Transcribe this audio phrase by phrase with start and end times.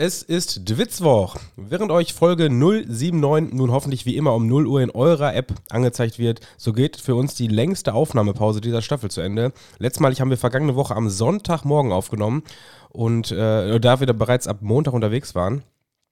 [0.00, 1.34] Es ist Dwitzwoch.
[1.56, 6.20] Während euch Folge 079 nun hoffentlich wie immer um 0 Uhr in eurer App angezeigt
[6.20, 9.52] wird, so geht für uns die längste Aufnahmepause dieser Staffel zu Ende.
[9.80, 12.44] Letztmalig haben wir vergangene Woche am Sonntagmorgen aufgenommen
[12.90, 15.64] und äh, da wir da bereits ab Montag unterwegs waren.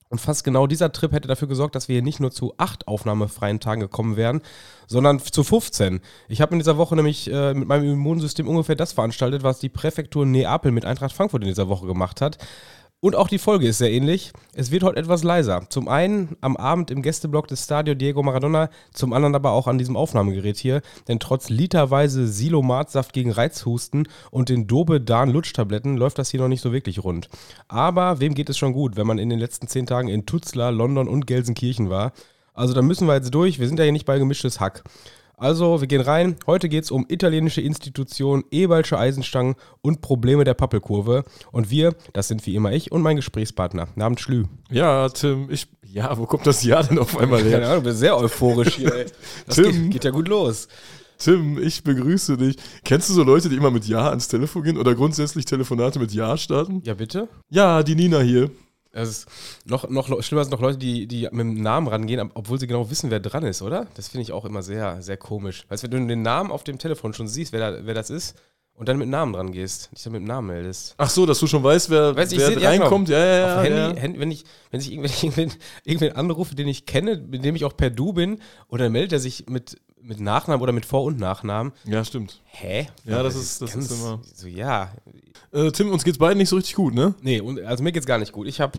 [0.08, 2.88] Und fast genau dieser Trip hätte dafür gesorgt, dass wir hier nicht nur zu acht
[2.88, 4.40] aufnahmefreien Tagen gekommen wären,
[4.88, 6.00] sondern zu 15.
[6.28, 9.68] Ich habe in dieser Woche nämlich äh, mit meinem Immunsystem ungefähr das veranstaltet, was die
[9.68, 12.38] Präfektur Neapel mit Eintracht Frankfurt in dieser Woche gemacht hat.
[13.06, 14.32] Und auch die Folge ist sehr ähnlich.
[14.52, 15.62] Es wird heute etwas leiser.
[15.68, 19.78] Zum einen am Abend im Gästeblock des Stadio Diego Maradona, zum anderen aber auch an
[19.78, 20.82] diesem Aufnahmegerät hier.
[21.06, 26.48] Denn trotz literweise Silomatsaft gegen Reizhusten und den Dobe Dan Lutschtabletten läuft das hier noch
[26.48, 27.28] nicht so wirklich rund.
[27.68, 30.72] Aber wem geht es schon gut, wenn man in den letzten zehn Tagen in Tutzlar,
[30.72, 32.10] London und Gelsenkirchen war?
[32.54, 33.60] Also da müssen wir jetzt durch.
[33.60, 34.82] Wir sind ja hier nicht bei gemischtes Hack.
[35.38, 36.36] Also, wir gehen rein.
[36.46, 41.24] Heute geht es um italienische Institutionen, Ebalsche Eisenstangen und Probleme der Pappelkurve.
[41.52, 43.88] Und wir, das sind wie immer ich und mein Gesprächspartner.
[43.96, 44.44] Namens Schlü.
[44.70, 45.68] Ja, Tim, ich.
[45.82, 47.52] Ja, wo kommt das Jahr denn auf einmal her?
[47.52, 49.06] Keine Ahnung, du bist sehr euphorisch hier, ey.
[49.46, 49.72] Das Tim.
[49.72, 50.68] Geht, geht ja gut los.
[51.18, 52.56] Tim, ich begrüße dich.
[52.84, 56.12] Kennst du so Leute, die immer mit Ja ans Telefon gehen oder grundsätzlich Telefonate mit
[56.12, 56.82] Ja starten?
[56.84, 57.28] Ja, bitte?
[57.50, 58.50] Ja, die Nina hier.
[58.96, 59.26] Es ist
[59.64, 62.90] noch, noch schlimmer sind noch Leute, die, die mit dem Namen rangehen, obwohl sie genau
[62.90, 63.86] wissen, wer dran ist, oder?
[63.94, 65.64] Das finde ich auch immer sehr, sehr komisch.
[65.68, 68.10] Weißt du, wenn du den Namen auf dem Telefon schon siehst, wer, da, wer das
[68.10, 68.36] ist,
[68.74, 70.94] und dann mit Namen dran gehst, dich dann mit dem Namen meldest.
[70.98, 73.08] Ach so, dass du schon weißt, wer, Weißt wer seh- reinkommt.
[73.08, 73.58] Ja, ja, ja.
[73.60, 73.76] Auf ja.
[73.86, 74.92] Handy, Handy, wenn ich, wenn ich
[75.24, 75.52] irgendwen,
[75.84, 79.12] irgendwen, anrufe, den ich kenne, mit dem ich auch per Du bin, und dann meldet
[79.14, 81.72] er sich mit, mit Nachnamen oder mit Vor- und Nachnamen.
[81.84, 82.40] ja, stimmt.
[82.44, 82.88] Hä?
[83.04, 84.92] Ja, das ist- das ganz- ist immer- So, ja.
[85.56, 87.14] Äh, Tim, uns geht's beiden nicht so richtig gut, ne?
[87.22, 88.46] Nee, und, also mir geht's gar nicht gut.
[88.46, 88.76] Ich hab,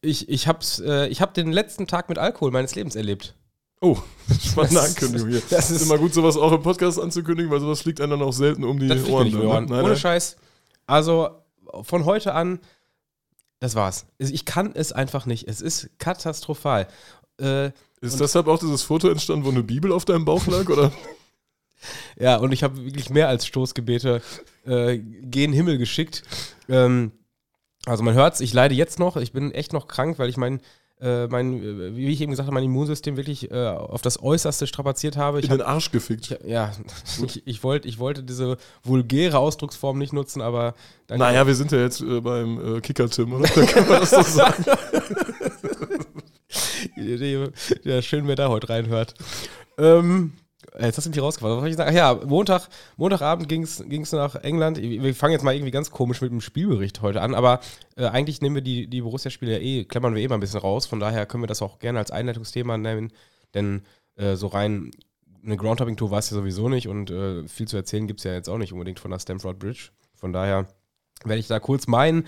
[0.00, 3.34] ich, ich hab's, äh, ich hab den letzten Tag mit Alkohol meines Lebens erlebt.
[3.80, 3.98] Oh,
[4.42, 5.42] spannende Das Ankündigung hier.
[5.50, 8.32] das ist immer gut, sowas auch im Podcast anzukündigen, weil sowas fliegt einem dann auch
[8.32, 9.24] selten um die Das Ohren.
[9.24, 9.64] nicht um die dann, Ohren.
[9.66, 9.70] ne?
[9.72, 9.98] Nein, Ohne nein.
[9.98, 10.36] Scheiß.
[10.86, 11.28] Also
[11.82, 12.60] von heute an,
[13.60, 14.06] das war's.
[14.18, 15.46] Ich kann es einfach nicht.
[15.48, 16.86] Es ist katastrophal.
[17.40, 17.66] Äh,
[18.00, 20.68] Ist deshalb auch dieses Foto entstanden, wo eine Bibel auf deinem Bauch lag?
[20.68, 20.90] Oder?
[22.18, 24.22] ja, und ich habe wirklich mehr als Stoßgebete
[24.66, 26.22] äh, gen Himmel geschickt.
[26.68, 27.12] Ähm,
[27.86, 29.16] also man hört's, ich leide jetzt noch.
[29.16, 30.60] Ich bin echt noch krank, weil ich mein,
[31.00, 34.66] äh, mein äh, wie ich eben gesagt habe, mein Immunsystem wirklich äh, auf das Äußerste
[34.66, 35.40] strapaziert habe.
[35.40, 36.30] Ich In hab, den Arsch gefickt.
[36.30, 36.72] ich, ja,
[37.26, 40.74] ich, ich, wollt, ich wollte diese vulgäre Ausdrucksform nicht nutzen, aber.
[41.08, 43.48] Naja, wir sind ja jetzt äh, beim äh, Kicker-Tim, oder?
[43.54, 44.64] Da kann man das doch sagen.
[47.84, 49.14] Ja, schön, wer da heute reinhört.
[49.78, 50.32] Ähm,
[50.78, 51.56] jetzt hast du mich rausgefahren.
[51.56, 51.90] Was soll ich sagen?
[51.90, 54.80] Ach ja, Montag, Montagabend ging es nach England.
[54.80, 57.60] Wir fangen jetzt mal irgendwie ganz komisch mit dem Spielbericht heute an, aber
[57.96, 60.60] äh, eigentlich nehmen wir die, die Borussia-Spiele ja eh, klammern wir eh mal ein bisschen
[60.60, 60.86] raus.
[60.86, 63.12] Von daher können wir das auch gerne als Einleitungsthema nehmen,
[63.54, 63.82] denn
[64.16, 64.90] äh, so rein
[65.44, 68.32] eine Groundhopping-Tour war es ja sowieso nicht und äh, viel zu erzählen gibt es ja
[68.32, 69.90] jetzt auch nicht unbedingt von der Stamford Bridge.
[70.14, 70.66] Von daher
[71.24, 72.24] werde ich da kurz mein,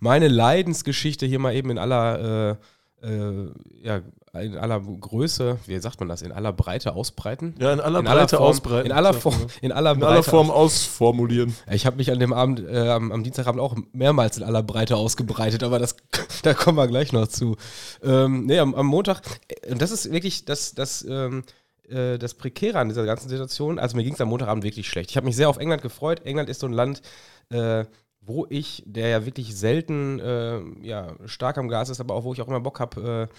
[0.00, 2.58] meine Leidensgeschichte hier mal eben in aller,
[3.04, 3.50] äh,
[3.82, 4.00] ja,
[4.40, 7.54] in aller Größe, wie sagt man das, in aller Breite ausbreiten.
[7.58, 8.86] Ja, in aller in Breite Form, ausbreiten.
[8.86, 10.12] In aller Form, in aller In Breite.
[10.12, 11.54] aller Form ausformulieren.
[11.70, 14.96] Ich habe mich an dem Abend, äh, am, am Dienstagabend auch mehrmals in aller Breite
[14.96, 15.96] ausgebreitet, aber das,
[16.42, 17.56] da kommen wir gleich noch zu.
[18.02, 21.44] Ähm, nee, am, am Montag, äh, und das ist wirklich das, das, ähm,
[21.88, 23.78] äh, das Prekäre an dieser ganzen Situation.
[23.78, 25.10] Also mir ging es am Montagabend wirklich schlecht.
[25.10, 26.24] Ich habe mich sehr auf England gefreut.
[26.24, 27.02] England ist so ein Land,
[27.50, 27.84] äh,
[28.26, 32.32] wo ich, der ja wirklich selten äh, ja, stark am Gas ist, aber auch wo
[32.32, 33.34] ich auch immer Bock habe, äh,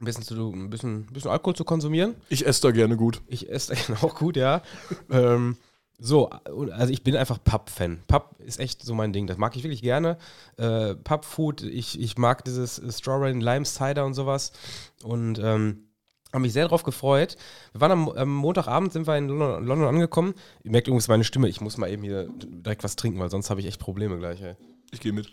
[0.00, 2.14] ein bisschen, zu, ein, bisschen, ein bisschen Alkohol zu konsumieren.
[2.28, 3.20] Ich esse da gerne gut.
[3.26, 4.62] Ich esse auch gut, ja.
[5.10, 5.56] ähm,
[6.00, 8.02] so, also ich bin einfach Pub-Fan.
[8.06, 9.26] Pub ist echt so mein Ding.
[9.26, 10.16] Das mag ich wirklich gerne.
[10.56, 14.52] Äh, Pub-Food, ich, ich mag dieses Strawberry Lime Cider und sowas.
[15.02, 15.87] Und ähm,
[16.32, 17.36] habe mich sehr darauf gefreut.
[17.72, 20.34] Wir waren am, am Montagabend, sind wir in London, London angekommen.
[20.62, 21.48] Ihr merkt übrigens meine Stimme.
[21.48, 24.40] Ich muss mal eben hier direkt was trinken, weil sonst habe ich echt Probleme gleich.
[24.42, 24.56] Ey.
[24.90, 25.28] Ich gehe mit.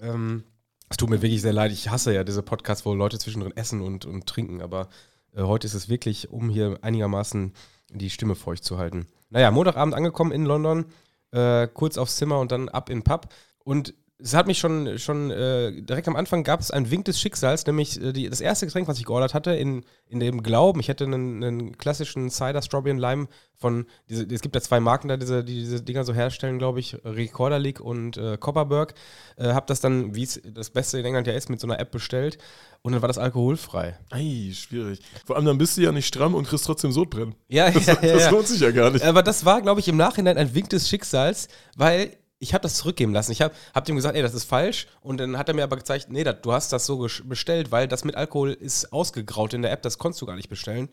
[0.00, 0.44] Ähm,
[0.88, 1.72] es tut mir wirklich sehr leid.
[1.72, 4.62] Ich hasse ja diese Podcasts, wo Leute zwischendrin essen und, und trinken.
[4.62, 4.88] Aber
[5.34, 7.52] äh, heute ist es wirklich, um hier einigermaßen
[7.90, 9.06] die Stimme feucht zu halten.
[9.30, 10.86] Naja, Montagabend angekommen in London,
[11.32, 13.28] äh, kurz aufs Zimmer und dann ab in den Pub.
[13.64, 17.20] Und es hat mich schon, schon äh, direkt am Anfang gab es einen Wink des
[17.20, 20.80] Schicksals, nämlich äh, die, das erste Getränk, was ich geordert hatte, in, in dem Glauben,
[20.80, 24.80] ich hätte einen, einen klassischen Cider Strawberry and Lime von, diese, es gibt ja zwei
[24.80, 28.94] Marken da, diese, die diese Dinger so herstellen, glaube ich, Recorder League und äh, Copperberg.
[29.36, 31.78] Äh, hab das dann, wie es das Beste in England ja ist, mit so einer
[31.78, 32.38] App bestellt
[32.80, 33.98] und dann war das alkoholfrei.
[34.08, 35.00] Ei, schwierig.
[35.26, 37.34] Vor allem dann bist du ja nicht stramm und kriegst trotzdem Sodbrennen.
[37.48, 39.04] Ja, Das, ja, ja, das lohnt sich ja gar nicht.
[39.04, 42.76] Aber das war, glaube ich, im Nachhinein ein Wink des Schicksals, weil ich habe das
[42.76, 43.32] zurückgeben lassen.
[43.32, 44.86] Ich habe hab dem gesagt, ey, das ist falsch.
[45.00, 47.88] Und dann hat er mir aber gezeigt, nee, das, du hast das so bestellt, weil
[47.88, 50.90] das mit Alkohol ist ausgegraut in der App, das konntest du gar nicht bestellen.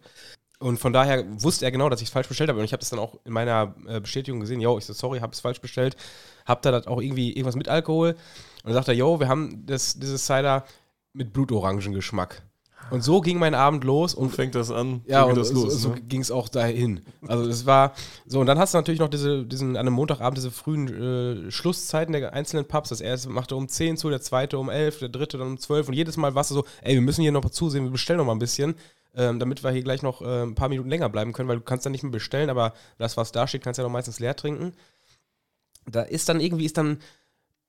[0.59, 2.59] Und von daher wusste er genau, dass ich es falsch bestellt habe.
[2.59, 4.61] Und ich habe das dann auch in meiner äh, Bestätigung gesehen.
[4.61, 5.97] Yo, ich so, sorry, habe es falsch bestellt.
[6.45, 8.11] Hab da das auch irgendwie irgendwas mit Alkohol.
[8.11, 10.63] Und dann sagt er, yo, wir haben das, dieses Cider
[11.13, 12.43] mit Blutorangengeschmack.
[12.89, 15.01] Und so ging mein Abend los Und und fängt das an?
[15.05, 15.81] ja, so und das so, los.
[15.81, 16.01] so ne?
[16.01, 17.01] ging es auch dahin.
[17.25, 17.93] Also es war
[18.25, 21.51] so, und dann hast du natürlich noch diese, diesen, an einem Montagabend diese frühen äh,
[21.51, 22.89] Schlusszeiten der einzelnen Pubs.
[22.89, 25.87] Das erste machte um 10 zu, der zweite um 11, der dritte dann um 12
[25.87, 28.17] und jedes Mal warst du so, ey, wir müssen hier noch mal zusehen, wir bestellen
[28.17, 28.75] noch mal ein bisschen,
[29.15, 31.63] ähm, damit wir hier gleich noch äh, ein paar Minuten länger bleiben können, weil du
[31.63, 34.19] kannst dann nicht mehr bestellen, aber das, was da steht, kannst du ja noch meistens
[34.19, 34.73] leer trinken.
[35.89, 36.99] Da ist dann irgendwie, ist dann,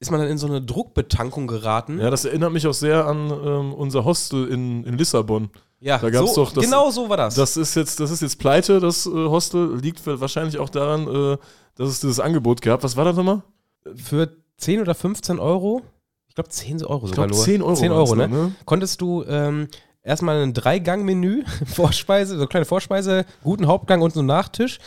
[0.02, 2.00] ist man dann in so eine Druckbetankung geraten.
[2.00, 5.48] Ja, das erinnert mich auch sehr an ähm, unser Hostel in, in Lissabon.
[5.78, 7.36] Ja, Da gab's so, doch das- genau so war das.
[7.36, 9.76] Das ist jetzt, das ist jetzt pleite, das äh, Hostel.
[9.80, 11.36] Liegt wahrscheinlich auch daran, äh,
[11.76, 12.82] dass es dieses Angebot gab.
[12.82, 13.42] Was war das nochmal?
[13.94, 14.28] Für
[14.58, 15.82] 10 oder 15 Euro,
[16.28, 17.44] ich glaube 10 Euro Ich sogar glaube nur.
[17.44, 17.74] 10 Euro.
[17.74, 18.28] 10 waren's Euro, ne?
[18.28, 18.52] ne?
[18.64, 19.68] konntest du ähm,
[20.02, 24.78] erstmal ein Drei-Gang-Menü, Vorspeise, so eine kleine Vorspeise, guten Hauptgang und so einen Nachtisch.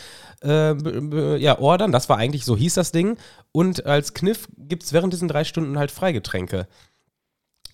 [0.44, 3.18] Äh, ja, ordern, das war eigentlich, so hieß das Ding.
[3.52, 6.68] Und als Kniff gibt es während diesen drei Stunden halt Freigetränke.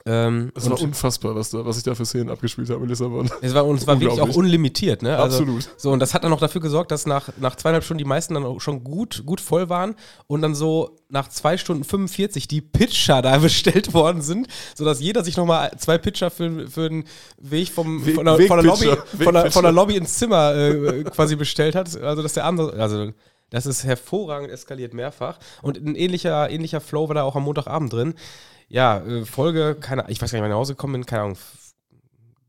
[0.06, 2.90] Ähm, Das und war unfassbar, was, da, was ich da für Szenen abgespielt habe in
[2.90, 3.30] Lissabon.
[3.42, 5.18] es war, und es war wirklich auch unlimitiert, ne?
[5.18, 5.70] Also, Absolut.
[5.78, 8.34] So, und das hat dann noch dafür gesorgt, dass nach, nach zweieinhalb Stunden die meisten
[8.34, 9.96] dann auch schon gut, gut voll waren
[10.28, 15.24] und dann so nach zwei Stunden 45 die Pitcher da bestellt worden sind, sodass jeder
[15.24, 17.04] sich nochmal zwei Pitcher für, für den
[17.38, 18.86] Weg vom, Weg- von, der, von, der Lobby,
[19.24, 19.72] von, der, von der.
[19.72, 21.96] Lobby ins Zimmer äh, quasi bestellt hat.
[22.02, 23.12] Also, dass der andere, also
[23.52, 25.38] das ist hervorragend eskaliert mehrfach.
[25.62, 28.14] Und ein ähnlicher, ähnlicher Flow war da auch am Montagabend drin.
[28.72, 31.24] Ja, äh, Folge, keine ich weiß gar nicht, wann ich nach Hause gekommen bin, keine
[31.24, 31.38] Ahnung,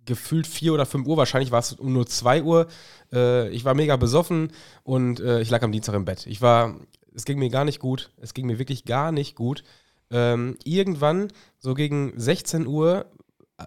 [0.05, 2.69] gefühlt 4 oder 5 Uhr, wahrscheinlich war es um nur 2 Uhr.
[3.13, 4.53] Äh, ich war mega besoffen
[4.85, 6.27] und äh, ich lag am Dienstag im Bett.
[6.29, 6.77] Ich war,
[7.13, 9.65] es ging mir gar nicht gut, es ging mir wirklich gar nicht gut.
[10.13, 11.29] Ähm, irgendwann,
[11.59, 13.07] so gegen 16 Uhr,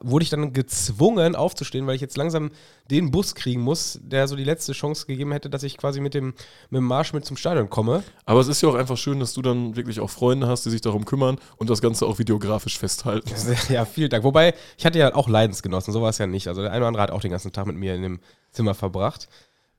[0.01, 2.51] wurde ich dann gezwungen aufzustehen, weil ich jetzt langsam
[2.89, 6.13] den Bus kriegen muss, der so die letzte Chance gegeben hätte, dass ich quasi mit
[6.13, 6.33] dem,
[6.69, 8.03] mit dem Marsch mit zum Stadion komme.
[8.25, 10.69] Aber es ist ja auch einfach schön, dass du dann wirklich auch Freunde hast, die
[10.69, 13.29] sich darum kümmern und das Ganze auch videografisch festhalten.
[13.69, 14.23] Ja, vielen Dank.
[14.23, 16.47] Wobei, ich hatte ja auch Leidensgenossen, so war es ja nicht.
[16.47, 18.19] Also der eine oder andere hat auch den ganzen Tag mit mir in dem
[18.51, 19.27] Zimmer verbracht.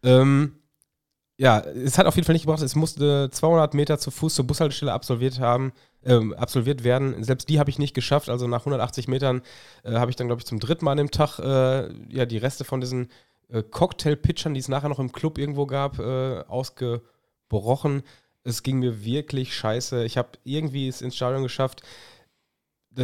[0.03, 0.57] Ähm,
[1.39, 2.63] ja, es hat auf jeden Fall nicht gebracht.
[2.63, 5.73] Es musste 200 Meter zu Fuß zur Bushaltestelle absolviert haben,
[6.07, 7.23] ähm, absolviert werden.
[7.23, 8.29] Selbst die habe ich nicht geschafft.
[8.29, 9.43] Also nach 180 Metern
[9.83, 12.39] äh, habe ich dann, glaube ich, zum dritten Mal an dem Tag äh, ja die
[12.39, 13.09] Reste von diesen
[13.49, 18.03] äh, Cocktail-Pitchern, die es nachher noch im Club irgendwo gab, äh, ausgebrochen.
[18.45, 20.05] Es ging mir wirklich scheiße.
[20.05, 21.83] Ich habe irgendwie es ins Stadion geschafft.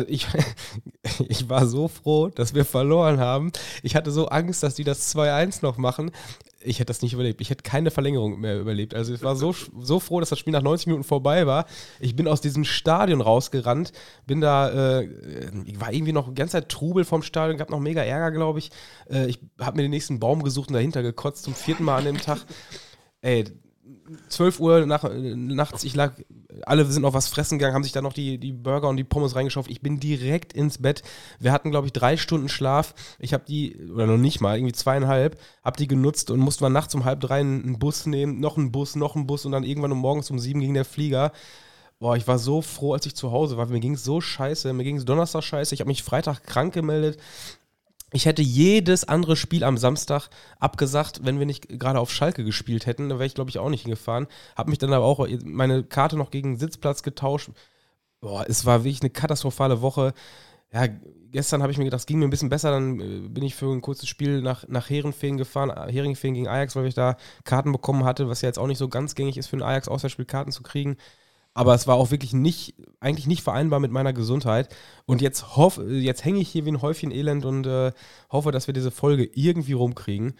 [0.06, 0.26] Ich,
[1.28, 3.52] ich war so froh, dass wir verloren haben.
[3.82, 6.12] Ich hatte so Angst, dass die das 2-1 noch machen.
[6.64, 7.40] Ich hätte das nicht überlebt.
[7.40, 8.94] Ich hätte keine Verlängerung mehr überlebt.
[8.94, 11.66] Also ich war so, so froh, dass das Spiel nach 90 Minuten vorbei war.
[12.00, 13.92] Ich bin aus diesem Stadion rausgerannt,
[14.26, 15.08] bin da, äh,
[15.78, 18.70] war irgendwie noch die ganze Zeit Trubel vom Stadion, gab noch mega Ärger, glaube ich.
[19.10, 22.04] Äh, ich habe mir den nächsten Baum gesucht und dahinter gekotzt zum vierten Mal an
[22.04, 22.38] dem Tag.
[23.20, 23.44] Ey,
[24.28, 26.12] 12 Uhr nach, nachts, ich lag,
[26.62, 29.04] alle sind noch was fressen gegangen, haben sich dann noch die, die Burger und die
[29.04, 29.74] Pommes reingeschaufelt.
[29.74, 31.02] Ich bin direkt ins Bett.
[31.38, 32.94] Wir hatten, glaube ich, drei Stunden Schlaf.
[33.18, 36.70] Ich habe die, oder noch nicht mal, irgendwie zweieinhalb, habe die genutzt und musste mal
[36.70, 39.64] nachts um halb drei einen Bus nehmen, noch einen Bus, noch einen Bus und dann
[39.64, 41.32] irgendwann um morgens um sieben ging der Flieger.
[42.02, 43.66] Boah, ich war so froh, als ich zu Hause war.
[43.66, 44.72] Mir ging es so scheiße.
[44.72, 45.72] Mir ging es Donnerstag scheiße.
[45.72, 47.16] Ich habe mich Freitag krank gemeldet.
[48.12, 50.28] Ich hätte jedes andere Spiel am Samstag
[50.60, 53.08] abgesagt, wenn wir nicht gerade auf Schalke gespielt hätten.
[53.08, 54.26] Da wäre ich, glaube ich, auch nicht hingefahren.
[54.56, 57.50] Habe mich dann aber auch meine Karte noch gegen Sitzplatz getauscht.
[58.20, 60.12] Boah, es war wirklich eine katastrophale Woche.
[60.72, 60.86] Ja,
[61.30, 62.70] gestern habe ich mir gedacht, es ging mir ein bisschen besser.
[62.70, 65.70] Dann äh, bin ich für ein kurzes Spiel nach, nach Herenfeen gefahren.
[65.70, 68.78] äh, Herenfeen gegen Ajax, weil ich da Karten bekommen hatte, was ja jetzt auch nicht
[68.78, 70.96] so ganz gängig ist, für ein Ajax-Auswärtsspiel Karten zu kriegen.
[71.54, 74.74] Aber es war auch wirklich nicht, eigentlich nicht vereinbar mit meiner Gesundheit.
[75.04, 77.92] Und jetzt, hoff, jetzt hänge ich hier wie ein Häufchen Elend und äh,
[78.30, 80.34] hoffe, dass wir diese Folge irgendwie rumkriegen.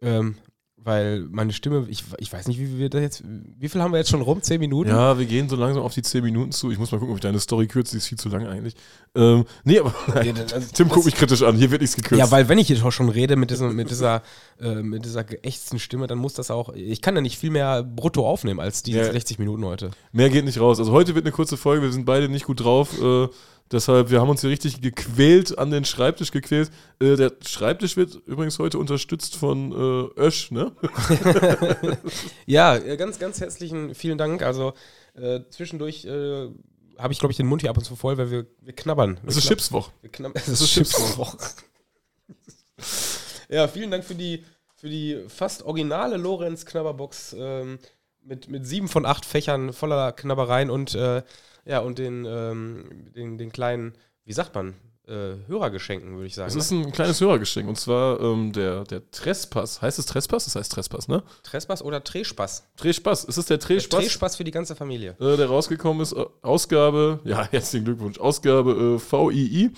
[0.00, 0.36] Ähm,
[0.84, 3.24] weil meine Stimme, ich, ich weiß nicht, wie wir das jetzt,
[3.58, 4.42] wie viel haben wir jetzt schon rum?
[4.42, 4.90] Zehn Minuten?
[4.90, 6.70] Ja, wir gehen so langsam auf die 10 Minuten zu.
[6.70, 7.92] Ich muss mal gucken, ob ich deine Story kürze.
[7.92, 8.74] Die ist viel zu lang eigentlich.
[9.14, 11.56] Ähm, nee, aber Ja, das- also Tim guckt mich kritisch an.
[11.56, 12.18] Hier wird nichts gekürzt.
[12.18, 14.22] Ja, weil wenn ich jetzt auch schon rede mit, diesem, mit, dieser,
[14.60, 17.82] äh, mit dieser geächzten Stimme, dann muss das auch, ich kann ja nicht viel mehr
[17.82, 19.04] brutto aufnehmen als die Ja.
[19.10, 19.90] 60 Minuten heute.
[20.12, 20.78] Mehr geht nicht raus.
[20.78, 21.82] Also heute wird eine kurze Folge.
[21.82, 22.90] Wir sind beide nicht gut drauf.
[23.00, 23.28] Äh,
[23.70, 26.70] deshalb, wir haben uns hier richtig gequält, an den Schreibtisch gequält.
[27.00, 30.72] Äh, der Schreibtisch wird übrigens heute unterstützt von äh, Ösch, ne?
[32.46, 34.42] Ja, äh, ganz, ganz herzlichen vielen Dank.
[34.42, 34.74] Also
[35.14, 36.48] äh, zwischendurch äh,
[36.98, 39.18] habe ich, glaube ich, den Mund hier ab und zu voll, weil wir, wir knabbern.
[39.24, 39.48] Das ist.
[39.48, 39.90] Chipswoch.
[40.34, 40.90] Es ist ist Chips.
[40.90, 41.38] Chipswoche.
[43.48, 44.44] ja, vielen Dank für die,
[44.76, 47.78] für die fast originale Lorenz Knabberbox ähm,
[48.22, 51.22] mit, mit sieben von acht Fächern voller Knabbereien und, äh,
[51.64, 53.94] ja, und den, ähm, den, den kleinen,
[54.24, 54.74] wie sagt man,
[55.06, 56.48] äh, Hörergeschenken, würde ich sagen.
[56.48, 59.82] Es ist ein kleines Hörergeschenk und zwar ähm, der, der Trespass.
[59.82, 60.44] Heißt es Trespass?
[60.46, 61.22] Das heißt Trespass, ne?
[61.42, 62.64] Trespass oder Trespass?
[62.76, 63.26] Trespass.
[63.28, 65.14] Es ist der Der Trespass, Trespass für die ganze Familie.
[65.20, 66.12] äh, der rausgekommen ist.
[66.12, 68.18] Äh, Ausgabe, ja, herzlichen Glückwunsch.
[68.18, 69.70] Ausgabe äh, VII.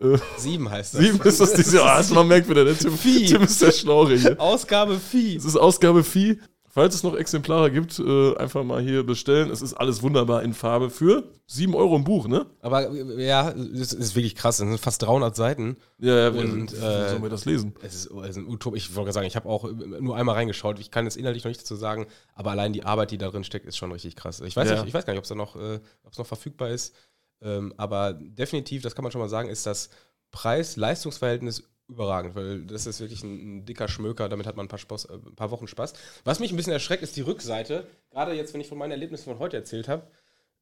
[0.00, 1.00] Äh, Sieben heißt das.
[1.02, 1.84] sieben ist das diese.
[1.84, 3.26] Ah, man merkt wieder, der Tim, Vieh.
[3.26, 4.40] Tim ist der Schlaure hier.
[4.40, 5.36] Ausgabe Vieh.
[5.36, 6.40] Es ist Ausgabe Vieh.
[6.72, 9.50] Falls es noch Exemplare gibt, äh, einfach mal hier bestellen.
[9.50, 12.46] Es ist alles wunderbar in Farbe für 7 Euro im Buch, ne?
[12.60, 14.60] Aber ja, es ist wirklich krass.
[14.60, 15.76] Es sind fast 300 Seiten.
[15.98, 17.74] Ja, ja, Und, wie äh, sollen wir das lesen?
[17.82, 18.76] Es ist, es ist ein Utop.
[18.76, 20.78] Ich wollte gerade sagen, ich habe auch nur einmal reingeschaut.
[20.78, 23.42] Ich kann jetzt inhaltlich noch nicht dazu sagen, aber allein die Arbeit, die da drin
[23.42, 24.40] steckt, ist schon richtig krass.
[24.40, 24.76] Ich weiß, Ja.
[24.76, 25.80] nicht, ich weiß gar nicht, ob es noch, äh,
[26.16, 26.94] noch verfügbar ist.
[27.42, 29.90] Ähm, aber definitiv, das kann man schon mal sagen, ist das
[30.30, 34.28] Preis-Leistungsverhältnis überragend, weil das ist wirklich ein, ein dicker Schmöker.
[34.28, 35.92] Damit hat man ein paar, Spaß, äh, ein paar Wochen Spaß.
[36.24, 37.86] Was mich ein bisschen erschreckt, ist die Rückseite.
[38.10, 40.06] Gerade jetzt, wenn ich von meinen Erlebnissen von heute erzählt habe.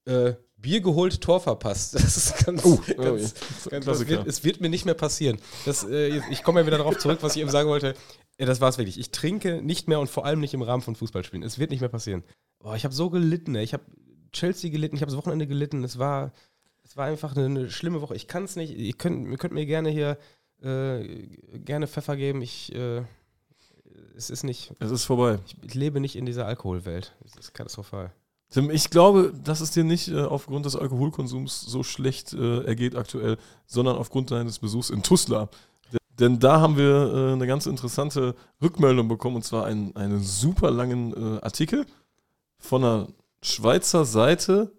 [0.04, 1.94] Äh, Bier geholt, Tor verpasst.
[1.98, 3.34] Das ist ganz, Oh, ganz,
[3.66, 5.38] oh, ganz das wird, es wird mir nicht mehr passieren.
[5.66, 7.94] Das, äh, ich komme ja wieder darauf zurück, was ich eben sagen wollte.
[8.38, 8.98] Ja, das war es wirklich.
[8.98, 11.42] Ich trinke nicht mehr und vor allem nicht im Rahmen von Fußballspielen.
[11.44, 12.24] Es wird nicht mehr passieren.
[12.58, 13.54] Boah, ich habe so gelitten.
[13.54, 13.64] Ey.
[13.64, 13.84] Ich habe
[14.32, 15.84] Chelsea gelitten, ich habe das Wochenende gelitten.
[15.84, 16.32] Es war,
[16.84, 18.16] es war einfach eine, eine schlimme Woche.
[18.16, 18.74] Ich kann es nicht.
[18.76, 20.18] Ihr könnt, ihr könnt mir gerne hier
[20.62, 21.26] äh,
[21.64, 22.42] gerne Pfeffer geben.
[22.42, 23.02] Ich, äh,
[24.16, 24.72] es ist nicht.
[24.80, 25.38] Es ist vorbei.
[25.62, 27.14] Ich lebe nicht in dieser Alkoholwelt.
[27.24, 28.12] Es ist katastrophal.
[28.50, 32.96] Tim, ich glaube, dass es dir nicht äh, aufgrund des Alkoholkonsums so schlecht äh, ergeht
[32.96, 33.36] aktuell,
[33.66, 35.50] sondern aufgrund deines Besuchs in Tuzla.
[35.92, 40.22] D- Denn da haben wir äh, eine ganz interessante Rückmeldung bekommen, und zwar einen, einen
[40.22, 41.84] super langen Artikel
[42.58, 43.08] von einer
[43.42, 44.72] Schweizer Seite,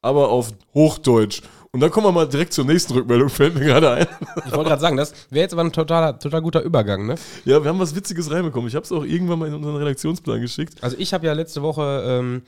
[0.00, 1.42] aber auf Hochdeutsch.
[1.72, 4.06] Und dann kommen wir mal direkt zur nächsten Rückmeldung, fällt mir gerade ein.
[4.46, 7.16] Ich wollte gerade sagen, das wäre jetzt aber ein totaler, total guter Übergang, ne?
[7.44, 8.68] Ja, wir haben was Witziges reinbekommen.
[8.68, 10.82] Ich habe es auch irgendwann mal in unseren Redaktionsplan geschickt.
[10.82, 12.42] Also ich habe ja letzte Woche ähm,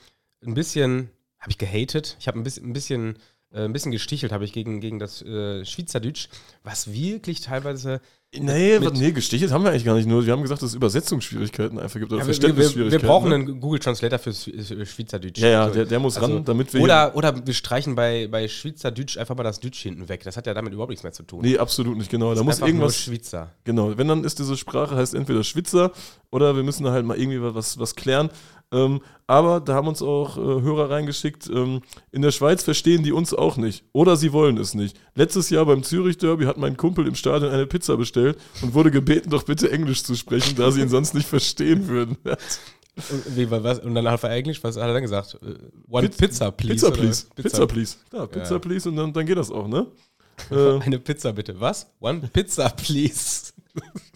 [0.45, 1.09] ein bisschen,
[1.39, 3.17] habe ich gehatet, ich habe ein bisschen, ein bisschen,
[3.51, 6.29] äh, ein bisschen gestichelt, habe ich gegen, gegen das äh, Schweizerdeutsch,
[6.63, 8.01] was wirklich teilweise
[8.37, 10.23] Nee, Mit- nee, gestichelt haben wir eigentlich gar nicht nur.
[10.23, 13.01] Wir haben gesagt, dass es Übersetzungsschwierigkeiten einfach gibt oder Ja, wir, wir, Verständnisschwierigkeiten.
[13.01, 13.35] wir brauchen ne?
[13.35, 15.39] einen Google Translator für Schwe- Schweizerdeutsch.
[15.39, 16.81] Ja, ja, Also, der, der muss also, ran, damit wir.
[16.81, 20.23] oder, oder wir streichen bei, bei Schweizerdeutsch einfach mal das Deutsch hinten weg.
[20.25, 21.41] Das hat ja damit überhaupt nichts mehr zu tun.
[21.41, 22.35] Nee, absolut nicht, genau.
[22.35, 23.07] Da Das ist muss irgendwas.
[23.07, 23.51] Nur Schweizer.
[23.63, 25.91] Genau, wenn dann ist diese Sprache heißt entweder Schwitzer
[26.29, 28.29] oder wir müssen da halt mal irgendwie was, was klären.
[28.71, 33.11] Ähm, aber da haben uns auch äh, Hörer reingeschickt, ähm, in der Schweiz verstehen die
[33.11, 33.83] uns auch nicht.
[33.93, 34.95] Oder sie wollen es nicht.
[35.15, 39.29] Letztes Jahr beim Zürich-Derby hat mein Kumpel im Stadion eine Pizza bestellt und wurde gebeten,
[39.31, 42.17] doch bitte Englisch zu sprechen, da sie ihn sonst nicht verstehen würden.
[42.97, 45.35] Und, wie, was, und dann hat er Englisch, was hat er dann gesagt?
[45.41, 45.55] Äh,
[45.89, 46.73] One Piz- Pizza, please.
[46.85, 47.25] Pizza, please.
[47.33, 47.95] Pizza, please.
[48.11, 48.59] Ja, Pizza, Ja.
[48.59, 49.87] please und dann, dann geht das auch, ne?
[50.51, 51.57] äh, Eine Pizza bitte.
[51.61, 51.87] Was?
[52.01, 53.53] One Pizza, please.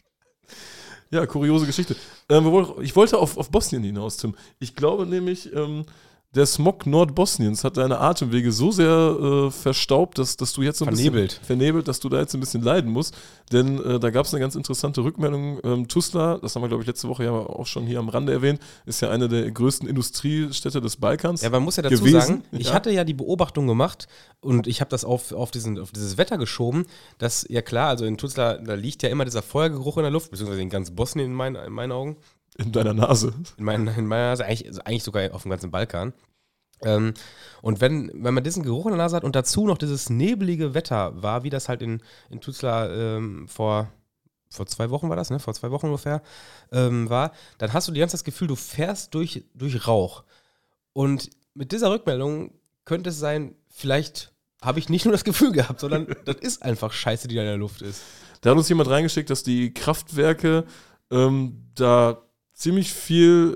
[1.13, 1.96] Ja, kuriose Geschichte.
[2.27, 2.48] Ähm,
[2.82, 4.34] ich wollte auf, auf Bosnien hinaus, Tim.
[4.60, 5.86] Ich glaube nämlich, ähm,
[6.35, 10.85] der Smog Nordbosniens hat deine Atemwege so sehr äh, verstaubt, dass, dass du jetzt so
[10.85, 11.29] ein Vernebelt.
[11.29, 13.15] bisschen vernebelt, dass du da jetzt ein bisschen leiden musst.
[13.51, 15.59] Denn äh, da gab es eine ganz interessante Rückmeldung.
[15.63, 18.33] Ähm, Tuzla, das haben wir, glaube ich, letzte Woche ja auch schon hier am Rande
[18.33, 21.41] erwähnt, ist ja eine der größten Industriestädte des Balkans.
[21.43, 22.19] Ja, man muss ja dazu gewesen.
[22.21, 22.73] sagen, ich Ja.
[22.73, 24.07] hatte ja die Beobachtung gemacht
[24.41, 26.85] und ich habe das auf, auf, diesen, auf dieses Wetter geschoben,
[27.19, 30.31] dass, ja klar, also in Tuzla, da liegt ja immer dieser Feuergeruch in der Luft,
[30.31, 32.17] beziehungsweise in ganz Bosnien in meinen, in meinen Augen,
[32.57, 33.33] in deiner Nase.
[33.57, 36.13] in, meinen, in meiner Nase, eigentlich, also eigentlich sogar auf dem ganzen Balkan.
[36.81, 37.13] Ähm,
[37.62, 40.74] und wenn, wenn man diesen Geruch in der Nase hat und dazu noch dieses nebelige
[40.74, 43.91] Wetter war, wie das halt in, in Tuzla ähm, vor,
[44.50, 45.39] vor zwei Wochen war das, ne?
[45.39, 46.22] Vor zwei Wochen ungefähr
[46.72, 50.24] ähm, war, dann hast du die ganze Zeit das Gefühl, du fährst durch, durch Rauch.
[50.91, 52.53] Und mit dieser Rückmeldung
[52.86, 56.91] könnte es sein, vielleicht habe ich nicht nur das Gefühl gehabt, sondern das ist einfach
[56.91, 58.01] Scheiße, die da in der Luft ist.
[58.41, 60.65] Da hat uns jemand reingeschickt, dass die Kraftwerke
[61.12, 62.23] ähm, da
[62.53, 63.55] ziemlich viel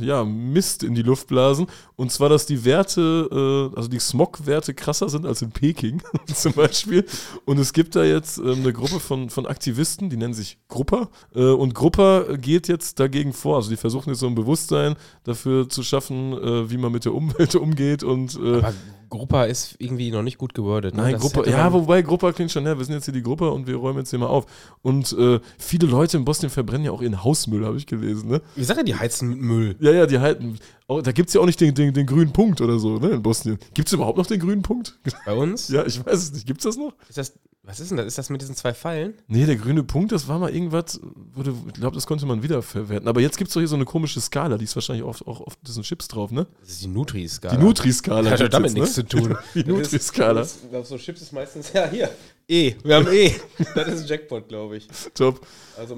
[0.00, 1.66] äh, ja, Mist in die Luft blasen.
[1.96, 6.02] Und zwar, dass die Werte, äh, also die Smog-Werte krasser sind als in Peking
[6.34, 7.04] zum Beispiel.
[7.44, 11.10] Und es gibt da jetzt ähm, eine Gruppe von, von Aktivisten, die nennen sich Grupper.
[11.34, 13.56] Äh, und Grupper geht jetzt dagegen vor.
[13.56, 17.14] Also die versuchen jetzt so ein Bewusstsein dafür zu schaffen, äh, wie man mit der
[17.14, 18.02] Umwelt umgeht.
[18.02, 18.74] Und äh, Aber
[19.08, 20.94] Gruppa ist irgendwie noch nicht gut gewordet.
[20.94, 21.02] Ne?
[21.02, 23.22] Nein, Das Gruppe, hätte ja, wobei Gruppe klingt schon, ja, wir sind jetzt hier die
[23.22, 24.46] Gruppe und wir räumen jetzt hier mal auf.
[24.82, 28.42] Und äh, viele Leute in Bosnien verbrennen ja auch ihren Hausmüll, habe ich gelesen, ne?
[28.54, 29.76] Wie sagt er, die heizen mit Müll?
[29.80, 32.32] Ja, ja, die halten, oh, da gibt es ja auch nicht den, den, den grünen
[32.32, 33.58] Punkt oder so, ne, in Bosnien.
[33.74, 34.98] Gibt es überhaupt noch den grünen Punkt?
[35.24, 35.68] Bei uns?
[35.68, 36.46] ja, ich weiß es nicht.
[36.46, 36.92] Gibt es das noch?
[37.08, 37.32] Ist das,
[37.68, 38.06] was ist denn das?
[38.06, 39.12] Ist das mit diesen zwei Pfeilen?
[39.26, 40.98] Nee, der grüne Punkt, das war mal irgendwas,
[41.34, 43.06] wurde, ich glaube, das konnte man wiederverwerten.
[43.06, 45.42] Aber jetzt gibt es doch hier so eine komische Skala, die ist wahrscheinlich auch, auch
[45.42, 46.46] auf diesen Chips drauf, ne?
[46.60, 47.54] Das ist die Nutri-Skala.
[47.54, 48.30] Die Nutri-Skala.
[48.30, 49.36] Hat ja damit jetzt, nichts zu tun.
[49.54, 50.40] Die Nutri-Skala.
[50.40, 52.08] Ich glaube, so Chips ist meistens, ja, hier,
[52.48, 52.74] E.
[52.82, 53.34] Wir haben E.
[53.74, 54.88] das ist Jackpot, glaube ich.
[55.12, 55.46] Top.
[55.76, 55.94] Also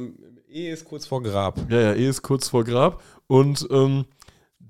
[0.51, 1.61] E ist kurz vor Grab.
[1.71, 3.01] Ja, ja, eh ist kurz vor Grab.
[3.29, 4.07] Und ähm,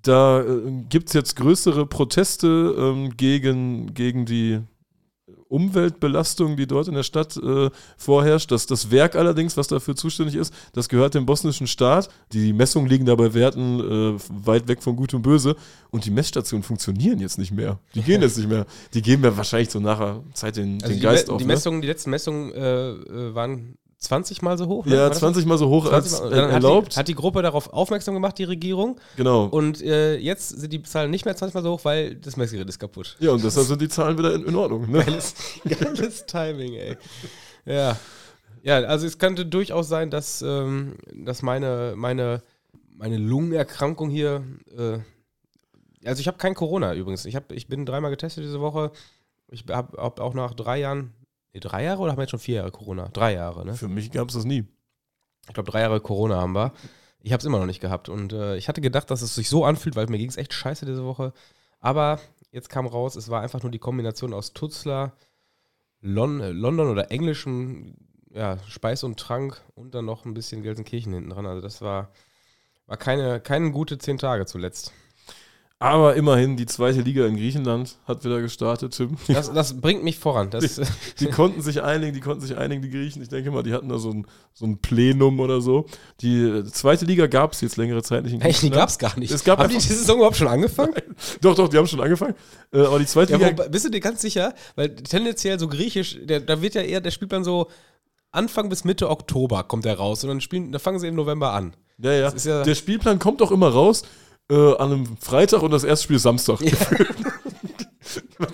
[0.02, 4.60] da äh, gibt es jetzt größere Proteste ähm, gegen, gegen die
[5.50, 8.50] Umweltbelastung, die dort in der Stadt äh, vorherrscht.
[8.50, 12.08] Das, das Werk allerdings, was dafür zuständig ist, das gehört dem bosnischen Staat.
[12.32, 13.80] Die Messungen liegen da bei Werten
[14.16, 15.56] äh, weit weg von Gut und Böse.
[15.90, 17.78] Und die Messstationen funktionieren jetzt nicht mehr.
[17.94, 18.66] Die gehen jetzt nicht mehr.
[18.94, 21.38] Die geben ja wahrscheinlich so nachher Zeit den, Also den Geist Me- auf.
[21.38, 21.52] die ne?
[21.54, 24.86] Messungen, die letzten Messungen äh, äh, waren 20 Mal so hoch.
[24.86, 24.96] ne?
[24.96, 26.30] Ja, das 20 Mal so hoch 20 als Mal?
[26.30, 26.94] dann hat erlaubt.
[26.94, 28.98] Die, hat die Gruppe darauf aufmerksam gemacht, die Regierung.
[29.16, 29.44] genau.
[29.44, 32.68] Und äh, jetzt sind die Zahlen nicht mehr 20 Mal so hoch, weil das Messgerät
[32.68, 33.16] ist kaputt.
[33.20, 34.90] ja, und deshalb sind die Zahlen wieder in, in Ordnung.
[34.90, 35.04] Ne?
[35.04, 35.34] Geiles,
[35.68, 36.96] geiles Timing, ey.
[37.66, 37.96] Ja.
[38.62, 42.42] Ja, also es könnte durchaus sein, dass, ähm, dass meine, meine,
[42.96, 44.42] meine Lungenerkrankung hier.
[44.76, 44.98] Äh,
[46.06, 47.26] also ich habe kein Corona übrigens.
[47.26, 48.92] Ich, hab, ich bin dreimal getestet diese Woche.
[49.50, 51.12] Ich habe hab auch nach drei Jahren.
[51.52, 53.08] Nee, drei Jahre oder haben wir jetzt schon vier Jahre Corona?
[53.08, 53.74] Drei Jahre, ne?
[53.74, 54.64] Für mich gab es das nie.
[55.48, 56.72] Ich glaube, drei Jahre Corona haben wir.
[57.22, 58.08] Ich habe es immer noch nicht gehabt.
[58.08, 60.54] Und äh, ich hatte gedacht, dass es sich so anfühlt, weil mir ging es echt
[60.54, 61.32] scheiße diese Woche.
[61.80, 62.20] Aber
[62.52, 65.12] jetzt kam raus, es war einfach nur die Kombination aus Tutzler,
[66.00, 67.96] Lon äh, London oder englischem
[68.32, 71.46] ja, Speis und Trank und dann noch ein bisschen Gelsenkirchen hinten dran.
[71.46, 72.12] Also das war,
[72.86, 74.92] war keine, keine gute zehn Tage zuletzt.
[75.82, 79.16] Aber immerhin, die zweite Liga in Griechenland hat wieder gestartet, Tim.
[79.28, 80.50] Das, das bringt mich voran.
[80.50, 80.78] Das,
[81.18, 83.22] Die konnten sich einigen, die konnten sich einigen, die Griechen.
[83.22, 85.86] Ich denke mal, die hatten da so ein, so ein Plenum oder so.
[86.20, 88.80] Die äh, zweite Liga gab es jetzt längere Zeit nicht in Echt, die Griechenland.
[88.82, 89.30] gab es gar nicht.
[89.32, 90.92] Es gab Haben die diese Saison überhaupt schon angefangen?
[91.40, 92.34] Doch, doch, die haben schon angefangen.
[92.74, 93.50] Äh, aber die zweite Ja, Liga.
[93.52, 94.52] wobei, bist du dir ganz sicher?
[94.76, 97.68] Weil tendenziell so griechisch, der, da wird ja eher, der spielt dann so
[98.32, 101.52] Anfang bis Mitte Oktober kommt er raus und dann spielen, da fangen sie im November
[101.54, 101.72] an.
[101.98, 102.32] ja, ja.
[102.36, 104.02] ja- Der Spielplan kommt doch immer raus
[104.50, 106.60] äh, an einem Freitag und das erste Spiel Samstag.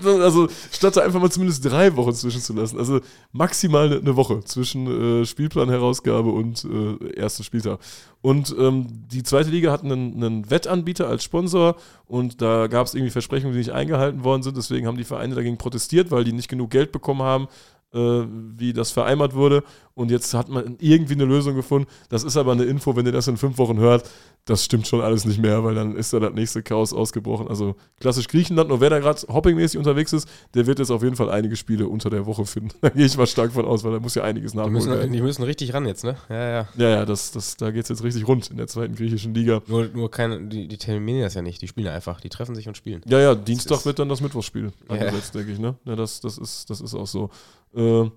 [0.05, 2.79] also statt da einfach mal zumindest drei Wochen zwischenzulassen.
[2.79, 3.01] Also
[3.33, 7.79] maximal eine, Woche zwischen äh, Spielplanherausgabe und äh, ersten Spieltag.
[8.23, 11.77] Und ähm, die zweite Liga hat einen, einen Wettanbieter als Sponsor
[12.07, 14.57] und da gab es irgendwie Versprechungen, die nicht eingehalten worden sind.
[14.57, 17.49] Deswegen haben die Vereine dagegen protestiert, weil die nicht genug Geld bekommen haben,
[17.93, 19.63] wie das vereinbart wurde.
[19.95, 21.89] Und jetzt hat man irgendwie eine Lösung gefunden.
[22.11, 24.05] Das ist aber eine Info, wenn ihr das in fünf Wochen hört,
[24.45, 27.49] das stimmt schon alles nicht mehr, weil dann ist da das nächste Chaos ausgebrochen.
[27.49, 31.17] Also klassisch Griechenland, nur wer da gerade hoppingmäßig unterwegs ist, der wird jetzt auf jeden
[31.17, 32.71] Fall einige Spiele unter der Woche finden.
[32.83, 34.75] Da gehe ich mal stark von aus, weil da muss ja einiges Die nachholen.
[34.75, 35.13] müssen, werden.
[35.13, 36.17] die müssen richtig ran jetzt, ne?
[36.29, 36.69] Ja, ja.
[36.77, 39.63] Ja, ja, das, das, da geht es jetzt richtig rund in der zweiten griechischen Liga.
[39.67, 42.69] Nur, nur keine, die, die terminieren das ja nicht, die spielen einfach, die treffen sich
[42.69, 43.01] und spielen.
[43.07, 44.95] Ja, ja, Dienstag ist- wird dann das Mittwochsspiel Ja.
[44.97, 45.59] angesetzt, denke ich.
[45.59, 45.75] Ne?
[45.87, 47.31] Ja, das, das, ist, das ist auch so.
[47.77, 48.11] Äh,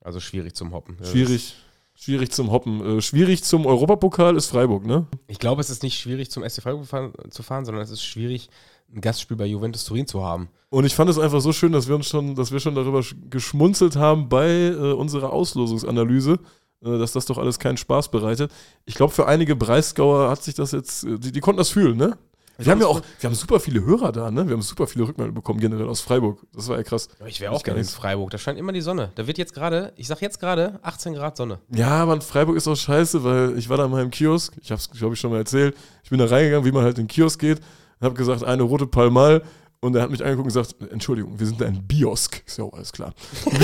[0.00, 0.96] Also schwierig zum Hoppen.
[1.04, 1.56] Schwierig,
[1.94, 2.98] schwierig zum Hoppen.
[2.98, 5.06] Äh, schwierig zum Europapokal ist Freiburg, ne?
[5.26, 8.02] Ich glaube, es ist nicht schwierig zum SC Freiburg fahren, zu fahren, sondern es ist
[8.02, 8.48] schwierig,
[8.94, 10.48] ein Gastspiel bei Juventus Turin zu haben.
[10.70, 13.00] Und ich fand es einfach so schön, dass wir uns schon, dass wir schon darüber
[13.00, 16.38] sch- geschmunzelt haben bei äh, unserer Auslosungsanalyse,
[16.82, 18.50] äh, dass das doch alles keinen Spaß bereitet.
[18.86, 21.96] Ich glaube, für einige Breisgauer hat sich das jetzt, äh, die, die konnten das fühlen,
[21.98, 22.16] ne?
[22.64, 24.46] Wir haben ja auch, wir haben super viele Hörer da, ne?
[24.46, 26.40] Wir haben super viele Rückmeldungen bekommen, generell aus Freiburg.
[26.52, 27.08] Das war ja krass.
[27.18, 29.10] Aber ich wäre auch gerne in Freiburg, da scheint immer die Sonne.
[29.14, 31.58] Da wird jetzt gerade, ich sag jetzt gerade, 18 Grad Sonne.
[31.74, 34.90] Ja, Mann, Freiburg ist auch scheiße, weil ich war da mal im Kiosk, ich hab's,
[34.90, 35.76] glaube ich, schon mal erzählt.
[36.04, 37.60] Ich bin da reingegangen, wie man halt in den Kiosk geht,
[38.00, 39.42] hab gesagt, eine rote Palmal
[39.80, 42.42] und er hat mich angeguckt und gesagt, Entschuldigung, wir sind da ein Biosk.
[42.46, 43.14] Ist ja auch alles klar.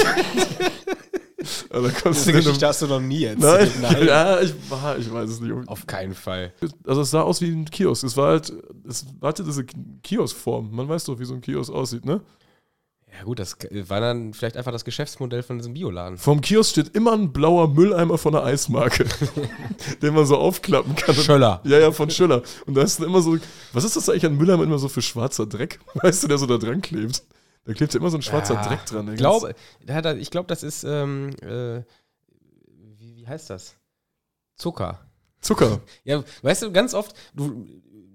[1.71, 3.71] also, in einem, hast du noch nie nein,
[4.07, 5.53] ja, ich, war, ich weiß es nicht.
[5.67, 6.53] Auf keinen Fall.
[6.87, 8.05] Also es sah aus wie ein Kiosk.
[8.05, 8.53] Es war halt,
[8.89, 9.65] es hatte diese
[10.03, 10.75] Kioskform.
[10.75, 12.21] Man weiß doch, wie so ein Kiosk aussieht, ne?
[13.19, 13.57] Ja gut, das
[13.89, 16.19] war dann vielleicht einfach das Geschäftsmodell von diesem Bioladen.
[16.19, 19.07] Vom Kiosk steht immer ein blauer Mülleimer von einer Eismarke,
[20.03, 21.15] den man so aufklappen kann.
[21.15, 21.63] Schöller.
[21.65, 22.43] Ja, ja, von Schiller.
[22.67, 23.39] Und da ist dann immer so,
[23.73, 25.79] was ist das eigentlich an Mülleimer immer so für schwarzer Dreck?
[25.95, 27.23] Weißt du, der so da dran klebt?
[27.67, 29.09] Da klebt ja immer so ein schwarzer Ja, Dreck dran.
[29.13, 29.55] Ich glaube,
[30.19, 31.83] ich glaube, das ist, ähm, äh,
[32.97, 33.75] wie, wie heißt das?
[34.57, 35.01] Zucker.
[35.41, 35.81] Zucker.
[36.05, 37.67] Ja, weißt du, ganz oft, du,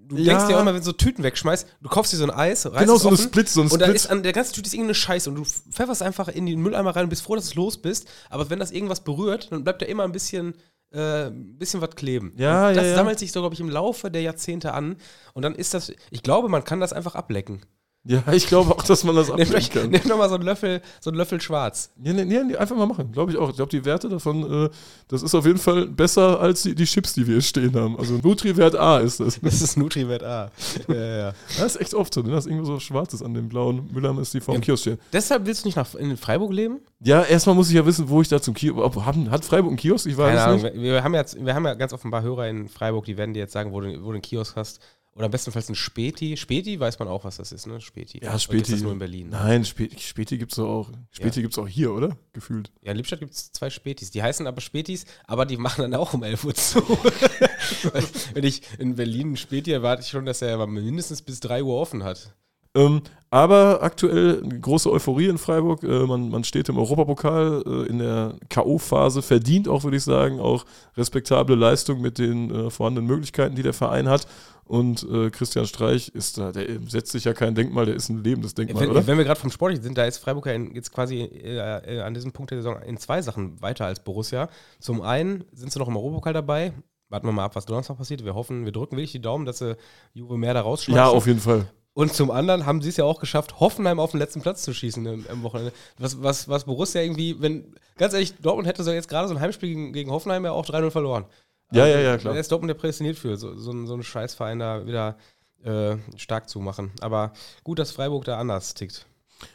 [0.08, 0.34] du Ja.
[0.34, 2.66] denkst dir auch immer, wenn du so Tüten wegschmeißt, du kaufst dir so ein Eis,
[2.66, 3.96] reißt Genau, so eine Split, so ein und da Split.
[3.96, 6.96] ist an der ganzen Tüte ist irgendeine Scheiße und du pfefferst einfach in den Mülleimer
[6.96, 8.08] rein und bist froh, dass du los bist.
[8.30, 10.56] Aber wenn das irgendwas berührt, dann bleibt da immer ein bisschen,
[10.92, 12.34] äh, ein bisschen was kleben.
[12.38, 12.96] Ja, und das ja, ja.
[12.96, 14.96] sammelt sich so, glaube ich, im Laufe der Jahrzehnte an.
[15.34, 17.62] Und dann ist das, ich glaube, man kann das einfach ablecken.
[18.04, 19.92] Ja, ich glaube auch, dass man das euch, kann.
[19.92, 21.92] nehmt nochmal so einen Löffel, so einen Löffel schwarz.
[22.04, 23.12] Ja, nee, nee, nee, einfach mal machen.
[23.12, 23.50] Glaube ich auch.
[23.52, 24.70] Ich glaube, die Werte davon, äh,
[25.08, 28.00] das ist auf jeden Fall besser als die, die Chips, die wir hier stehen haben.
[28.00, 29.40] Also Nutri-Wert A ist das.
[29.42, 30.50] Das ist Nutrivet A.
[30.88, 31.34] ja, ja.
[31.60, 32.32] Das ist echt oft so, ne?
[32.32, 34.66] dass irgendwo so Schwarzes an dem blauen Mülleimer ist, die vor dem Ja.
[34.66, 34.98] Kiosk stehen.
[35.14, 36.80] Deshalb willst du nicht nach, in Freiburg leben?
[37.04, 38.80] Ja, erstmal muss ich ja wissen, wo ich da zum Kiosk.
[38.80, 40.08] Ob, haben, hat Freiburg einen Kiosk?
[40.08, 40.62] Ich weiß Keine Ahnung.
[40.64, 40.74] nicht.
[40.74, 43.42] Wir, wir haben jetzt, wir haben ja ganz offenbar Hörer in Freiburg, die werden dir
[43.42, 44.80] jetzt sagen, wo du, wo du einen Kiosk hast.
[45.14, 46.38] Oder bestenfalls ein Späti.
[46.38, 47.82] Späti weiß man auch, was das ist, ne?
[47.82, 48.20] Späti.
[48.24, 48.58] Ja, Oder Späti.
[48.58, 49.30] gibt's das nur in Berlin.
[49.30, 49.38] Ne?
[49.38, 50.90] Nein, Späti, Späti gibt es auch.
[51.12, 52.16] Späti gibt's auch hier, oder?
[52.32, 52.72] Gefühlt.
[52.82, 54.12] Ja, in Lippstadt gibt es zwei Spätis.
[54.12, 56.80] Die heißen aber Spätis, aber die machen dann auch um 11 Uhr zu.
[58.34, 61.76] Wenn ich in Berlin einen Späti erwarte ich schon, dass er mindestens bis 3 Uhr
[61.76, 62.34] offen hat.
[62.74, 65.84] Ähm, aber aktuell große Euphorie in Freiburg.
[65.84, 70.40] Äh, man, man steht im Europapokal äh, in der K.O.-Phase, verdient auch, würde ich sagen,
[70.40, 74.28] auch respektable Leistung mit den äh, vorhandenen Möglichkeiten, die der Verein hat.
[74.72, 78.24] Und äh, Christian Streich ist da, der setzt sich ja kein Denkmal, der ist ein
[78.24, 79.06] lebendes Denkmal, wenn, oder?
[79.06, 82.00] Wenn wir gerade vom Sportlichen sind, da ist Freiburg ja in, jetzt quasi äh, äh,
[82.00, 84.48] an diesem Punkt der Saison in zwei Sachen weiter als Borussia.
[84.80, 86.72] Zum einen sind sie noch im Europapokal dabei.
[87.10, 88.24] Warten wir mal ab, was Donnerstag passiert.
[88.24, 89.76] Wir hoffen, wir drücken wirklich die Daumen, dass sie
[90.14, 90.96] Juve mehr da rausschmeißen.
[90.96, 91.68] Ja, auf jeden Fall.
[91.92, 94.74] Und zum anderen haben sie es ja auch geschafft, Hoffenheim auf den letzten Platz zu
[94.74, 95.74] schießen im, im Wochenende.
[95.98, 99.42] Was, was, was Borussia irgendwie, wenn, ganz ehrlich, Dortmund hätte so jetzt gerade so ein
[99.42, 101.26] Heimspiel gegen, gegen Hoffenheim ja auch 3-0 verloren.
[101.72, 102.34] Ja, Also, ja, ja, klar.
[102.34, 105.18] Der ist Dortmund ja prädestiniert für, so, so, einen- so einen Scheißverein da wieder
[105.64, 106.92] äh, stark zu machen.
[107.02, 109.06] Aber gut, dass Freiburg da anders tickt.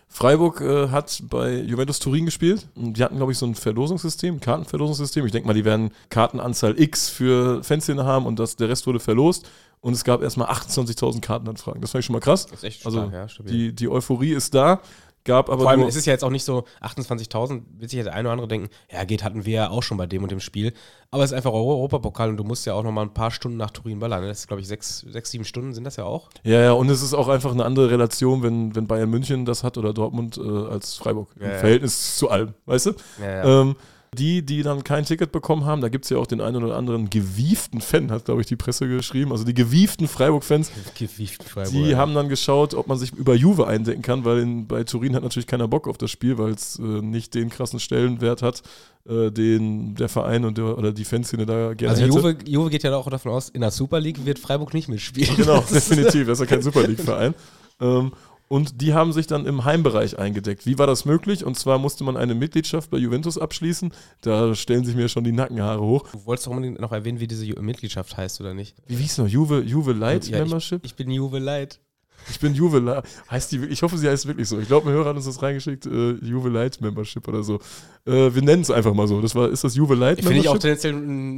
[0.09, 2.69] Freiburg äh, hat bei Juventus Turin gespielt.
[2.75, 5.27] Und Die hatten, glaube ich, so ein Verlosungssystem, ein Kartenverlosungssystem.
[5.27, 9.01] Ich denke mal, die werden Kartenanzahl X für Fanszene haben und das, der Rest wurde
[9.01, 9.49] verlost.
[9.81, 11.81] Und es gab erstmal 28.000 Kartenanfragen.
[11.81, 12.47] Das fand ich schon mal krass.
[12.47, 13.53] Das ist echt Also stark, ja, stabil.
[13.53, 14.81] Die, die Euphorie ist da.
[15.27, 17.99] Gab aber Vor allem, nur, es ist ja jetzt auch nicht so 28.000, wird sich
[17.99, 20.23] jetzt der eine oder andere denken, ja geht, hatten wir ja auch schon bei dem
[20.23, 20.73] und dem Spiel.
[21.11, 23.33] Aber es ist einfach Euro Europapokal und du musst ja auch noch mal ein paar
[23.33, 24.23] Stunden nach Turin ballern.
[24.23, 24.29] ne?
[24.29, 26.31] Das ist, glaube ich, sechs, sechs, sieben Stunden sind das ja auch.
[26.45, 29.65] ja, ja, und es ist auch einfach eine andere Relation, wenn, wenn Bayern München das
[29.65, 31.31] hat oder Dortmund äh, als Freiburg.
[31.41, 31.59] Ja, Im ja.
[31.59, 32.93] Verhältnis zu allem, weißt du?
[33.21, 33.61] Ja, ja.
[33.63, 33.77] Ähm,
[34.15, 36.77] die, die dann kein Ticket bekommen haben, da gibt es ja auch den einen oder
[36.77, 39.33] anderen gewieften Fan, hat, glaube ich, die Presse geschrieben.
[39.33, 40.71] Also die gewieften Freiburg-Fans,
[41.45, 41.73] Freiburg.
[41.73, 41.99] die ja.
[41.99, 45.23] haben dann geschaut, ob man sich über Juve eindecken kann, weil in, bei Turin hat
[45.23, 48.63] natürlich keiner Bock auf das Spiel, weil es äh, nicht den krassen Stellenwert hat,
[49.09, 52.15] äh, den der Verein und der, oder die Fanszene da gerne Also hätte.
[52.15, 55.37] Juve, Juve geht ja auch davon aus, in der Super League wird Freiburg nicht mitspielen.
[55.37, 56.27] Genau, definitiv.
[56.27, 57.35] Das ist ja kein Super League-Verein.
[57.79, 58.13] Ähm,
[58.49, 60.67] und die haben sich dann im Heimbereich eingedeckt.
[60.67, 61.45] Wie war das möglich?
[61.45, 63.93] Und zwar musste man eine Mitgliedschaft bei Juventus abschließen.
[64.21, 66.09] Da stellen sich mir schon die Nackenhaare hoch.
[66.13, 68.77] Du wolltest doch unbedingt noch erwähnen, wie diese Ju- Mitgliedschaft heißt, oder nicht?
[68.87, 69.29] Wie hieß noch?
[69.29, 70.85] Juve, Juve Light Ja, Membership?
[70.85, 71.81] Ich bin Juve Light.
[72.29, 73.05] Ich bin Juve Light.
[73.31, 74.59] Heißt die, ich hoffe, sie heißt wirklich so.
[74.59, 75.87] Ich glaube, ein Hörer hat uns das reingeschickt.
[75.87, 77.61] Äh, Juve Light Membership oder so.
[78.05, 79.21] Äh, wir nennen es einfach mal so.
[79.21, 80.81] Das war, ist das Juve Light Finde ich auch Membership?
[80.81, 80.95] tendenziell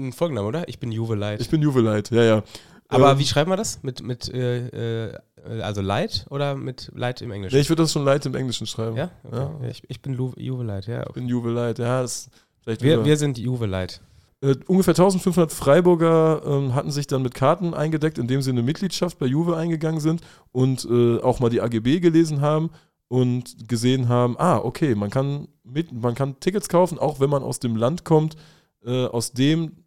[0.09, 0.67] ein Folgenname, oder?
[0.69, 1.41] Ich bin Juve Light.
[1.43, 2.43] Ich bin Juve Light, ja, ja.
[2.89, 3.83] Aber Ähm, wie schreiben wir das?
[3.83, 5.19] Mit, mit äh, äh,
[5.61, 7.55] also Light oder mit Light im Englischen?
[7.55, 8.97] Nee, ich würde das schon Light im Englischen schreiben.
[8.97, 9.11] ja?
[9.25, 9.37] Okay.
[9.37, 9.51] Ja.
[9.63, 9.69] ja.
[9.69, 11.05] Ich, ich bin Lu Juve Light, ja.
[11.07, 12.03] Ich bin Juve Light, ja.
[12.03, 12.31] Das
[12.63, 14.01] vielleicht Wir, wir sind Juve Light.
[14.41, 19.19] Äh, ungefähr 1500 Freiburger ähm, hatten sich dann mit Karten eingedeckt, indem sie eine Mitgliedschaft
[19.19, 20.23] bei Juve eingegangen sind
[20.53, 22.71] und äh, auch mal die AGB gelesen haben
[23.09, 27.43] und gesehen haben, ah, okay, man kann, mit, man kann Tickets kaufen, auch wenn man
[27.43, 28.37] aus dem Land kommt,
[28.85, 29.85] äh, aus dem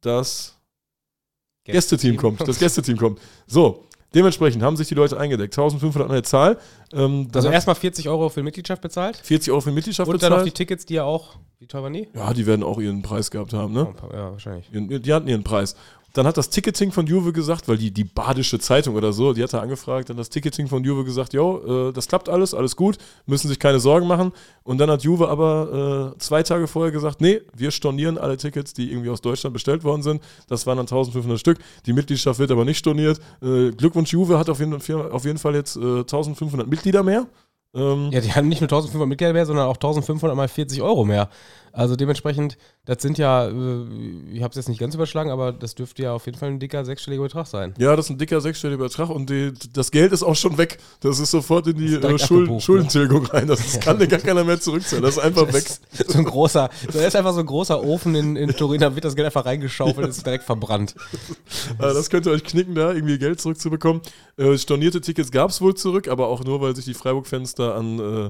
[0.00, 0.57] das
[1.72, 2.46] Gästeteam kommt.
[2.46, 3.20] Das Gästeteam kommt.
[3.46, 5.52] So, dementsprechend haben sich die Leute eingedeckt.
[5.56, 6.58] 1500 an der Zahl.
[6.92, 9.16] Ähm, Also erstmal 40 Euro für Mitgliedschaft bezahlt.
[9.16, 10.54] 40 Euro für Mitgliedschaft Und dann noch die bezahlt.
[10.56, 12.08] Tickets, die ja auch, wie teuer waren die?
[12.14, 13.94] Ja, die werden auch ihren Preis gehabt haben, ne?
[14.12, 14.70] Ja, wahrscheinlich.
[14.72, 15.76] Ihren- Die hatten ihren Preis.
[16.14, 19.42] Dann hat das Ticketing von Juve gesagt, weil die, die Badische Zeitung oder so, die
[19.42, 22.76] hat da angefragt, dann das Ticketing von Juve gesagt, jo, äh, das klappt alles, alles
[22.76, 24.32] gut, müssen sich keine Sorgen machen.
[24.64, 28.72] Und dann hat Juve aber äh, zwei Tage vorher gesagt, nee, wir stornieren alle Tickets,
[28.72, 30.22] die irgendwie aus Deutschland bestellt worden sind.
[30.48, 31.58] Das waren dann 1500 Stück.
[31.86, 33.20] Die Mitgliedschaft wird aber nicht storniert.
[33.42, 37.26] Äh, Glückwunsch, Juve hat auf jeden, auf jeden Fall jetzt äh, 1500 Mitglieder mehr.
[37.74, 41.04] Ähm, Ja, die haben nicht nur 1500 Mitglieder mehr, sondern auch 1500 mal 40 Euro
[41.04, 41.28] mehr.
[41.72, 43.84] Also dementsprechend, das sind ja, äh,
[44.32, 46.58] ich habe es jetzt nicht ganz überschlagen, aber das dürfte ja auf jeden Fall ein
[46.58, 47.74] dicker sechsstelliger Betrag sein.
[47.78, 50.78] Ja, das ist ein dicker sechsstelliger Betrag und die, das Geld ist auch schon weg.
[51.00, 53.46] Das ist sofort in die ist äh, Schuld, abgebucht, Schuldentilgung rein.
[53.46, 55.04] Das ist, kann dir gar keiner mehr zurückzahlen.
[55.04, 55.64] Das ist einfach weg.
[56.08, 59.04] So ein großer, da ist einfach so ein großer Ofen in, in Turin, da wird
[59.04, 60.94] das Geld einfach reingeschaufelt und ist direkt verbrannt.
[61.74, 64.02] Äh, das könnte euch knicken, da irgendwie Geld zurückzubekommen.
[64.36, 67.76] Äh, stornierte Tickets gab es wohl zurück, aber auch nur, weil sich die Freiburg-Fans da
[67.76, 68.26] an, äh,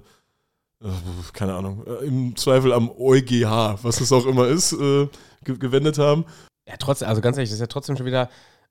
[0.87, 0.91] äh,
[1.33, 5.09] keine Ahnung, äh, im Zweifel am EuGH, was es auch immer ist, äh,
[5.45, 6.25] ge gewendet haben.
[6.67, 8.29] Ja, trotzdem, also ganz ehrlich, das ist ja trotzdem schon wieder,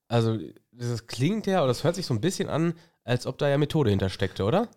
[0.07, 0.37] also
[0.71, 3.57] das klingt ja, oder das hört sich so ein bisschen an, als ob da ja
[3.57, 4.67] Methode hintersteckte, oder?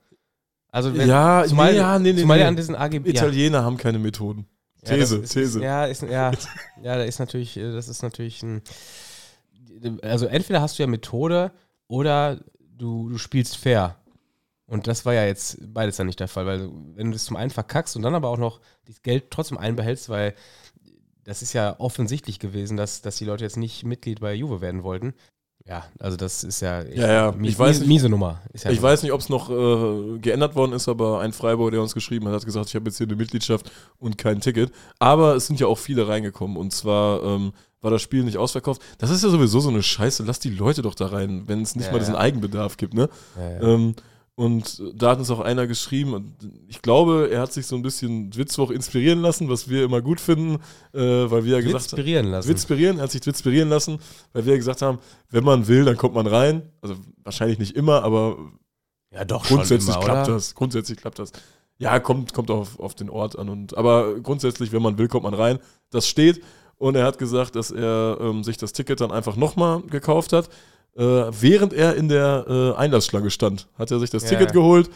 [0.73, 2.43] Also wenn, ja, zumal, nee, ja, nee, nee, zumal nee.
[2.43, 3.09] ja an diesen AGB.
[3.09, 3.15] ja.
[3.15, 4.47] Italiener haben keine Methoden.
[4.85, 5.63] Ja, These, das ist, These.
[5.63, 6.31] Ja, ist, ja,
[6.83, 8.63] ja, da ist natürlich, äh, das ist natürlich ein.
[10.03, 11.53] Also entweder hast du ja Methode
[11.89, 12.39] oder
[12.77, 13.97] du, du spielst fair.
[14.71, 17.37] Und das war ja jetzt beides dann nicht der Fall, weil wenn du das zum
[17.37, 20.35] einen verkackst und dann aber auch noch das Geld trotzdem einbehältst, weil
[21.25, 24.83] das ist ja offensichtlich gewesen, dass, dass die Leute jetzt nicht Mitglied bei Juve werden
[24.83, 25.15] wollten.
[25.67, 27.89] Ja, also das ist ja, Ja, ja, mies- ich weiß nicht.
[27.89, 28.41] miese Nummer.
[28.55, 31.83] Ja Ich weiß nicht, ob es noch äh, geändert worden ist, aber ein Freiburger, der
[31.83, 34.73] uns geschrieben hat, hat gesagt, ich habe jetzt hier eine Mitgliedschaft und kein Ticket.
[34.99, 37.53] Aber es sind ja auch viele reingekommen und zwar ähm,
[37.83, 38.81] war das Spiel nicht ausverkauft.
[38.99, 40.23] Das ist ja sowieso so eine Scheiße.
[40.25, 42.15] Lass die Leute doch da rein, wenn es nicht Ja, mal diesen.
[42.17, 43.09] Eigenbedarf gibt, ne?
[43.37, 43.61] Ja, ja.
[43.61, 43.95] Ähm,
[44.41, 46.33] und da hat uns auch einer geschrieben, und
[46.67, 50.19] ich glaube, er hat sich so ein bisschen Witzwoch inspirieren lassen, was wir immer gut
[50.19, 50.55] finden,
[50.95, 52.49] äh, weil wir ja gesagt haben, inspirieren lassen.
[52.49, 53.99] Twitspirieren, er hat sich twitspirieren lassen,
[54.33, 54.99] weil wir gesagt haben,
[55.29, 56.63] wenn man will, dann kommt man rein.
[56.81, 58.39] Also wahrscheinlich nicht immer, aber
[59.13, 60.37] Ja, doch Grundsätzlich immer, klappt oder?
[60.37, 60.55] das.
[60.55, 61.33] Grundsätzlich klappt das.
[61.77, 63.51] Ja, kommt, kommt auf, auf den Ort an.
[63.51, 65.59] Und, aber grundsätzlich, wenn man will, kommt man rein.
[65.91, 66.41] Das steht.
[66.79, 70.49] Und er hat gesagt, dass er ähm, sich das Ticket dann einfach nochmal gekauft hat.
[71.01, 74.91] Äh, während er in der äh, Einlassschlange stand, hat er sich das Ja, Ticket geholt,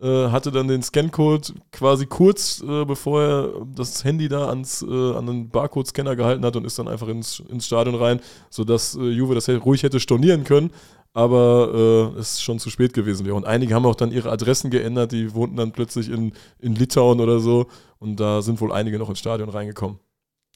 [0.00, 5.26] äh, hatte dann den Scancode quasi kurz, bevor er das Handy da ans, äh, an
[5.26, 9.50] den Barcode-Scanner gehalten hat und ist dann einfach ins, ins Stadion rein, sodass Juve das
[9.50, 10.70] ruhig hätte stornieren können.
[11.12, 13.34] Aber äh, es schon zu spät gewesen wäre.
[13.34, 17.20] Und einige haben auch dann ihre Adressen geändert, die wohnten dann plötzlich in, in Litauen
[17.20, 17.66] oder so.
[17.98, 19.98] Und da sind wohl einige noch ins Stadion reingekommen.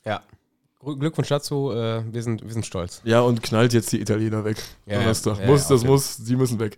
[0.07, 0.23] Ja.
[0.85, 3.01] Gl- Glückwunsch dazu, äh, wir, sind, wir sind stolz.
[3.05, 4.57] Ja, und knallt jetzt die Italiener weg.
[4.87, 5.87] Ja, ja, muss, ja, das okay.
[5.87, 6.77] muss, die müssen weg.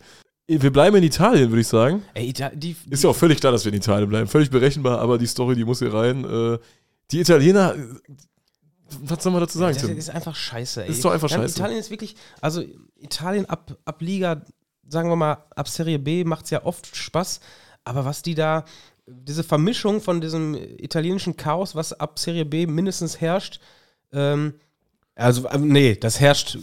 [0.48, 2.04] Wir bleiben in Italien, würde ich sagen.
[2.14, 4.28] Ey, da, die, Ist ja auch völlig klar, dass wir in Italien bleiben.
[4.28, 6.24] Völlig berechenbar, aber die Story, die muss hier rein.
[6.24, 6.58] Äh,
[7.10, 7.78] die Italiener, äh,
[9.00, 9.98] was soll man dazu sagen, das Tim?
[9.98, 10.90] ist einfach scheiße, ey.
[10.90, 11.58] Ist doch einfach Dann scheiße.
[11.58, 12.62] Italien ist wirklich, also
[12.96, 14.42] Italien ab, ab Liga,
[14.88, 17.40] sagen wir mal, ab Serie B macht es ja oft Spaß,
[17.82, 18.64] aber was die da,
[19.08, 23.60] diese Vermischung von diesem italienischen Chaos, was ab Serie B mindestens herrscht,
[24.16, 24.54] ähm,
[25.14, 26.58] also, äh, nee, das herrscht,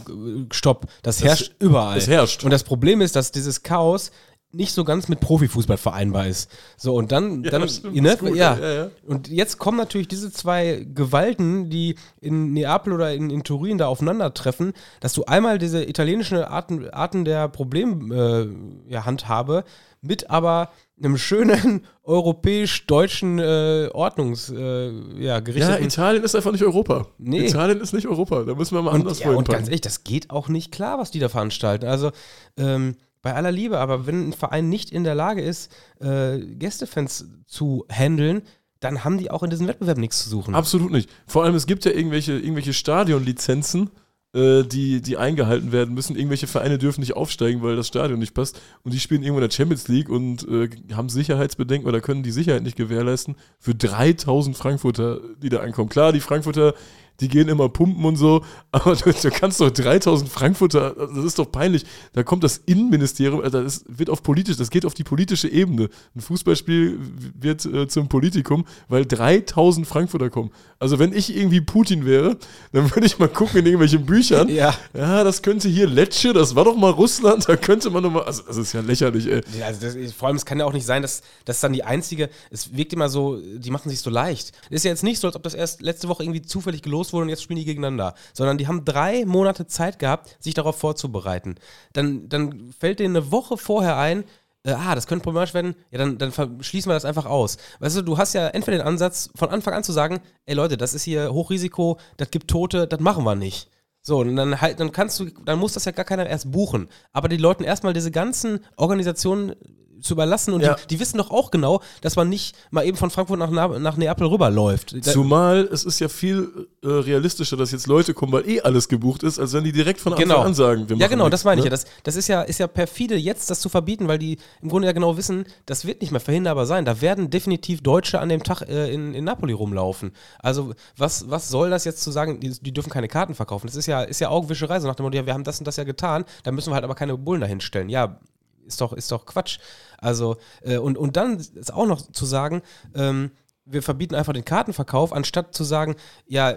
[0.51, 1.95] stopp, das, herrscht überall.
[1.95, 2.43] Das herrscht.
[2.43, 4.11] Und das Problem ist, dass dieses Chaos
[4.53, 6.49] nicht so ganz mit Profifußball vereinbar ist.
[6.77, 8.55] So, und dann, dann stimmt, ne, gut, ja.
[8.55, 8.89] ja, ja.
[9.07, 13.87] Und jetzt kommen natürlich diese zwei Gewalten, die in Neapel oder in, in Turin da
[13.87, 19.63] aufeinandertreffen, dass du einmal diese italienischen Arten, Arten der Problemhandhabe äh, ja, Handhabe
[20.03, 27.07] mit aber einem schönen europäisch-deutschen äh, Ordnungs, äh, ja, Ja, Italien ist einfach nicht Europa.
[27.17, 27.47] Nee.
[27.47, 28.43] Italien ist nicht Europa.
[28.43, 30.99] Da müssen wir mal und, anderswo ja, und ganz ehrlich, das geht auch nicht klar,
[30.99, 31.85] was die da veranstalten.
[31.87, 32.11] Also
[32.57, 37.25] ähm, bei aller Liebe, aber wenn ein Verein nicht in der Lage ist, äh, Gästefans
[37.47, 38.43] zu handeln,
[38.81, 40.55] dann haben die auch in diesem Wettbewerb nichts zu suchen.
[40.55, 41.09] Absolut nicht.
[41.25, 43.89] Vor allem, es gibt ja irgendwelche, irgendwelche Stadionlizenzen,
[44.33, 46.15] äh, die, die eingehalten werden müssen.
[46.15, 48.59] Irgendwelche Vereine dürfen nicht aufsteigen, weil das Stadion nicht passt.
[48.83, 52.31] Und die spielen irgendwo in der Champions League und äh, haben Sicherheitsbedenken oder können die
[52.31, 53.35] Sicherheit nicht gewährleisten.
[53.59, 55.89] Für 3000 Frankfurter, die da ankommen.
[55.89, 56.73] Klar, die Frankfurter,
[57.19, 61.39] die gehen immer pumpen und so, aber du, du kannst doch 3000 Frankfurter, das ist
[61.39, 61.85] doch peinlich.
[62.13, 65.89] Da kommt das Innenministerium, also das wird auf politisch, das geht auf die politische Ebene.
[66.15, 66.99] Ein Fußballspiel
[67.39, 70.51] wird äh, zum Politikum, weil 3000 Frankfurter kommen.
[70.79, 72.37] Also wenn ich irgendwie Putin wäre,
[72.71, 74.49] dann würde ich mal gucken in irgendwelchen Büchern.
[74.53, 74.75] Ja.
[74.93, 78.23] Ja, das könnte hier Lecce, das war doch mal Russland, da könnte man doch mal,
[78.23, 79.41] also das ist ja lächerlich, ey.
[79.57, 81.83] Ja, Also das, vor allem, es kann ja auch nicht sein, dass das dann die
[81.83, 84.51] einzige, es wirkt immer so, die machen sich so leicht.
[84.69, 87.02] Es ist ja jetzt nicht so, als ob das erst letzte Woche irgendwie zufällig gelost
[87.11, 90.77] wurde und jetzt spielen die gegeneinander, sondern die haben drei Monate Zeit gehabt, sich darauf
[90.77, 91.55] vorzubereiten.
[91.91, 94.23] Dann, dann fällt denen eine Woche vorher ein,
[94.63, 96.31] äh, ah, das könnte problematisch werden, ja, dann, dann
[96.63, 97.57] schließen wir das einfach aus.
[97.79, 100.77] Weißt du, du hast ja entweder den Ansatz, von Anfang an zu sagen, ey Leute,
[100.77, 103.69] das ist hier Hochrisiko, das gibt Tote, das machen wir nicht.
[104.05, 106.89] So, und dann halt, dann kannst du, dann muss das ja gar keiner erst buchen.
[107.13, 109.55] Aber die Leuten erstmal diese ganzen Organisationen
[110.03, 110.75] zu überlassen und Ja.
[110.75, 113.79] die, die wissen doch auch genau, dass man nicht mal eben von Frankfurt nach, Na-
[113.79, 114.95] nach Neapel rüberläuft.
[115.03, 119.23] Zumal es ist ja viel äh, realistischer, dass jetzt Leute kommen, weil eh alles gebucht
[119.23, 120.41] ist, als wenn die direkt von Anfang Genau.
[120.41, 121.69] an sagen, wir machen ja, genau, nichts, das meine ich ne?
[121.69, 121.71] ja.
[121.71, 122.41] Das, das ist ja.
[122.43, 125.85] ist ja perfide, jetzt das zu verbieten, weil die im Grunde ja genau wissen, das
[125.85, 126.85] wird nicht mehr verhinderbar sein.
[126.85, 130.11] Da werden definitiv Deutsche an dem Tag äh, in, in Napoli rumlaufen.
[130.39, 133.67] Also, was, was soll das jetzt zu sagen, die, die dürfen keine Karten verkaufen?
[133.67, 135.67] Das ist ja, ist ja Augenwischerei, so nach dem Motto, ja, wir haben das und
[135.67, 137.89] das ja getan, da müssen wir halt aber keine Bullen dahin stellen.
[137.89, 138.19] Ja,
[138.65, 139.59] ist doch, ist doch Quatsch.
[139.97, 142.61] Also, äh, und, und dann ist auch noch zu sagen,
[142.95, 143.31] ähm,
[143.65, 145.95] wir verbieten einfach den Kartenverkauf, anstatt zu sagen,
[146.27, 146.55] ja,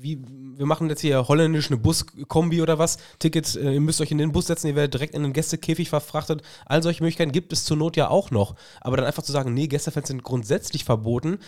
[0.00, 0.22] wie,
[0.56, 4.18] wir machen jetzt hier holländisch eine Buskombi oder was, Tickets, äh, ihr müsst euch in
[4.18, 6.42] den Bus setzen, ihr werdet direkt in den Gästekäfig verfrachtet.
[6.66, 8.54] All solche Möglichkeiten gibt es zur Not ja auch noch.
[8.80, 11.38] Aber dann einfach zu sagen, nee, Gästefans sind grundsätzlich verboten,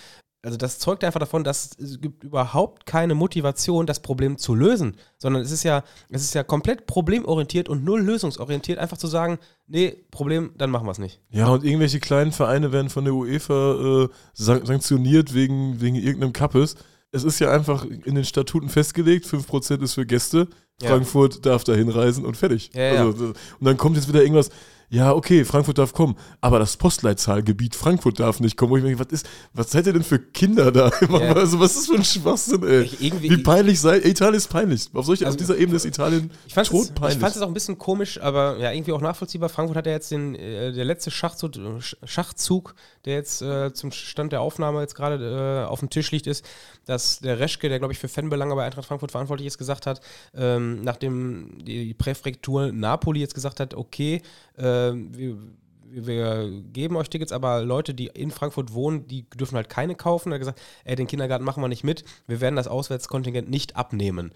[0.42, 4.96] also das zeugt einfach davon, dass es gibt überhaupt keine Motivation, das Problem zu lösen,
[5.18, 9.38] sondern es ist ja, es ist ja komplett problemorientiert und null lösungsorientiert, einfach zu sagen,
[9.66, 11.20] nee, Problem, dann machen wir es nicht.
[11.30, 16.32] Ja, und irgendwelche kleinen Vereine werden von der UEFA äh, san sanktioniert wegen, wegen irgendeinem
[16.32, 16.76] Kappes.
[17.12, 20.48] Es ist ja einfach in den Statuten festgelegt, 5% ist für Gäste,
[20.80, 20.90] Ja.
[20.90, 22.70] Frankfurt darf da hinreisen und fertig.
[22.72, 23.04] Ja, ja.
[23.04, 24.50] Also, und dann kommt jetzt wieder irgendwas,
[24.90, 28.72] ja, okay, Frankfurt darf kommen, aber das Postleitzahlgebiet Frankfurt darf nicht kommen.
[28.72, 30.90] Wo ich mir denke, was ist, was seid ihr denn für Kinder da?
[31.10, 31.32] Ja.
[31.34, 32.82] Also, was ist für ein Schwachsinn, ey?
[32.82, 34.88] Ich- Wie peinlich sei, Italien ist peinlich.
[34.92, 37.14] Auf, solche, Also, auf dieser Ebene ist Italien Ich fand es todpeinlich.
[37.16, 39.48] ich fand's jetzt auch ein bisschen komisch, aber ja, irgendwie auch nachvollziehbar.
[39.48, 41.52] Frankfurt hat ja jetzt den, äh, der letzte Schachzug,
[42.04, 42.74] Schachzug
[43.06, 46.44] der jetzt äh, zum Stand der Aufnahme jetzt gerade äh, auf dem Tisch liegt, ist,
[46.84, 50.00] dass der Reschke, der glaube ich für Fanbelange bei Eintracht Frankfurt verantwortlich ist, gesagt hat,
[50.34, 54.20] ähm, nachdem die Präfektur Napoli jetzt gesagt hat, okay,
[54.60, 55.36] äh, wir,
[55.84, 60.30] wir geben euch Tickets, aber Leute, die in Frankfurt wohnen, die dürfen halt keine kaufen.
[60.30, 63.76] Er hat gesagt, ey, den Kindergarten machen wir nicht mit, wir werden das Auswärtskontingent nicht
[63.76, 64.32] abnehmen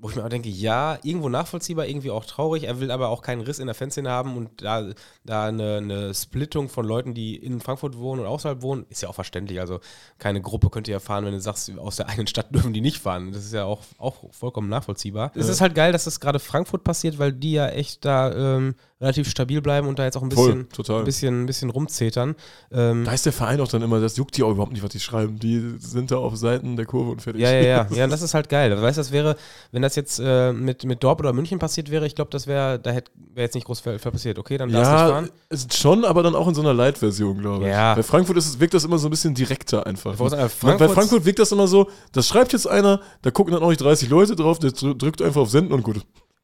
[0.00, 2.64] wo ich mir auch denke, ja, irgendwo nachvollziehbar, irgendwie auch traurig.
[2.64, 4.90] Er will aber auch keinen Riss in der Fanszene haben und da,
[5.24, 9.08] da eine, eine Splittung von Leuten, die in Frankfurt wohnen und außerhalb wohnen, ist ja
[9.08, 9.58] auch verständlich.
[9.58, 9.80] Also
[10.18, 12.80] keine Gruppe könnt ihr ja fahren, wenn du sagst, aus der einen Stadt dürfen die
[12.80, 13.32] nicht fahren.
[13.32, 15.32] Das ist ja auch, auch vollkommen nachvollziehbar.
[15.34, 15.40] Ja.
[15.40, 18.76] Es ist halt geil, dass das gerade Frankfurt passiert, weil die ja echt da ähm,
[19.00, 22.34] relativ stabil bleiben und da jetzt auch ein bisschen, Voll, ein bisschen, ein bisschen rumzetern.
[22.72, 24.90] Ähm, da ist der Verein auch dann immer, das juckt die auch überhaupt nicht, was
[24.90, 25.38] die schreiben.
[25.38, 27.42] Die sind da auf Seiten der Kurve und fertig.
[27.42, 27.86] Ja, ja, ja.
[27.94, 28.70] ja, und das ist halt geil.
[28.70, 29.36] Du weißt, das wäre,
[29.70, 32.80] wenn das jetzt äh, mit, mit Dorp oder München passiert wäre, ich glaube, das wäre,
[32.80, 33.04] da wäre
[33.36, 34.38] jetzt nicht groß passiert.
[34.38, 35.30] Okay, dann darfst du ja, nicht fahren.
[35.48, 37.70] Ist schon, aber dann auch in so einer Light-Version, glaube ich.
[37.70, 37.94] Ja.
[37.94, 40.16] Bei Frankfurt ist, wirkt das immer so ein bisschen direkter einfach.
[40.16, 43.62] Sagen, bei, bei Frankfurt wirkt das immer so, das schreibt jetzt einer, da gucken dann
[43.62, 45.98] auch nicht 30 Leute drauf, der drückt einfach auf Senden und gut.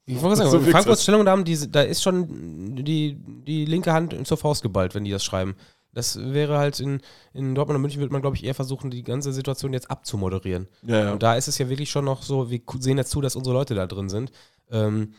[0.07, 4.37] Ich wollte sagen, so Frankfurts Stellungnahmen, die, da ist schon die, die linke Hand zur
[4.37, 5.57] Faust geballt, wenn die das schreiben.
[5.95, 7.01] Das wäre halt in,
[7.33, 10.69] in Dortmund und München würde man, glaube ich, eher versuchen, die ganze Situation jetzt abzumoderieren.
[10.83, 11.13] Ja, ja.
[11.13, 13.55] Und da ist es ja wirklich schon noch so, wir sehen jetzt zu, dass unsere
[13.55, 14.33] Leute da drin sind.
[14.71, 15.15] Ähm,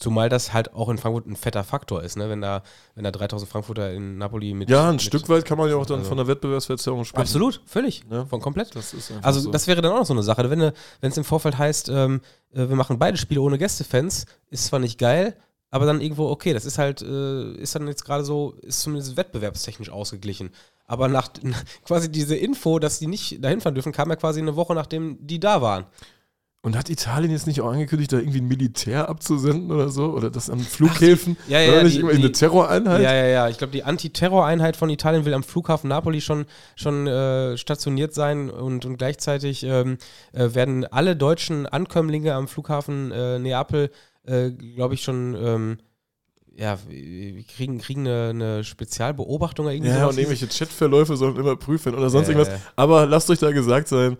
[0.00, 2.28] zumal das halt auch in Frankfurt ein fetter Faktor ist, ne?
[2.28, 2.62] wenn, da,
[2.94, 4.70] wenn da 3000 Frankfurter in Napoli mit.
[4.70, 7.20] Ja, ein mit, Stück weit kann man ja auch dann also von der Wettbewerbsverzerrung sprechen.
[7.20, 8.02] Absolut, völlig.
[8.10, 8.24] Ja.
[8.24, 8.74] Von komplett.
[8.74, 9.50] Das Also, so.
[9.50, 10.50] das wäre dann auch noch so eine Sache.
[10.50, 12.20] Wenn es im Vorfeld heißt, ähm,
[12.52, 15.36] äh, wir machen beide Spiele ohne Gästefans, ist zwar nicht geil,
[15.70, 19.16] aber dann irgendwo, okay, das ist halt, äh, ist dann jetzt gerade so, ist zumindest
[19.16, 20.50] wettbewerbstechnisch ausgeglichen.
[20.86, 21.28] Aber nach
[21.84, 25.18] quasi diese Info, dass die nicht dahin fahren dürfen, kam ja quasi eine Woche, nachdem
[25.26, 25.84] die da waren.
[26.62, 30.12] Und hat Italien jetzt nicht auch angekündigt, da irgendwie ein Militär abzusenden oder so?
[30.12, 31.38] Oder das an Flughäfen?
[31.40, 33.00] Ach, die, ja, ja, oder nicht die, immer eine Terroreinheit?
[33.00, 33.48] Ja, ja, ja.
[33.48, 36.44] Ich glaube, die Antiterroreinheit von Italien will am Flughafen Napoli schon,
[36.76, 39.96] schon äh, stationiert sein und, und gleichzeitig ähm,
[40.32, 43.90] äh, werden alle deutschen Ankömmlinge am Flughafen äh, Neapel,
[44.26, 45.34] äh, glaube ich, schon.
[45.42, 45.78] Ähm,
[46.56, 51.56] ja, wir kriegen, kriegen eine, eine Spezialbeobachtung oder irgendwie Ja, und irgendwelche Chatverläufe sollen immer
[51.56, 52.50] prüfen oder sonst irgendwas.
[52.76, 54.18] Aber lasst euch da gesagt sein,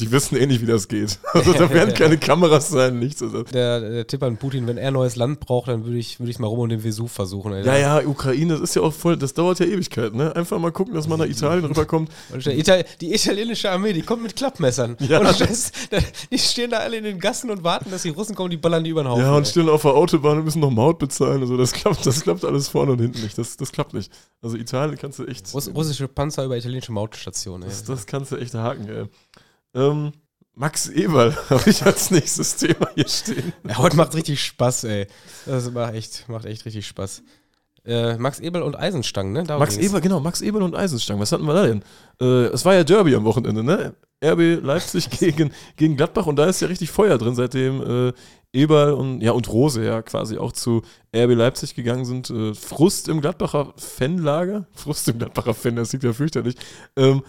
[0.00, 1.18] die wissen eh nicht, wie das geht.
[1.34, 3.22] Also da werden keine Kameras sein, nichts.
[3.22, 6.38] Also, Der, der Tipp an Putin, wenn er neues Land braucht, dann würde ich würd
[6.38, 7.52] mal rum um den Vesuv versuchen.
[7.52, 7.78] Alter.
[7.78, 10.34] ja, ja, Ukraine, das ist ja auch voll, das dauert ja Ewigkeit, ne?
[10.36, 12.10] Einfach mal gucken, dass man nach Italien rüberkommt.
[12.32, 14.96] Und die italienische Armee, die kommt mit Klappmessern.
[15.00, 15.20] Ja.
[15.20, 15.72] Und das,
[16.30, 18.84] die stehen da alle in den Gassen und warten, dass die Russen kommen, die ballern
[18.84, 19.22] die über den Haufen.
[19.22, 21.40] Ja, und stehen auf der Autobahn und müssen noch Maut bezahlen.
[21.40, 23.36] Also das klappt, das klappt alles vorne und hinten nicht.
[23.38, 24.12] Das, das klappt nicht.
[24.42, 25.52] Also Italien kannst du echt.
[25.54, 27.68] Russ russische Panzer über italienische Mautstationen.
[27.68, 29.04] Das, das kannst du echt haken, ey.
[29.74, 30.12] Ähm,
[30.54, 33.52] Max Eberl habe ich als nächstes Thema hier stehen.
[33.66, 35.06] Ja, heute macht richtig Spaß, ey.
[35.46, 37.22] Das macht echt, macht echt richtig Spaß.
[37.84, 39.42] Äh, Max Ebel und Eisenstangen, ne?
[39.42, 39.88] Darum Max ging's.
[39.88, 41.20] Eberl, genau, Max Eberl und Eisenstangen.
[41.20, 41.82] Was hatten wir da denn?
[42.20, 43.94] Äh, es war ja Derby am Wochenende, ne?
[44.24, 48.12] RB Leipzig gegen, gegen Gladbach und da ist ja richtig Feuer drin, seitdem äh,
[48.52, 50.82] Eberl und, ja, und Rose ja quasi auch zu
[51.16, 52.30] RB Leipzig gegangen sind.
[52.30, 54.66] Äh, Frust im Gladbacher Fanlager.
[54.74, 56.54] Frust im Gladbacher Fan, das sieht ja fürchterlich.
[56.96, 57.22] Ähm,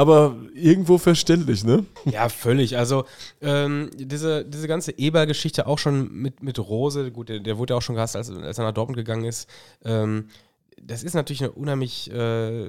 [0.00, 1.84] aber irgendwo verständlich, ne?
[2.06, 2.78] Ja, völlig.
[2.78, 3.04] Also
[3.42, 7.78] ähm, diese, diese ganze Eber-Geschichte auch schon mit, mit Rose, gut, der, der wurde ja
[7.78, 9.46] auch schon gehasst, als, als er nach Dortmund gegangen ist.
[9.84, 10.28] Ähm,
[10.82, 12.68] das ist natürlich eine unheimlich, äh,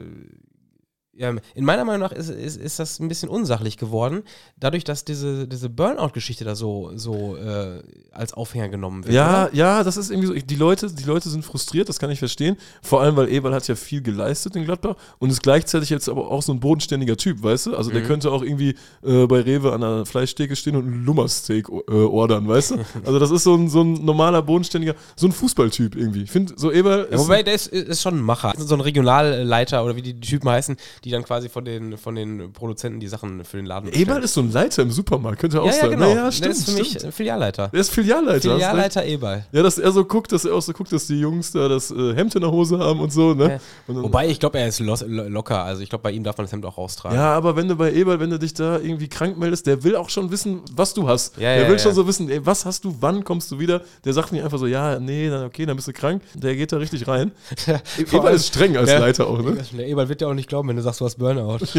[1.14, 4.24] in meiner Meinung nach ist, ist, ist das ein bisschen unsachlich geworden,
[4.58, 9.14] dadurch, dass diese, diese Burnout-Geschichte da so, so äh, als Aufhänger genommen wird.
[9.14, 9.56] Ja, oder?
[9.56, 10.34] ja, das ist irgendwie so.
[10.34, 12.56] Die Leute, die Leute sind frustriert, das kann ich verstehen.
[12.82, 16.32] Vor allem, weil Eberl hat ja viel geleistet in Gladbach und ist gleichzeitig jetzt aber
[16.32, 17.76] auch so ein bodenständiger Typ, weißt du?
[17.78, 18.08] Also der Mhm.
[18.08, 22.48] könnte auch irgendwie äh, bei Rewe an einer Fleischtheke stehen und einen Lummersteak äh, ordern,
[22.48, 22.76] weißt du?
[23.06, 26.24] Also das ist so ein, so ein normaler, bodenständiger, so ein Fußballtyp irgendwie.
[26.24, 28.54] Ich finde, so Eberl Ja, ist wobei, der ist, ist schon ein Macher.
[28.58, 32.54] So ein Regionalleiter oder wie die Typen heißen, die dann quasi von den, von den
[32.54, 35.66] Produzenten die Sachen für den Laden Eberl ist so ein Leiter im Supermarkt, könnte auch
[35.66, 35.90] ja, ja, sein.
[35.92, 36.06] genau.
[36.10, 37.14] Naja, der stimmt, ist für mich stimmt.
[37.14, 37.70] Filialleiter.
[37.70, 38.52] Der ist Filialleiter.
[38.54, 39.46] Filialleiter Eberl.
[39.52, 41.90] Ja, dass er so guckt, dass er auch so guckt, dass die Jungs da das
[41.90, 43.44] äh, Hemd in der Hose haben und so, ne?
[43.54, 43.60] Ja.
[43.88, 45.64] Und dann- Wobei, ich glaube, er ist lo- locker.
[45.64, 47.18] Also ich glaube, bei ihm darf man das Hemd auch raustragen.
[47.18, 49.96] Ja, aber wenn du bei Eberl, wenn du dich da irgendwie krank meldest, der will
[49.96, 51.38] auch schon wissen, was du hast.
[51.38, 51.80] Ja, der ja, will ja.
[51.80, 53.82] schon so wissen, ey, was hast du, wann kommst du wieder?
[54.06, 56.22] Der sagt nicht einfach so, ja, nee, dann okay, dann bist du krank.
[56.36, 57.32] Der geht da richtig rein.
[57.68, 59.00] E- allem- ist streng als Ja.
[59.00, 59.58] Leiter auch, ne?
[59.72, 61.60] Der Eberl wird ja auch nicht glauben, wenn du sagst, du hast Burnout.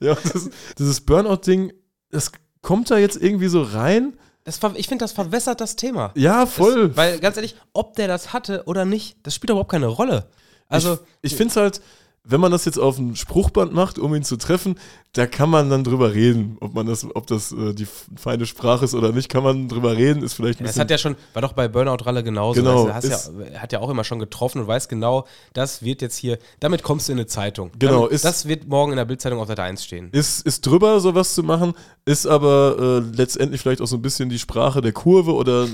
[0.00, 1.72] Ja, das, dieses Burnout-Ding,
[2.10, 2.32] das
[2.62, 4.16] kommt da jetzt irgendwie so rein.
[4.44, 6.12] Das ich finde, das verwässert das Thema.
[6.14, 6.88] Ja, voll.
[6.88, 10.28] Das, weil, ganz ehrlich, ob der das hatte oder nicht, das spielt überhaupt keine Rolle.
[10.68, 11.80] Also, ich, ich finde es halt,
[12.24, 14.78] wenn man das jetzt auf ein Spruchband macht, um ihn zu treffen,
[15.14, 18.84] da kann man dann drüber reden, ob man das, ob das äh, die feine Sprache
[18.84, 20.82] ist oder nicht, kann man drüber reden, ist vielleicht ein das bisschen.
[20.82, 22.60] hat ja schon, war doch bei Burnout Ralle genauso.
[22.60, 25.26] Genau, Weißt du, hast ja, er hat ja auch immer schon getroffen und weiß genau,
[25.54, 27.70] das wird jetzt hier, damit kommst du in eine Zeitung.
[27.78, 30.10] Genau, Damit, ist- das wird morgen in der Bildzeitung auf Seite 1 stehen.
[30.12, 31.72] Ist, ist drüber, sowas zu machen,
[32.04, 32.76] ist aber
[33.10, 35.66] äh, letztendlich vielleicht auch so ein bisschen die Sprache der Kurve oder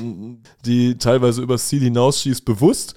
[0.65, 2.95] die teilweise übers Ziel hinausschießt, bewusst.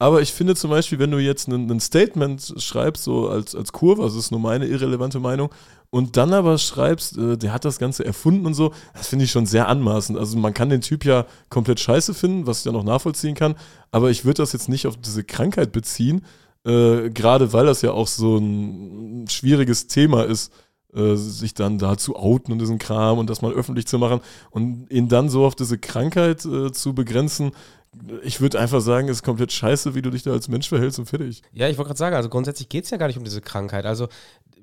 [0.00, 4.02] Aber ich finde zum Beispiel, wenn du jetzt ein Statement schreibst, so als, als Kurve,
[4.02, 5.50] also das ist nur meine irrelevante Meinung,
[5.90, 9.30] und dann aber schreibst, äh, der hat das Ganze erfunden und so, das finde ich
[9.30, 10.18] schon sehr anmaßend.
[10.18, 13.56] Also man kann den Typ ja komplett scheiße finden, was ich ja noch nachvollziehen kann,
[13.90, 16.24] aber ich würde das jetzt nicht auf diese Krankheit beziehen,
[16.64, 20.52] äh, gerade weil das ja auch so ein schwieriges Thema ist,
[20.94, 24.20] äh, sich dann da zu outen und diesen Kram und das mal öffentlich zu machen
[24.50, 27.52] und ihn dann so auf diese Krankheit äh, zu begrenzen,
[28.22, 30.98] ich würde einfach sagen, es ist komplett scheiße, wie du dich da als Mensch verhältst
[30.98, 31.42] und fertig.
[31.52, 33.86] Ja, ich wollte gerade sagen, also grundsätzlich geht es ja gar nicht um diese Krankheit.
[33.86, 34.08] Also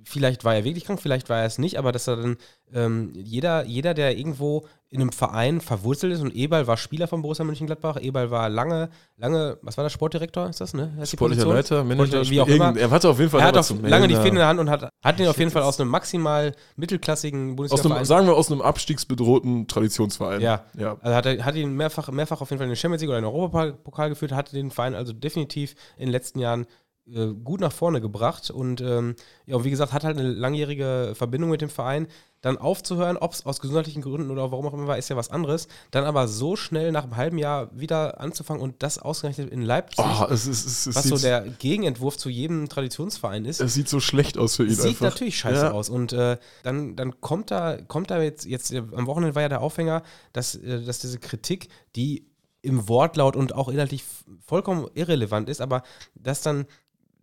[0.04, 2.38] vielleicht war er wirklich krank, vielleicht war er es nicht, aber dass er dann
[2.74, 7.22] ähm, jeder, jeder, der irgendwo in einem Verein verwurzelt ist und Eberl war Spieler von
[7.22, 10.92] Borussia Mönchengladbach, Eberl war lange, lange, was war der Sportdirektor, ist das, ne?
[11.04, 12.76] Sportlicher Leiter, Manager, wie auch immer.
[12.78, 14.70] Er hatte auf jeden Fall er hat auf lange die Fäden in der Hand und
[14.70, 18.62] hat, hat ihn auf jeden Fall aus einem maximal mittelklassigen Bundesliga Sagen wir aus einem
[18.62, 20.42] abstiegsbedrohten Traditionsverein.
[20.42, 20.98] Ja, ja.
[21.02, 23.20] also hat, er, hat ihn mehrfach, mehrfach auf jeden Fall in den Champions League oder
[23.20, 26.66] in den Europapokal geführt, hat den Verein also definitiv in den letzten Jahren
[27.08, 31.14] äh, gut nach vorne gebracht und ähm, ja, und wie gesagt, hat halt eine langjährige
[31.14, 32.08] Verbindung mit dem Verein.
[32.46, 35.32] Dann aufzuhören, ob es aus gesundheitlichen Gründen oder warum auch immer war, ist ja was
[35.32, 35.68] anderes.
[35.90, 40.06] Dann aber so schnell nach einem halben Jahr wieder anzufangen und das ausgerechnet in Leipzig,
[40.06, 43.62] oh, es ist, es, es was so der Gegenentwurf zu jedem Traditionsverein ist.
[43.62, 44.70] Es sieht so schlecht aus für ihn.
[44.70, 45.06] Sieht einfach.
[45.06, 45.72] natürlich scheiße ja.
[45.72, 45.90] aus.
[45.90, 49.62] Und äh, dann, dann kommt da, kommt da jetzt, jetzt, am Wochenende war ja der
[49.62, 52.28] Aufhänger, dass, äh, dass diese Kritik, die
[52.62, 54.04] im Wortlaut und auch inhaltlich
[54.46, 55.82] vollkommen irrelevant ist, aber
[56.14, 56.68] dass dann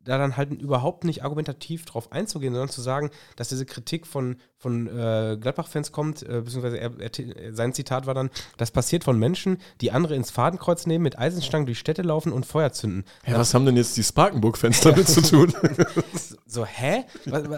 [0.04, 4.36] da dann halt überhaupt nicht argumentativ drauf einzugehen, sondern zu sagen, dass diese Kritik von,
[4.56, 9.18] von äh, Gladbach-Fans kommt, äh, beziehungsweise er, er, sein Zitat war dann, das passiert von
[9.18, 13.04] Menschen, die andere ins Fadenkreuz nehmen, mit Eisenstangen durch Städte laufen und Feuer zünden.
[13.26, 15.52] Ja, was haben denn jetzt die Sparkenburg-Fans damit zu tun?
[16.46, 17.04] so, hä?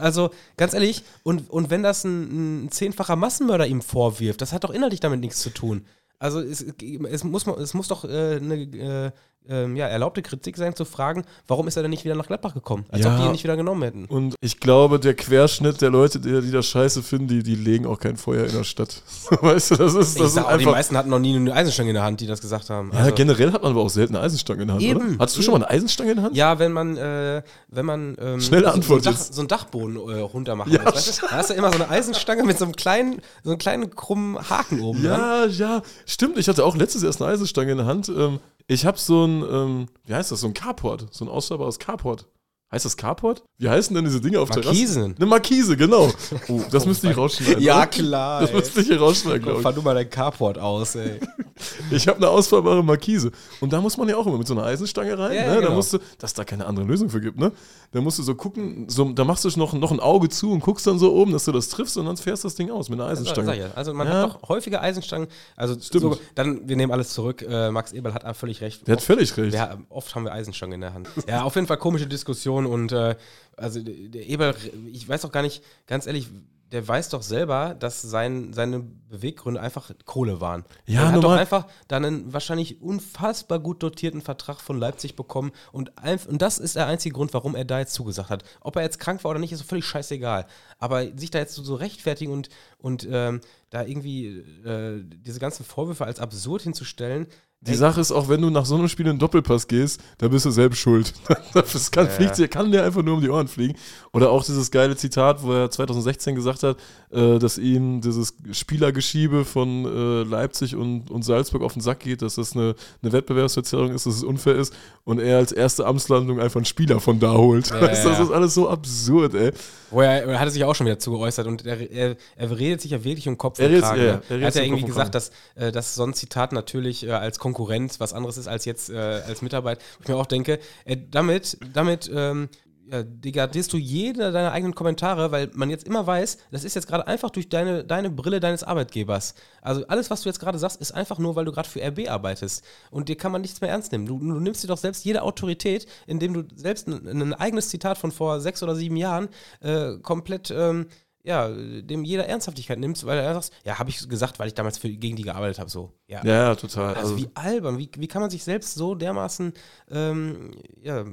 [0.00, 4.64] Also, ganz ehrlich, und, und wenn das ein, ein zehnfacher Massenmörder ihm vorwirft, das hat
[4.64, 5.86] doch inhaltlich damit nichts zu tun.
[6.18, 9.10] Also es, es, muss, es muss doch äh, eine äh,
[9.48, 12.54] ähm, ja, erlaubte Kritik sein, zu fragen, warum ist er denn nicht wieder nach Gladbach
[12.54, 12.86] gekommen?
[12.90, 14.06] Als ja, ob die ihn nicht wieder genommen hätten.
[14.06, 17.86] Und ich glaube, der Querschnitt der Leute, die, die das scheiße finden, die, die legen
[17.86, 19.02] auch kein Feuer in der Stadt.
[19.40, 20.58] weißt du, das ist, das ist einfach.
[20.58, 22.90] Die meisten hatten noch nie eine Eisenstange in der Hand, die das gesagt haben.
[22.92, 25.18] Ja, also, generell hat man aber auch selten eine Eisenstange in der Hand, eben, oder?
[25.18, 25.44] Hattest du eben.
[25.44, 26.36] schon mal eine Eisenstange in der Hand?
[26.36, 29.96] Ja, wenn man, äh, wenn man ähm, Schnelle Antwort so, ein Dach, so einen Dachboden
[29.96, 30.94] äh, runter machen ja, muss.
[30.94, 31.26] Weißt du?
[31.26, 34.38] Da hast du immer so eine Eisenstange mit so einem kleinen, so einem kleinen krummen
[34.48, 35.04] Haken oben.
[35.04, 35.50] Ja, dran.
[35.50, 36.38] ja, stimmt.
[36.38, 38.08] Ich hatte auch letztes erst eine Eisenstange in der Hand.
[38.08, 41.78] Ähm, ich habe so ein, ähm, wie heißt das, so ein Carport, so ein ausschaubares
[41.78, 42.26] Carport.
[42.72, 43.44] Heißt das Carport?
[43.58, 44.94] Wie heißen denn diese Dinge auf Markisen.
[44.94, 45.16] Terrassen?
[45.16, 46.10] Eine Markise, genau.
[46.48, 47.62] Oh, das müsste ich rausschneiden.
[47.62, 48.42] ja, klar.
[48.42, 48.56] Das ey.
[48.56, 49.62] müsste ich hier rausschneiden, glaube ich.
[49.62, 51.20] Fahr du mal dein Carport aus, ey.
[51.90, 53.30] ich habe eine ausfahrbare Markise.
[53.60, 55.34] Und da muss man ja auch immer mit so einer Eisenstange rein.
[55.34, 55.54] Ja, ne?
[55.56, 55.68] genau.
[55.68, 57.52] Da musst du, dass es da keine andere Lösung für gibt, ne?
[57.92, 60.60] Da musst du so gucken, so, da machst du noch, noch ein Auge zu und
[60.60, 62.88] guckst dann so oben, dass du das triffst und dann fährst du das Ding aus
[62.88, 63.56] mit einer Eisenstange.
[63.56, 64.14] Ja, also man ja.
[64.14, 65.28] hat doch häufige Eisenstangen.
[65.56, 66.02] Also Stimmt.
[66.02, 67.42] So, dann, wir nehmen alles zurück.
[67.48, 68.86] Äh, Max Eberl hat völlig recht.
[68.88, 69.52] Der hat völlig recht.
[69.52, 71.08] Wir, oft haben wir Eisenstangen in der Hand.
[71.28, 73.16] ja, auf jeden Fall komische Diskussion und äh,
[73.56, 74.54] also der Eberl,
[74.90, 76.28] ich weiß auch gar nicht, ganz ehrlich,
[76.72, 80.64] der weiß doch selber, dass sein, seine Beweggründe einfach Kohle waren.
[80.86, 85.52] Ja, er hat doch einfach dann einen wahrscheinlich unfassbar gut dotierten Vertrag von Leipzig bekommen
[85.70, 85.92] und,
[86.26, 88.42] und das ist der einzige Grund, warum er da jetzt zugesagt hat.
[88.60, 90.46] Ob er jetzt krank war oder nicht, ist völlig scheißegal.
[90.80, 92.48] Aber sich da jetzt so, so rechtfertigen und,
[92.78, 93.40] und ähm,
[93.70, 97.28] da irgendwie äh, diese ganzen Vorwürfe als absurd hinzustellen,
[97.66, 100.28] die Sache ist auch, wenn du nach so einem Spiel in den Doppelpass gehst, da
[100.28, 101.12] bist du selbst schuld.
[101.54, 102.46] das kann, ja, fliegt, ja.
[102.46, 103.74] kann dir einfach nur um die Ohren fliegen.
[104.12, 106.76] Oder auch dieses geile Zitat, wo er 2016 gesagt hat,
[107.10, 112.22] äh, dass ihm dieses Spielergeschiebe von äh, Leipzig und, und Salzburg auf den Sack geht,
[112.22, 116.40] dass das eine, eine Wettbewerbsverzerrung ist, dass es unfair ist und er als erste Amtslandung
[116.40, 117.70] einfach einen Spieler von da holt.
[117.70, 119.52] Ja, das ist alles so absurd, ey.
[119.90, 122.90] Wo er, er hat sich auch schon wieder zugeäußert und er, er, er redet sich
[122.90, 124.00] ja wirklich um Kopf und Kragen.
[124.00, 124.22] Ja, ne?
[124.28, 127.38] er, er hat ja irgendwie gesagt, dass, äh, dass so ein Zitat natürlich äh, als
[127.38, 127.53] Konkurrenz
[128.00, 129.78] was anderes ist als jetzt äh, als Mitarbeit.
[129.98, 132.48] Wo ich mir auch denke, äh, damit, damit ähm,
[132.90, 136.86] ja, degradierst du jede deiner eigenen Kommentare, weil man jetzt immer weiß, das ist jetzt
[136.86, 139.34] gerade einfach durch deine, deine Brille deines Arbeitgebers.
[139.62, 142.08] Also alles, was du jetzt gerade sagst, ist einfach nur, weil du gerade für RB
[142.08, 142.64] arbeitest.
[142.90, 144.06] Und dir kann man nichts mehr ernst nehmen.
[144.06, 147.96] Du, du nimmst dir doch selbst jede Autorität, indem du selbst ein, ein, eigenes Zitat
[147.96, 149.28] von vor sechs oder sieben Jahren
[149.60, 150.50] äh, komplett.
[150.50, 150.86] Ähm,
[151.24, 154.76] ja, dem jeder Ernsthaftigkeit nimmst, weil er sagt, ja, habe ich gesagt, weil ich damals
[154.76, 155.92] für, gegen die gearbeitet habe, so.
[156.06, 156.94] Ja, ja total.
[156.94, 159.54] Also, also, wie albern, wie, wie kann man sich selbst so dermaßen,
[159.90, 160.50] ähm,
[160.82, 161.04] ja,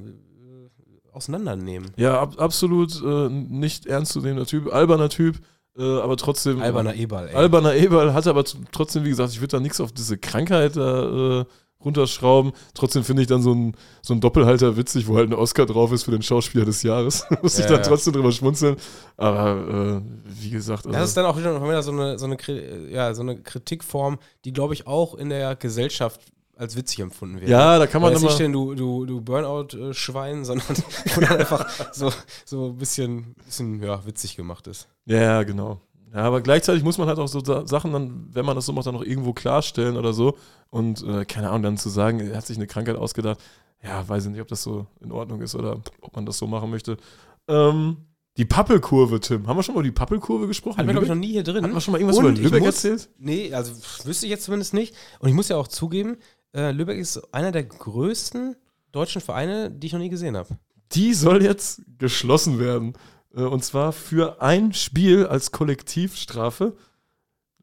[1.14, 1.92] auseinandernehmen.
[1.96, 5.40] Ja, ab, absolut äh, nicht ernstzunehmender Typ, alberner Typ,
[5.78, 6.62] äh, aber trotzdem.
[6.62, 7.36] Alberner Eberl, ey.
[7.36, 11.42] Alberner Eberl hat aber trotzdem, wie gesagt, ich würde da nichts auf diese Krankheit da
[11.42, 11.46] äh,
[11.84, 12.52] runterschrauben.
[12.74, 15.92] Trotzdem finde ich dann so ein, so ein Doppelhalter witzig, wo halt ein Oscar drauf
[15.92, 17.26] ist für den Schauspieler des Jahres.
[17.42, 17.84] Muss ja, ich dann ja.
[17.84, 18.78] trotzdem drüber schmunzeln.
[19.18, 20.86] Aber äh, wie gesagt.
[20.86, 22.38] Also das ist dann auch wieder so eine, so eine,
[22.90, 26.22] ja, so eine Kritikform, die, glaube ich, auch in der Gesellschaft
[26.62, 27.50] als witzig empfunden wird.
[27.50, 30.76] Ja, da kann man nicht denn du, du, du Burnout-Schwein, sondern
[31.30, 32.12] einfach so,
[32.46, 34.88] so ein bisschen, bisschen ja, witzig gemacht ist.
[35.06, 35.82] Ja, genau.
[36.14, 38.74] Ja, aber gleichzeitig muss man halt auch so Sa- Sachen dann, wenn man das so
[38.74, 40.38] macht, dann noch irgendwo klarstellen oder so.
[40.70, 43.40] Und äh, keine Ahnung, dann zu sagen, er hat sich eine Krankheit ausgedacht.
[43.84, 46.48] Ja, weiß ich nicht, ob das so in Ordnung ist oder ob man das so
[46.48, 46.98] machen möchte.
[47.48, 47.98] Ähm,
[48.38, 49.48] die Pappelkurve, Tim.
[49.48, 50.78] Haben wir schon mal über die Pappelkurve gesprochen?
[50.78, 51.64] Hatten wir, glaube ich, noch nie hier drin.
[51.64, 53.10] Hatten wir schon mal irgendwas Und über Lübeck muss- erzählt?
[53.18, 53.74] Nee, also
[54.06, 54.96] wüsste ich jetzt zumindest nicht.
[55.20, 56.18] Und ich muss ja auch zugeben,
[56.54, 58.56] äh, Lübeck ist einer der größten
[58.92, 60.50] deutschen Vereine, die ich noch nie gesehen habe.
[60.94, 62.94] Die soll jetzt geschlossen werden.
[63.36, 66.76] Äh, Und zwar für ein Spiel als Kollektivstrafe,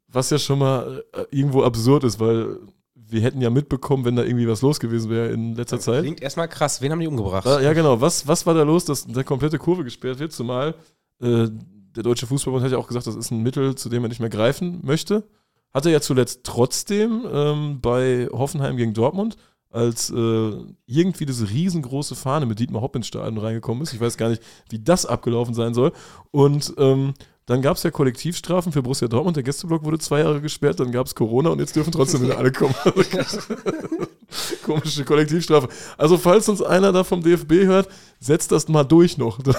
[0.08, 2.58] was ja schon mal äh, irgendwo absurd ist, weil
[2.94, 6.02] wir hätten ja mitbekommen, wenn da irgendwie was los gewesen wäre in letzter Zeit.
[6.02, 6.82] Klingt erstmal krass.
[6.82, 7.46] Wen haben die umgebracht?
[7.46, 8.00] Wa- Ja, genau.
[8.00, 10.32] Was, was war da los, dass der komplette Kurve gesperrt wird?
[10.32, 10.74] Zumal
[11.20, 11.48] äh,
[11.96, 14.20] der Deutsche Fußballbund hat ja auch gesagt, das ist ein Mittel, zu dem er nicht
[14.20, 15.24] mehr greifen möchte.
[15.72, 19.36] Hat er ja zuletzt trotzdem ähm, bei Hoffenheim gegen Dortmund,
[19.70, 20.52] als äh,
[20.86, 23.92] irgendwie diese riesengroße Fahne mit Dietmar Hopp ins Stadion reingekommen ist.
[23.92, 25.92] Ich weiß gar nicht, wie das abgelaufen sein soll.
[26.30, 27.14] Und ähm,
[27.46, 29.36] dann gab es ja Kollektivstrafen für Borussia Dortmund.
[29.36, 32.36] Der Gästeblock wurde zwei Jahre gesperrt, dann gab es Corona und jetzt dürfen trotzdem wieder
[32.38, 32.74] alle kommen.
[34.64, 35.68] Komische Kollektivstrafe.
[35.96, 37.88] Also, falls uns einer da vom DFB hört,
[38.20, 39.38] setzt das mal durch noch.
[39.44, 39.54] Mal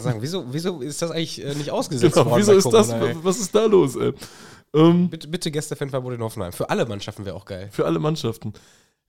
[0.00, 2.40] sagen, wieso, wieso ist das eigentlich äh, nicht ausgesetzt Genau, worden?
[2.40, 2.88] wieso ist das?
[2.88, 3.16] Corona, ey?
[3.22, 4.12] Was ist da los, ey?
[4.74, 6.52] Ähm, Bitte, bitte Gästefanverbot in Hoffenheim.
[6.52, 7.68] Für alle Mannschaften wäre auch geil.
[7.70, 8.52] für alle Mannschaften.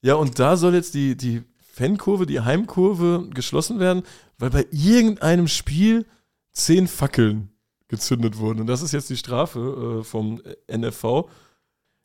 [0.02, 4.02] Ja, und da soll jetzt die, die Fankurve, die Heimkurve geschlossen werden,
[4.38, 6.06] weil bei irgendeinem Spiel
[6.52, 7.50] zehn Fackeln
[7.88, 8.60] gezündet wurden.
[8.60, 11.28] Und das ist jetzt die Strafe äh, vom NFV.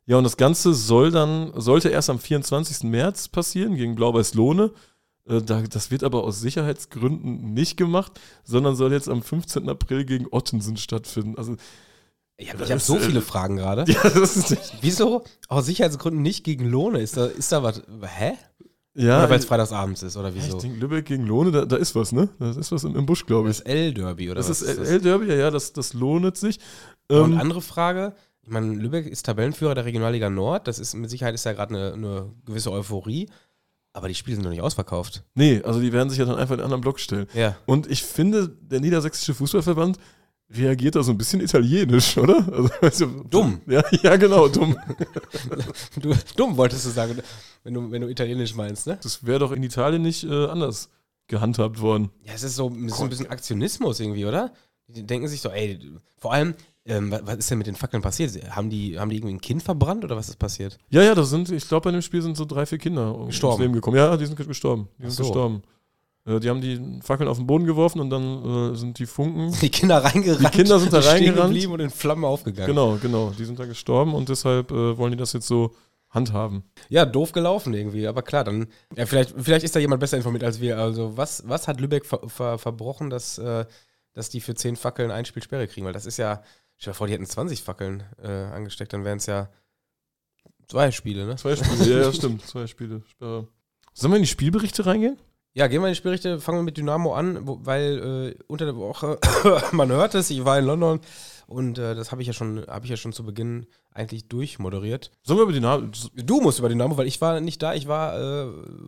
[0.06, 2.84] Ja, und das Ganze soll dann, sollte erst am 24.
[2.84, 4.72] März passieren gegen Blau-Weiß Lohne.
[5.26, 9.68] Äh, da, das wird aber aus Sicherheitsgründen nicht gemacht, sondern soll jetzt am 15.
[9.68, 11.38] April gegen Ottensen stattfinden.
[11.38, 11.56] Also,
[12.36, 13.84] Ich Das habe hab so äh, viele Fragen gerade.
[13.90, 14.56] ja, das.
[14.80, 17.00] Wieso aus Sicherheitsgründen nicht gegen Lohne?
[17.00, 17.82] Ist da, ist da was?
[18.02, 18.32] Hä?
[18.96, 20.58] Ja, oder weil es freitagsabends ist, oder Ja, ich wieso?
[20.58, 22.28] denke, Lübeck gegen Lohne, da, da ist was, ne?
[22.38, 23.66] Da ist was im, im Busch, glaube das ich.
[23.66, 24.62] L-Derby, oder Das was?
[24.62, 26.60] ist L-Derby, ja, ja, das, das lohnt sich.
[27.08, 31.10] Und Ähm, andere Frage, ich meine, Lübeck ist Tabellenführer der Regionalliga Nord, das ist mit
[31.10, 33.28] Sicherheit ist ja gerade eine, eine gewisse Euphorie,
[33.92, 35.24] aber die Spiele sind noch nicht ausverkauft.
[35.34, 37.26] nee, also die werden sich ja dann einfach in einen anderen Block stellen.
[37.34, 37.56] Ja.
[37.66, 39.98] Und ich finde, der Niedersächsische Fußballverband
[40.50, 42.68] reagiert da so ein bisschen italienisch, oder?
[42.80, 43.60] Also, du, Dumm.
[43.66, 44.76] Ja, ja, genau, dumm.
[46.00, 47.18] Du, dumm wolltest du sagen,
[47.62, 48.98] wenn du, wenn du Italienisch meinst, ne?
[49.02, 50.90] Das wäre doch in Italien nicht äh, anders
[51.26, 52.10] gehandhabt worden.
[52.22, 54.52] Ja, es ist so es ist ein bisschen Aktionismus irgendwie, oder?
[54.88, 55.80] Die denken sich so, ey,
[56.18, 58.32] vor allem, ähm, was, was ist denn mit den Fackeln passiert?
[58.54, 60.78] Haben die, haben die irgendwie ein Kind verbrannt oder was ist passiert?
[60.90, 63.28] Ja, ja, das sind, ich glaube, bei dem Spiel sind so drei, vier Kinder ums
[63.28, 63.62] Gestorben.
[63.62, 63.96] Leben gekommen.
[63.96, 64.88] Ja, die sind gestorben.
[64.98, 65.22] Die sind so.
[65.22, 65.62] gestorben.
[66.26, 69.54] Äh, die haben die Fackeln auf den Boden geworfen und dann äh, sind die Funken
[69.60, 70.42] Die Kinder reingerannt.
[70.42, 71.52] Die Kinder sind da reingerannt.
[71.52, 72.68] geblieben und in Flammen aufgegangen.
[72.68, 73.32] Genau, genau.
[73.38, 75.74] Die sind da gestorben und deshalb äh, wollen die das jetzt so
[76.10, 76.62] handhaben.
[76.88, 80.44] Ja, doof gelaufen irgendwie, aber klar, dann, ja, vielleicht, vielleicht ist da jemand besser informiert
[80.44, 80.78] als wir.
[80.78, 83.66] Also, was, was hat Lübeck ver, ver, verbrochen, dass, äh,
[84.12, 85.84] dass die für 10 Fackeln ein Spiel Sperre kriegen?
[85.84, 86.42] Weil das ist ja,
[86.76, 89.48] stell dir vor, die hätten 20 Fackeln äh, angesteckt, dann wären es ja
[90.68, 91.36] zwei Spiele, ne?
[91.36, 92.46] Zwei Spiele, ja, ja, stimmt.
[92.46, 93.02] Zwei Spiele.
[93.08, 93.48] Sperre.
[93.92, 95.18] Sollen wir in die Spielberichte reingehen?
[95.56, 98.64] Ja, gehen wir in die Spielberichte, fangen wir mit Dynamo an, wo, weil äh, unter
[98.64, 99.20] der Woche,
[99.72, 100.98] man hört es, ich war in London
[101.46, 105.12] und äh, das habe ich ja schon, habe ich ja schon zu Beginn eigentlich durchmoderiert.
[105.22, 105.86] Sollen wir über Dynamo?
[106.16, 108.46] Du musst über Dynamo, weil ich war nicht da, ich war äh,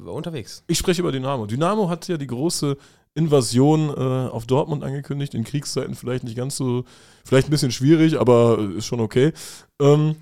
[0.09, 0.65] unterwegs.
[0.67, 1.47] Ich spreche über Dynamo.
[1.47, 2.77] Dynamo hat ja die große
[3.15, 5.35] Invasion äh, auf Dortmund angekündigt.
[5.35, 6.85] In Kriegszeiten vielleicht nicht ganz so,
[7.25, 9.33] vielleicht ein bisschen schwierig, aber äh, ist schon okay.
[9.81, 10.17] Ähm,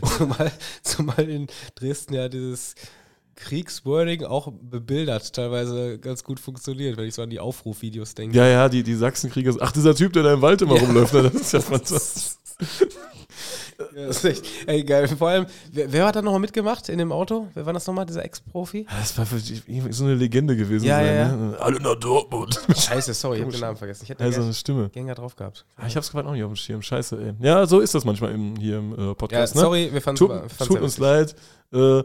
[0.18, 0.52] Zumal,
[0.82, 2.74] zumal in Dresden ja dieses
[3.36, 8.36] Kriegswording auch bebildert teilweise ganz gut funktioniert, wenn ich so an die Aufrufvideos denke.
[8.36, 9.54] ja, ja, die, die Sachsenkrieger.
[9.60, 10.82] Ach, dieser Typ, der da im Wald immer Ja.
[10.82, 11.22] rumläuft, ne?
[11.24, 12.36] das ist ja fantastisch.
[13.96, 15.08] Ja, das ist echt, ey, geil.
[15.08, 17.48] Vor allem, wer, wer hat da nochmal mitgemacht in dem Auto?
[17.54, 18.86] Wer war das nochmal, dieser Ex-Profi?
[19.00, 19.38] Das war für
[19.92, 21.06] so eine Legende gewesen Ja, sein.
[21.06, 21.36] ja, ja.
[21.36, 21.56] Ne?
[21.58, 22.60] Alle nach Dortmund.
[22.76, 24.04] Scheiße, sorry, ich hab den Namen vergessen.
[24.04, 24.88] Ich hätte Also eine Stimme.
[24.90, 25.64] Gänger drauf gehabt.
[25.76, 26.82] Ah, ich hab's gerade auch nicht auf dem Schirm.
[26.82, 27.32] Scheiße, ey.
[27.44, 29.54] Ja, so ist das manchmal im, hier im äh, Ja, Podcast.
[29.56, 29.60] ne?
[29.62, 30.30] sorry, wir fanden Tut,
[30.68, 31.34] tut uns leid.
[31.72, 32.02] Äh,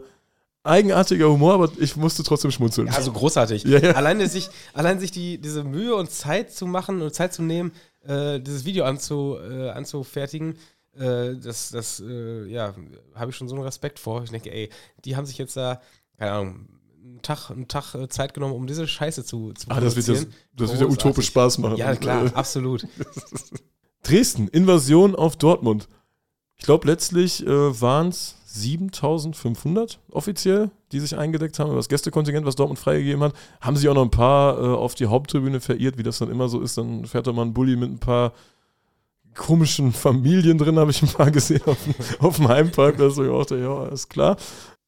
[0.64, 2.88] eigenartiger Humor, aber ich musste trotzdem schmunzeln.
[2.88, 3.64] Ja, also großartig.
[3.64, 3.92] Ja, ja.
[3.92, 7.72] Alleine sich, allein sich die, diese Mühe und Zeit zu machen und Zeit zu nehmen,
[8.04, 10.56] äh, dieses Video anzu, äh, anzufertigen,
[10.98, 12.74] äh, das, das äh, ja,
[13.14, 14.22] habe ich schon so einen Respekt vor.
[14.24, 14.70] Ich denke, ey,
[15.04, 15.80] die haben sich jetzt da,
[16.18, 16.68] keine Ahnung,
[17.04, 20.06] einen Tag, einen Tag äh, Zeit genommen, um diese Scheiße zu, zu ah, das wird,
[20.06, 20.34] produzieren.
[20.54, 21.76] das wird ja utopisch Spaß machen.
[21.76, 22.86] Ja, klar, absolut.
[24.02, 25.88] Dresden, Invasion auf Dortmund.
[26.56, 31.68] Ich glaube, letztlich äh, waren es 7500 offiziell, die sich eingedeckt haben.
[31.68, 34.94] über Das Gästekontingent, was Dortmund freigegeben hat, haben sich auch noch ein paar äh, auf
[34.94, 36.78] die Haupttribüne verirrt, wie das dann immer so ist.
[36.78, 38.32] Dann fährt da mal ein Bulli mit ein paar
[39.34, 41.94] komischen Familien drin, habe ich ein paar gesehen auf, dem-
[42.26, 42.96] auf dem Heimpark.
[42.96, 43.24] Da ist so,
[43.56, 44.36] ja, ist klar.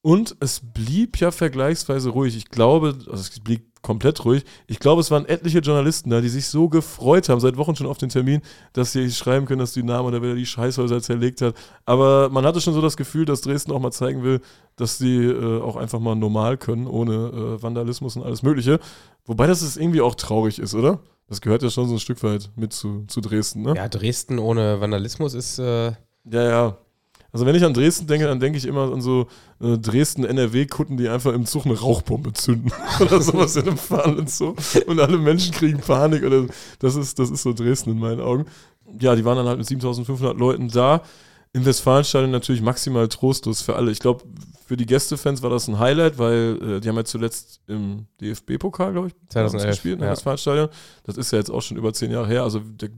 [0.03, 2.37] Und es blieb ja vergleichsweise ruhig.
[2.37, 4.45] Ich glaube, also es blieb komplett ruhig.
[4.67, 7.87] Ich glaube, es waren etliche Journalisten da, die sich so gefreut haben, seit Wochen schon
[7.87, 8.43] auf den Termin,
[8.73, 11.55] dass sie schreiben können, dass Dynamo da wieder die Scheißhäuser zerlegt hat.
[11.85, 14.41] Aber man hatte schon so das Gefühl, dass Dresden auch mal zeigen will,
[14.77, 18.81] dass sie äh, auch einfach mal normal können, ohne äh, Vandalismus und alles Mögliche.
[19.25, 21.01] Wobei das ist irgendwie auch traurig ist, oder?
[21.29, 23.75] Das gehört ja schon so ein Stück weit mit zu, zu Dresden, ne?
[23.77, 25.59] Ja, Dresden ohne Vandalismus ist.
[25.59, 25.93] Äh
[26.25, 26.79] ja, ja.
[27.33, 29.29] Also wenn ich an Dresden denke, dann denke ich immer an so
[29.61, 34.57] äh, Dresden-NRW-Kutten, die einfach im Zug eine Rauchbombe zünden oder sowas in einem fahrenden Zug
[34.87, 36.47] und alle Menschen kriegen Panik oder
[36.81, 38.47] das ist, das ist so Dresden in meinen Augen.
[38.99, 41.03] Ja, die waren dann halt mit 7500 Leuten da
[41.53, 43.91] im Westfalenstadion natürlich maximal trostlos für alle.
[43.91, 44.25] Ich glaube,
[44.71, 48.93] für die Gästefans war das ein Highlight, weil äh, die haben ja zuletzt im DFB-Pokal,
[48.93, 50.13] glaube ich, 2011, gespielt im ja.
[50.13, 50.69] Westfalenstadion.
[51.03, 52.45] Das ist ja jetzt auch schon über zehn Jahre her.
[52.45, 52.91] Also der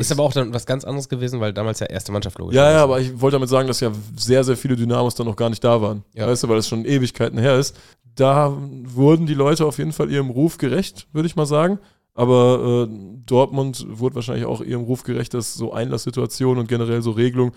[0.00, 2.72] ist aber auch dann was ganz anderes gewesen, weil damals ja erste Mannschaft logisch Ja,
[2.72, 5.50] ja, aber ich wollte damit sagen, dass ja sehr, sehr viele Dynamos dann noch gar
[5.50, 6.02] nicht da waren.
[6.14, 6.26] Ja.
[6.26, 7.78] Weißt du, weil es schon Ewigkeiten her ist.
[8.16, 8.52] Da
[8.86, 11.78] wurden die Leute auf jeden Fall ihrem Ruf gerecht, würde ich mal sagen.
[12.14, 12.92] Aber äh,
[13.24, 17.52] Dortmund wurde wahrscheinlich auch ihrem Ruf gerecht, dass so Einlasssituationen und generell so Regelungen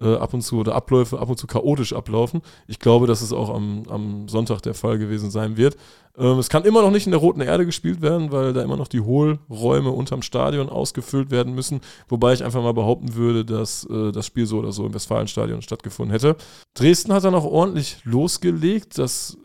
[0.00, 2.42] äh, ab und zu oder Abläufe ab und zu chaotisch ablaufen.
[2.66, 5.76] Ich glaube, dass es auch am, am Sonntag der Fall gewesen sein wird.
[6.16, 8.76] Ähm, es kann immer noch nicht in der roten Erde gespielt werden, weil da immer
[8.76, 11.80] noch die Hohlräume unterm Stadion ausgefüllt werden müssen.
[12.08, 15.62] Wobei ich einfach mal behaupten würde, dass äh, das Spiel so oder so im Westfalenstadion
[15.62, 16.36] stattgefunden hätte.
[16.74, 18.98] Dresden hat dann auch ordentlich losgelegt.
[18.98, 19.36] Das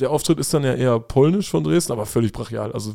[0.00, 2.72] der Auftritt ist dann ja eher polnisch von Dresden, aber völlig brachial.
[2.72, 2.94] Also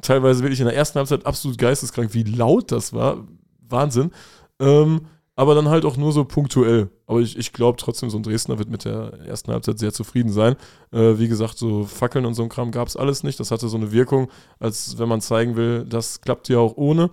[0.00, 3.24] teilweise wirklich in der ersten Halbzeit absolut geisteskrank, wie laut das war.
[3.68, 4.12] Wahnsinn.
[4.60, 5.06] Ähm,
[5.36, 6.90] aber dann halt auch nur so punktuell.
[7.06, 10.32] Aber ich, ich glaube trotzdem, so ein Dresdner wird mit der ersten Halbzeit sehr zufrieden
[10.32, 10.56] sein.
[10.92, 13.38] Äh, wie gesagt, so Fackeln und so ein Kram gab es alles nicht.
[13.38, 14.28] Das hatte so eine Wirkung,
[14.58, 17.10] als wenn man zeigen will, das klappt ja auch ohne.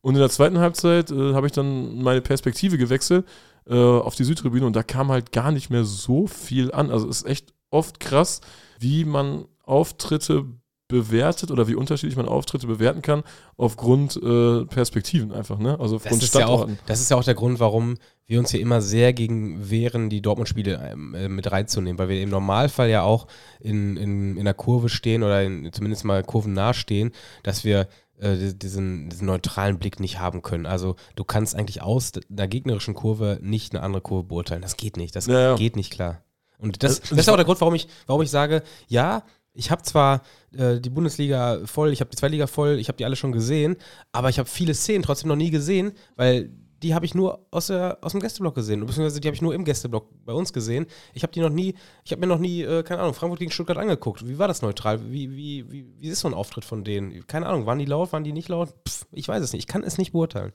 [0.00, 3.26] Und in der zweiten Halbzeit äh, habe ich dann meine Perspektive gewechselt
[3.68, 6.90] äh, auf die Südtribüne und da kam halt gar nicht mehr so viel an.
[6.90, 8.40] Also es ist echt oft krass,
[8.78, 10.46] wie man Auftritte
[10.88, 13.24] bewertet oder wie unterschiedlich man Auftritte bewerten kann
[13.56, 15.78] aufgrund äh, Perspektiven einfach, ne?
[15.80, 18.50] Also aufgrund das ist Ja auch, das ist ja auch der Grund, warum wir uns
[18.50, 22.88] hier immer sehr gegen wehren, die Dortmund-Spiele ähm, äh, mit reinzunehmen, weil wir im Normalfall
[22.88, 23.26] ja auch
[23.60, 27.12] in, in, in der Kurve stehen oder in, zumindest mal kurvennah stehen,
[27.42, 30.66] dass wir äh, diesen, diesen neutralen Blick nicht haben können.
[30.66, 34.62] Also du kannst eigentlich aus einer gegnerischen Kurve nicht eine andere Kurve beurteilen.
[34.62, 35.16] Das geht nicht.
[35.16, 35.56] Das ja, ja.
[35.56, 36.22] geht nicht klar.
[36.58, 39.24] Und das, das ist auch der Grund, warum ich, warum ich sage, ja,
[39.56, 40.22] ich habe zwar
[40.56, 43.76] äh, die Bundesliga voll, ich habe die Zweitliga voll, ich habe die alle schon gesehen,
[44.12, 46.50] aber ich habe viele Szenen trotzdem noch nie gesehen, weil
[46.82, 48.80] die habe ich nur aus, der, aus dem Gästeblock gesehen.
[48.80, 50.86] Beziehungsweise die habe ich nur im Gästeblock bei uns gesehen.
[51.14, 51.74] Ich habe die noch nie,
[52.04, 54.28] ich habe mir noch nie, äh, keine Ahnung, Frankfurt gegen Stuttgart angeguckt.
[54.28, 55.10] Wie war das neutral?
[55.10, 57.26] Wie, wie, wie, wie ist so ein Auftritt von denen?
[57.26, 58.74] Keine Ahnung, waren die laut, waren die nicht laut?
[58.86, 59.62] Pff, ich weiß es nicht.
[59.62, 60.52] Ich kann es nicht beurteilen.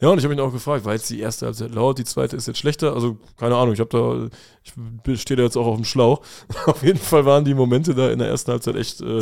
[0.00, 2.36] Ja, und ich habe ihn auch gefragt, war jetzt die erste Halbzeit laut, die zweite
[2.36, 2.94] ist jetzt schlechter?
[2.94, 6.20] Also, keine Ahnung, ich habe da, ich stehe da jetzt auch auf dem Schlauch.
[6.66, 9.20] auf jeden Fall waren die Momente da in der ersten Halbzeit echt äh,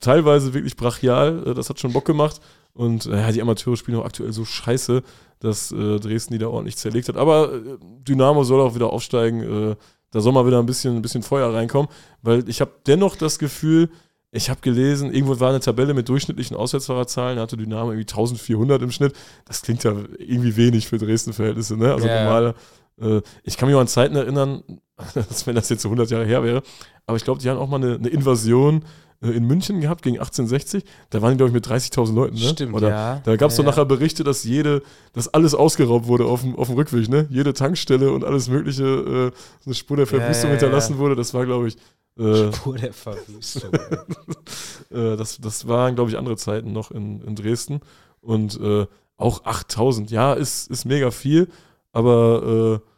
[0.00, 1.46] teilweise wirklich brachial.
[1.46, 2.40] Äh, das hat schon Bock gemacht.
[2.72, 5.02] Und äh, ja, die Amateure spielen auch aktuell so scheiße,
[5.40, 7.16] dass äh, Dresden die da ordentlich zerlegt hat.
[7.16, 9.70] Aber äh, Dynamo soll auch wieder aufsteigen.
[9.72, 9.76] Äh,
[10.10, 11.88] da soll mal wieder ein bisschen, ein bisschen Feuer reinkommen,
[12.22, 13.90] weil ich habe dennoch das Gefühl,
[14.32, 18.82] ich habe gelesen, irgendwo war eine Tabelle mit durchschnittlichen Auswärtsfahrerzahlen, da hatte Dynamo irgendwie 1400
[18.82, 19.14] im Schnitt.
[19.44, 21.92] Das klingt ja irgendwie wenig für Dresden-Verhältnisse, ne?
[21.92, 22.24] Also yeah.
[22.24, 22.54] normal.
[23.00, 24.62] Äh, ich kann mich auch an Zeiten erinnern,
[25.44, 26.62] wenn das jetzt so 100 Jahre her wäre,
[27.06, 28.84] aber ich glaube, die hatten auch mal eine, eine Invasion
[29.20, 30.84] in München gehabt gegen 1860.
[31.10, 32.36] Da waren die, glaube ich, mit 30.000 Leuten.
[32.36, 32.48] Ne?
[32.48, 33.20] Stimmt, Oder ja.
[33.24, 36.56] Da gab es ja, doch nachher Berichte, dass jede, dass alles ausgeraubt wurde auf dem,
[36.56, 37.08] auf dem Rückweg.
[37.08, 37.26] Ne?
[37.30, 41.16] Jede Tankstelle und alles Mögliche, äh, eine Spur der Verwüstung hinterlassen wurde.
[41.16, 41.76] Das war, glaube ich.
[42.18, 43.72] Äh, Spur der Verwüstung.
[44.90, 47.80] äh, das, das waren, glaube ich, andere Zeiten noch in, in Dresden.
[48.22, 48.86] Und äh,
[49.18, 51.48] auch 8000, ja, ist, ist mega viel,
[51.92, 52.89] aber äh,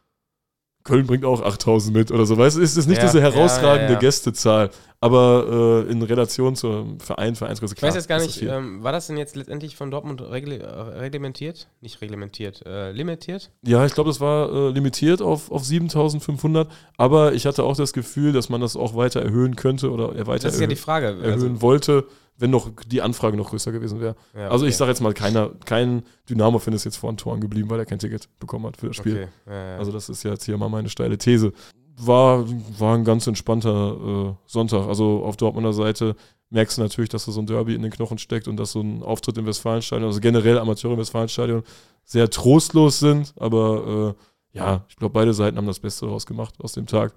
[0.85, 2.37] Köln bringt auch 8000 mit oder so.
[2.37, 4.71] Weißt du, es ist nicht ja, diese herausragende ja, ja, Gästezahl,
[5.01, 7.89] aber äh, in Relation zum Verein, Vereinsgröße, klar.
[7.89, 10.65] Ich weiß jetzt gar nicht, ähm, war das denn jetzt letztendlich von Dortmund regl äh,
[10.65, 11.69] reglementiert?
[11.81, 13.51] Nicht reglementiert, äh, limitiert?
[13.63, 17.93] Ja, ich glaube, das war äh, limitiert auf, auf 7500, aber ich hatte auch das
[17.93, 20.77] Gefühl, dass man das auch weiter erhöhen könnte oder er weiter das ist ja die
[20.77, 21.07] Frage.
[21.07, 22.07] erhöhen also, wollte
[22.37, 24.17] wenn noch die Anfrage noch größer gewesen wäre.
[24.35, 24.53] Ja, okay.
[24.53, 27.79] Also ich sage jetzt mal, keiner, kein Dynamo-Fan ist jetzt vor den Toren geblieben, weil
[27.79, 29.15] er kein Ticket bekommen hat für das Spiel.
[29.15, 29.29] Okay.
[29.47, 29.79] Ja, ja.
[29.79, 31.53] Also das ist jetzt hier mal meine steile These.
[31.97, 32.45] War,
[32.79, 33.97] war ein ganz entspannter
[34.31, 34.89] äh, Sonntag.
[34.89, 36.17] Also auf Dortmunder Seite
[36.51, 38.81] merkst du natürlich, dass da so ein Derby in den Knochen steckt und dass so
[38.81, 41.63] ein Auftritt im Westfalenstadion, also generell Amateure im Westfalenstadion,
[42.05, 43.35] sehr trostlos sind.
[43.37, 44.15] Aber
[44.53, 47.15] äh, ja, ich glaube, beide Seiten haben das Beste daraus gemacht aus dem Tag.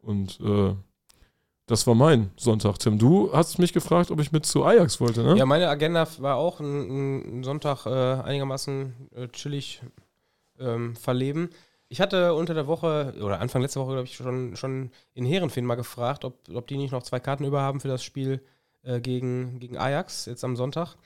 [0.00, 0.74] Und äh,
[1.68, 2.98] das war mein Sonntag, Tim.
[2.98, 5.36] Du hast mich gefragt, ob ich mit zu Ajax wollte, ne?
[5.36, 7.90] Ja, meine Agenda war auch ein, ein Sonntag äh,
[8.22, 9.82] einigermaßen äh, chillig
[10.58, 11.50] ähm, verleben.
[11.88, 15.64] Ich hatte unter der Woche, oder Anfang letzter Woche, glaube ich, schon, schon in Herrenfeen
[15.64, 18.42] mal gefragt, ob, ob die nicht noch zwei Karten über haben für das Spiel
[18.82, 20.96] äh, gegen, gegen Ajax, jetzt am Sonntag.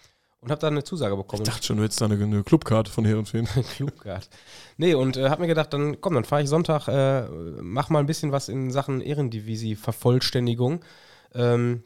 [0.42, 1.42] Und habe dann eine Zusage bekommen.
[1.42, 3.46] Ich dachte schon, du hättest da eine, eine Clubcard von Herrenfeen.
[3.76, 4.28] Clubcard.
[4.76, 7.28] Nee, und äh, habe mir gedacht, dann komm, dann fahre ich Sonntag, äh,
[7.60, 10.84] mach mal ein bisschen was in Sachen Ehrendivisie-Vervollständigung.
[11.32, 11.84] Ähm,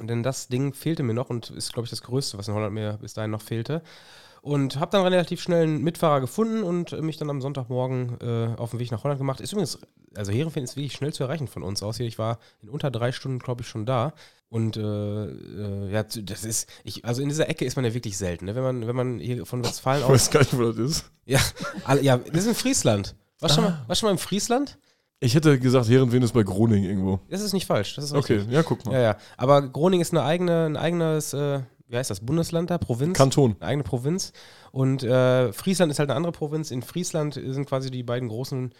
[0.00, 2.72] denn das Ding fehlte mir noch und ist, glaube ich, das Größte, was in Holland
[2.72, 3.82] mir bis dahin noch fehlte.
[4.40, 8.70] Und habe dann relativ schnell einen Mitfahrer gefunden und mich dann am Sonntagmorgen äh, auf
[8.70, 9.40] den Weg nach Holland gemacht.
[9.40, 9.78] Ist übrigens,
[10.14, 12.06] also Herenfeen ist wirklich schnell zu erreichen von uns aus hier.
[12.06, 14.14] Ich war in unter drei Stunden, glaube ich, schon da.
[14.54, 18.16] Und äh, äh, ja, das ist, ich, also in dieser Ecke ist man ja wirklich
[18.16, 18.44] selten.
[18.44, 18.54] Ne?
[18.54, 20.12] Wenn, man, wenn man hier von Westfalen Ich aus.
[20.12, 21.10] weiß gar nicht, wo das ist.
[21.26, 21.40] Ja,
[21.84, 23.16] alle, ja, das ist in Friesland.
[23.40, 24.78] Warst du schon, mal, warst schon mal in Friesland?
[25.18, 27.18] Ich hätte gesagt, Herrenfeen ist bei Groningen irgendwo.
[27.28, 27.98] Das ist nicht falsch.
[27.98, 28.92] Ist Okay, ja, guck mal.
[28.94, 29.16] Ja, ja.
[29.36, 33.18] Aber Groningen ist eine eigene, ein eigenes, äh, wie heißt das, Bundesland da, Provinz?
[33.18, 33.56] Kanton.
[33.58, 34.32] Eine eigene Provinz.
[34.70, 36.70] Und äh, Friesland ist halt eine andere Provinz.
[36.70, 38.72] In Friesland sind quasi die beiden großen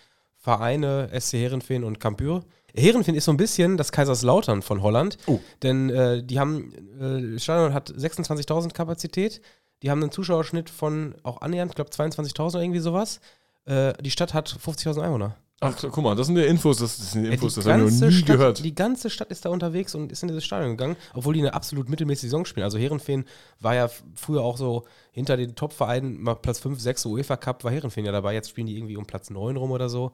[0.45, 2.45] Vereine, SC Herenfeen und Kampür.
[2.77, 5.17] Herenfeen ist so ein bisschen das Kaiserslautern von Holland.
[5.27, 5.41] Oh.
[5.63, 6.71] Denn äh, die haben,
[7.01, 9.41] äh, Stadion hat 26.000 Kapazität.
[9.83, 13.21] Die haben einen Zuschauerschnitt von auch annähernd, ich glaube 22.000 oder irgendwie sowas.
[13.65, 15.37] Äh, die Stadt hat 50.000 Einwohner.
[15.61, 17.73] Ach, guck mal, das sind ja Infos, das, das sind die Ja, Infos, die das
[17.73, 18.65] habe ich noch nie Stadt, gehört.
[18.65, 21.55] Die ganze Stadt ist da unterwegs und ist in dieses Stadion gegangen, obwohl die eine
[21.55, 22.65] absolut mittelmäßige Saison spielen.
[22.65, 23.25] Also Herenfeen
[23.61, 27.71] war ja früher auch so hinter den Top-Vereinen, mal Platz 5, 6, UEFA Cup war
[27.73, 28.35] Herenfeen ja dabei.
[28.35, 30.13] Jetzt spielen die irgendwie um Platz 9 rum oder so.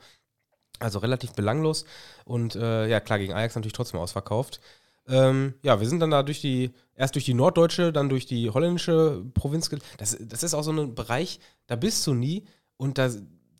[0.81, 1.85] Also relativ belanglos.
[2.25, 4.61] Und äh, ja, klar, gegen Ajax natürlich trotzdem ausverkauft.
[5.09, 8.51] Ähm, ja, wir sind dann da durch die, erst durch die norddeutsche, dann durch die
[8.51, 9.71] holländische Provinz.
[9.99, 12.45] Das, das ist auch so ein Bereich, da bist du nie.
[12.77, 13.11] Und da,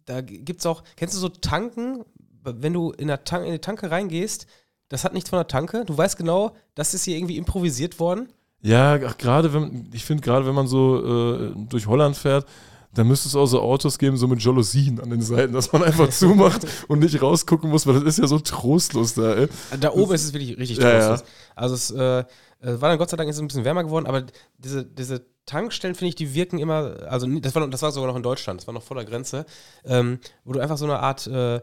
[0.07, 2.05] da gibt es auch, kennst du so Tanken,
[2.43, 4.47] wenn du in, der Tan in die Tanke reingehst,
[4.89, 5.85] das hat nichts von der Tanke.
[5.85, 8.29] Du weißt genau, das ist hier irgendwie improvisiert worden.
[8.63, 12.47] Ja, gerade wenn, ich finde, gerade wenn man so äh, durch Holland fährt,
[12.93, 15.83] da müsste es auch so Autos geben, so mit Jalousien an den Seiten, dass man
[15.85, 19.49] einfach zumacht und nicht rausgucken muss, weil das ist ja so trostlos da, ey.
[19.79, 21.09] Da oben ist es wirklich richtig Ja, ja.
[21.09, 21.31] trostlos.
[21.55, 22.25] Also es äh,
[22.63, 24.25] war dann Gott sei Dank ist es ein bisschen wärmer geworden, aber
[24.59, 28.17] diese, diese Tankstellen, finde ich, die wirken immer, also das war, das war sogar noch
[28.17, 29.47] in Deutschland, das war noch vor der Grenze,
[29.85, 31.61] ähm, wo du einfach so eine Art, äh,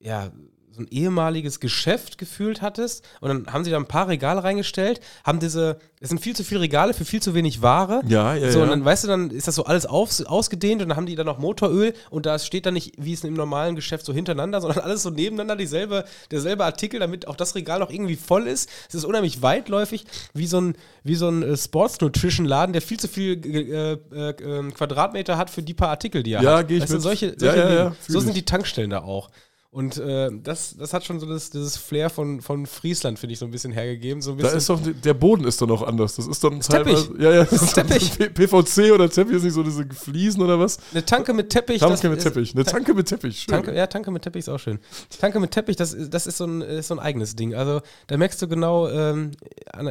[0.00, 0.30] ja,
[0.74, 5.00] so ein ehemaliges Geschäft gefühlt hattest und dann haben sie da ein paar Regale reingestellt,
[5.24, 8.00] haben diese, es sind viel zu viele Regale für viel zu wenig Ware.
[8.06, 8.64] Ja, ja, So, ja.
[8.64, 11.14] und dann, weißt du, dann ist das so alles auf, ausgedehnt und dann haben die
[11.14, 14.60] dann noch Motoröl und da steht dann nicht, wie es im normalen Geschäft so hintereinander,
[14.60, 18.70] sondern alles so nebeneinander, dieselbe, derselbe Artikel, damit auch das Regal noch irgendwie voll ist.
[18.88, 22.82] Es ist unheimlich weitläufig, wie so ein, wie so ein äh, Sports Nutrition Laden, der
[22.82, 26.56] viel zu viel äh, äh, äh, Quadratmeter hat für die paar Artikel, die er Ja,
[26.58, 26.68] hat.
[26.68, 27.02] geh ich weißt du, mit.
[27.02, 29.28] solche, Ja, solche ja, ja, so sind die Tankstellen da auch.
[29.74, 33.38] Und äh, das, das hat schon so das, dieses Flair von, von Friesland, finde ich,
[33.38, 34.20] so ein bisschen hergegeben.
[34.20, 36.16] So ein Da bisschen, ist doch, der Boden ist doch noch anders.
[36.16, 36.92] Das ist doch ein Teppich.
[37.08, 37.14] teilweise.
[37.18, 38.18] Ja, ja, das ist Teppich.
[38.34, 40.76] PVC oder Teppich ist nicht so diese Fliesen oder was?
[40.92, 41.80] eine Tanke mit Teppich.
[41.80, 42.54] Tanke mit Teppich.
[42.54, 43.38] Eine Tanke mit Teppich.
[43.38, 43.54] Schön.
[43.54, 44.78] Tanke, ja, Tanke mit Teppich ist auch schön.
[45.18, 47.54] Tanke mit Teppich, das, ist- das ist, so ein, ist so ein eigenes Ding.
[47.54, 49.30] Also da merkst du genau, ähm,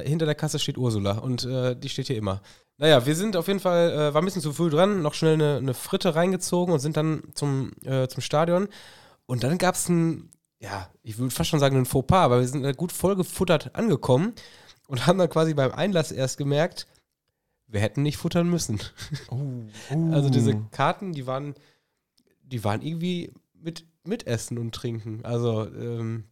[0.04, 2.44] hinter der Kasse steht Ursula und äh, die steht hier immer.
[2.78, 5.34] Naja, wir sind auf jeden Fall, äh, war ein bisschen zu früh dran, noch schnell
[5.34, 8.68] eine, eine Fritte reingezogen und sind dann zum, äh, zum Stadion.
[9.32, 10.30] Und dann gab es ein,
[10.60, 14.34] ja, ich würde fast schon sagen, ein Fauxpas, aber wir sind äh, gut vollgefuttert angekommen
[14.88, 16.86] und haben dann quasi beim Einlass erst gemerkt,
[17.66, 18.82] wir hätten nicht futtern müssen.
[19.30, 19.40] Oh,
[20.12, 21.56] Also diese Karten, die waren,
[22.44, 25.24] die waren irgendwie mit, mit Essen und Trinken.
[25.24, 26.26] Also ähm,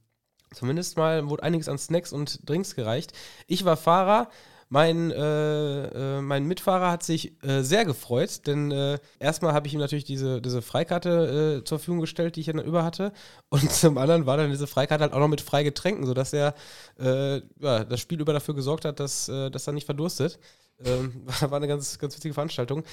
[0.54, 3.14] zumindest mal wurde einiges an Snacks und Drinks gereicht.
[3.48, 4.30] Ich war Fahrer.
[4.72, 9.74] Mein, äh, äh, mein Mitfahrer hat sich äh, sehr gefreut, denn äh, erstmal habe ich
[9.74, 13.12] ihm natürlich diese, diese Freikarte äh, zur Verfügung gestellt, die ich dann über hatte.
[13.50, 16.54] Und zum anderen war dann diese Freikarte halt auch noch mit Freigetränken, sodass er
[17.00, 20.40] äh, ja, das Spiel über dafür gesorgt hat, dass, dass er nicht verdurstet.
[20.86, 22.84] Ähm, war, war eine ganz, ganz witzige Veranstaltung.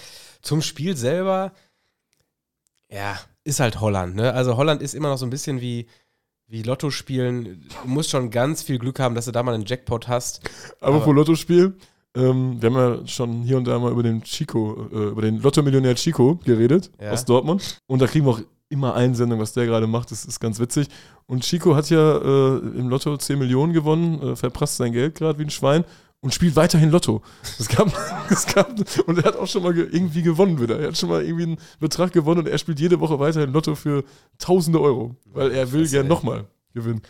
[0.41, 1.53] Zum Spiel selber,
[2.91, 4.33] ja, ist halt Holland, ne?
[4.33, 5.89] Also Holland ist immer noch so ein bisschen wie,
[6.49, 7.64] wie Lotto spielen.
[7.82, 10.40] Du musst schon ganz viel Glück haben, dass du da mal einen Jackpot hast.
[10.80, 11.74] Aber Aber- pro Lottospiel,
[12.16, 15.40] ähm, wir haben ja schon hier und da mal über den Chico, äh, über den
[15.40, 17.11] Lotto-Millionär Chico geredet Ja.
[17.11, 17.78] aus Dortmund.
[17.86, 20.11] Und da kriegen wir auch immer Einsendung, was der gerade macht.
[20.11, 20.88] Das ist ganz witzig.
[21.26, 25.38] Und Chico hat ja äh, im Lotto 10 Millionen gewonnen, äh, verprasst sein Geld gerade
[25.38, 25.84] wie ein Schwein
[26.21, 27.23] und spielt weiterhin Lotto.
[27.59, 27.93] Es gab,
[28.31, 28.75] es gab,
[29.07, 30.79] und er hat auch schon mal ge irgendwie gewonnen wieder.
[30.81, 33.75] Er hat schon mal irgendwie einen Betrag gewonnen und er spielt jede Woche weiterhin Lotto
[33.75, 34.05] für
[34.39, 36.09] tausende Euro, weil er will Fresse, gern ey.
[36.09, 37.03] nochmal gewinnen.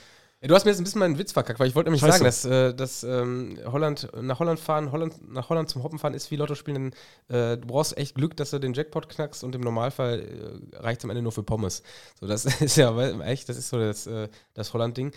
[0.42, 2.18] Du hast mir jetzt ein bisschen meinen Witz verkackt, weil ich wollte nämlich Scheiße.
[2.18, 6.14] sagen, dass, äh, dass ähm, Holland nach Holland fahren, Holland, nach Holland zum Hoppen fahren
[6.14, 6.92] ist wie Lotto spielen.
[7.28, 10.76] Denn, äh, du brauchst echt Glück, dass du den Jackpot knackst und im Normalfall äh,
[10.76, 11.82] reicht es am Ende nur für Pommes.
[12.20, 15.12] So, das ist ja echt, das ist so das, äh, das Holland-Ding.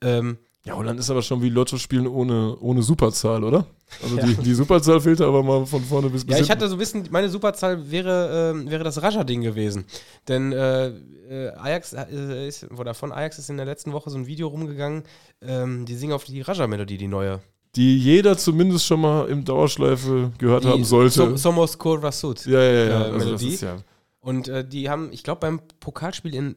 [0.00, 3.66] Ähm, Ja, Holland ist aber schon wie Lotto spielen ohne, ohne Superzahl, oder?
[4.02, 4.24] Also Ja.
[4.26, 6.78] die, die Superzahl fehlt aber mal von vorne bis bis Ja, ich hatte so ein
[6.78, 9.84] bisschen, meine Superzahl wäre, ähm, wäre das Raja-Ding gewesen.
[10.26, 14.16] Denn äh, äh, Ajax äh, ist, oder von Ajax ist in der letzten Woche so
[14.16, 15.02] ein Video rumgegangen,
[15.42, 17.40] ähm, die singen auf die Raja-Melodie, die neue.
[17.76, 21.10] die jeder zumindest schon mal im Dauerschleife gehört haben Die sollte.
[21.14, 22.46] So, Somos Kurvasut.
[22.46, 23.00] ja, ja, ja.
[23.00, 23.56] äh, also Melodie.
[23.60, 23.76] ja.
[24.20, 26.56] Und äh, die haben, ich glaube, beim Pokalspiel in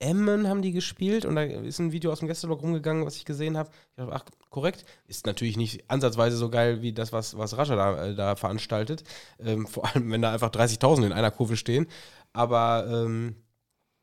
[0.00, 3.24] Emmen haben die gespielt und da ist ein Video aus dem Gästeblock rumgegangen, was ich
[3.24, 3.70] gesehen habe.
[3.90, 4.84] Ich dachte, ach, korrekt.
[5.06, 9.04] Ist natürlich nicht ansatzweise so geil wie das, was, was Raja da, äh, da veranstaltet.
[9.38, 11.86] Ähm, vor allem, wenn da einfach 30.000 in einer Kurve stehen.
[12.32, 13.36] Aber ähm,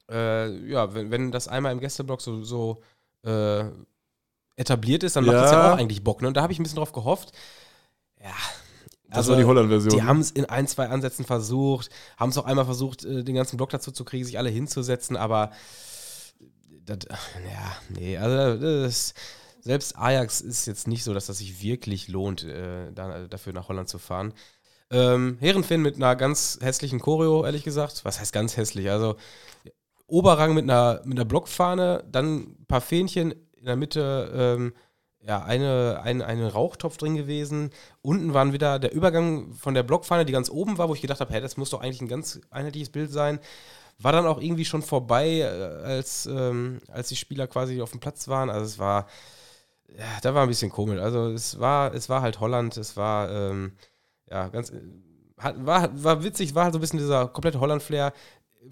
[0.09, 2.81] äh, ja, wenn, wenn das einmal im Gästeblock so, so
[3.23, 3.65] äh,
[4.55, 5.41] etabliert ist, dann macht Ja.
[5.41, 6.21] das ja auch eigentlich Bock.
[6.21, 6.27] Ne?
[6.29, 7.31] Und da habe ich ein bisschen drauf gehofft.
[8.23, 8.33] Ja.
[9.11, 9.93] Das also war die Holland-Version.
[9.93, 13.35] Die haben es in ein, zwei Ansätzen versucht, haben es auch einmal versucht, äh, den
[13.35, 15.51] ganzen Block dazu zu kriegen, sich alle hinzusetzen, aber
[16.85, 19.13] das, ja, nee, also das,
[19.61, 23.67] selbst Ajax ist jetzt nicht so, dass das sich wirklich lohnt, äh, da, dafür nach
[23.67, 24.33] Holland zu fahren.
[24.89, 28.03] Ähm, Herrenfinn mit einer ganz hässlichen Choreo, ehrlich gesagt.
[28.03, 28.89] Was heißt ganz hässlich?
[28.89, 29.15] Also
[30.07, 34.73] Oberrang mit einer, mit einer Blockfahne, dann ein paar Fähnchen in der Mitte, ähm,
[35.23, 37.69] ja, eine, ein, ein Rauchtopf drin gewesen.
[38.01, 41.19] Unten waren wieder der Übergang von der Blockfahne, die ganz oben war, wo ich gedacht
[41.19, 43.39] habe, hey, das muss doch eigentlich ein ganz einheitliches Bild sein.
[43.99, 47.99] War dann auch irgendwie schon vorbei, äh, als, ähm, als die Spieler quasi auf dem
[47.99, 48.49] Platz waren.
[48.49, 49.07] Also es war,
[49.89, 50.99] ja, da war ein bisschen komisch.
[50.99, 53.73] Also es war, es war halt Holland, es war, ähm,
[54.27, 54.73] ja, ganz,
[55.35, 58.13] war, war witzig, war halt so ein bisschen dieser komplette Holland-Flair.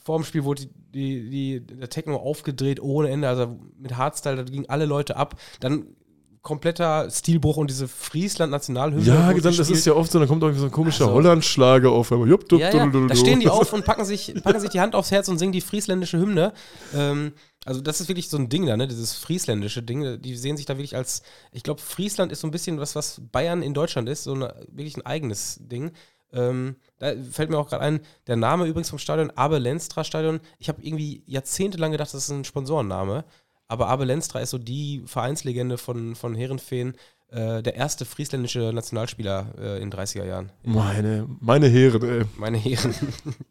[0.03, 4.43] Vor dem Spiel wurde die, die, der Techno aufgedreht ohne Ende, also mit Hardstyle, da
[4.43, 5.39] gingen alle Leute ab.
[5.59, 5.95] Dann
[6.41, 9.03] kompletter Stilbruch und diese Friesland-Nationalhymne.
[9.05, 9.69] ja, das gespielt.
[9.77, 12.27] ist ja oft so, dann kommt irgendwie so ein komischer Also- Holland-Schlager auf einmal.
[12.29, 14.95] Jupp, dupp, Ja, ja, da stehen die auf und packen sich, packen sich die Hand
[14.95, 16.53] aufs Herz und singen die friesländische Hymne.
[16.95, 17.33] Ähm,
[17.65, 18.87] also das ist wirklich so ein Ding da, ne?
[18.87, 20.21] Dieses friesländische Ding.
[20.21, 21.21] Die sehen sich da wirklich als,
[21.51, 24.55] ich glaube, Friesland ist so ein bisschen was, was Bayern in Deutschland ist, so eine,
[24.71, 25.91] wirklich ein eigenes Ding.
[26.31, 30.39] Ähm, da fällt mir auch gerade ein, der Name übrigens vom Stadion, Abe Lenstra Stadion.
[30.59, 33.25] Ich habe irgendwie jahrzehntelang gedacht, das ist ein Sponsorenname.
[33.69, 36.95] Aber Abe Lenstra ist so die Vereinslegende von, von Herrenfeen,
[37.29, 40.51] äh, der erste friesländische Nationalspieler äh, in den 30er Jahren.
[40.63, 42.25] Meine, meine Herren, ey.
[42.35, 42.95] Meine Herren.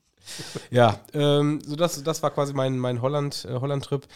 [0.71, 4.07] ja, ähm, so das, das war quasi mein, mein Holland, äh, Holland-Trip.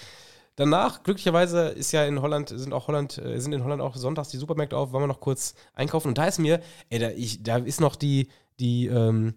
[0.57, 4.28] Danach, glücklicherweise, ist ja in Holland, sind auch Holland, äh, sind in Holland auch sonntags
[4.28, 6.09] die Supermärkte auf, wollen wir noch kurz einkaufen.
[6.09, 8.26] Und da ist mir, ey, da, ich, da ist noch die,
[8.59, 9.34] die, ähm,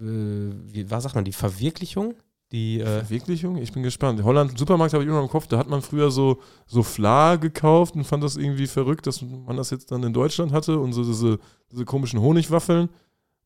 [0.00, 2.14] äh, wie, was sagt man, die Verwirklichung?
[2.52, 3.56] Die, äh, Verwirklichung?
[3.58, 4.22] Ich bin gespannt.
[4.24, 7.94] Holland, Supermarkt habe ich immer im Kopf, da hat man früher so, so Fla gekauft
[7.94, 11.04] und fand das irgendwie verrückt, dass man das jetzt dann in Deutschland hatte und so
[11.04, 11.38] diese,
[11.70, 12.88] diese komischen Honigwaffeln.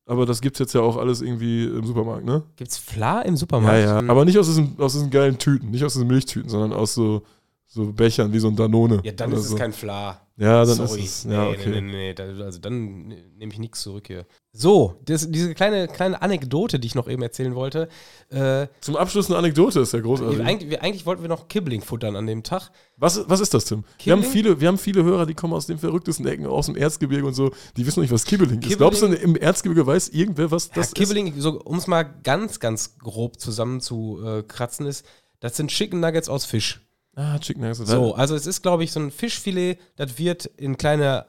[0.05, 2.43] Aber das gibt es jetzt ja auch alles irgendwie im Supermarkt, ne?
[2.57, 3.83] gibt's Fla im Ja, Supermarkt?
[3.85, 3.99] ja.
[3.99, 4.09] Hm.
[4.09, 7.23] Aber nicht aus diesen, aus diesen geilen Tüten, nicht aus diesen Milchtüten, sondern aus so,
[7.67, 9.01] so Bechern wie so ein Danone.
[9.03, 9.55] ja, dann ist so.
[9.55, 10.19] es kein Fla.
[10.35, 11.01] Ja, dann Sorry.
[11.01, 11.31] ist es.
[11.31, 11.69] Ja, nee, okay.
[11.69, 13.07] nee, nee, nee, also dann
[13.37, 14.25] nehme ich nichts zurück hier.
[14.51, 17.87] So, das, diese kleine, kleine Anekdote, die ich noch eben erzählen wollte.
[18.29, 20.41] Äh, Zum Abschluss eine Anekdote, ist ja großartig.
[20.41, 22.71] eigentlich, wir, eigentlich wollten wir noch Kibbeling futtern an dem Tag.
[22.97, 23.83] Was, was ist das, Tim?
[24.03, 24.31] Wir haben, Kibbeling?
[24.31, 27.35] viele, wir haben viele Hörer, die kommen aus den verrücktesten Ecken, aus dem Erzgebirge und
[27.35, 28.63] so, die wissen noch nicht, was Kibbeling ist.
[28.65, 30.95] Kibbeling- Glaubst du, im Erzgebirge weiß irgendwer, was Ja, das ist?
[30.95, 35.05] Kibbeling, so, um es mal ganz, ganz grob zusammenzukratzen, ist,
[35.41, 36.81] das sind Chicken Nuggets aus Fisch.
[37.15, 37.89] Ah, Chicken Nuggets.
[37.89, 41.25] So, also es ist, glaube ich, so ein Fischfilet, das wird in kleine,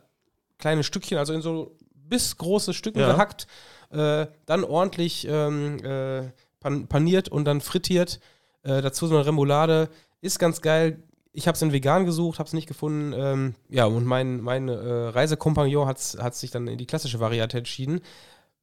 [0.58, 3.12] kleine Stückchen, also in so bis große Stücken Ja.
[3.12, 3.46] gehackt,
[3.90, 6.30] äh, dann ordentlich ähm, äh,
[6.60, 8.20] pan paniert und dann frittiert.
[8.62, 9.90] Äh, dazu so eine Remoulade.
[10.22, 11.02] Ist ganz geil.
[11.32, 13.12] Ich habe es in vegan gesucht, habe es nicht gefunden.
[13.14, 18.00] Ähm, ja, und mein, mein äh, Reisekompagnon hat sich dann in die klassische Variante entschieden.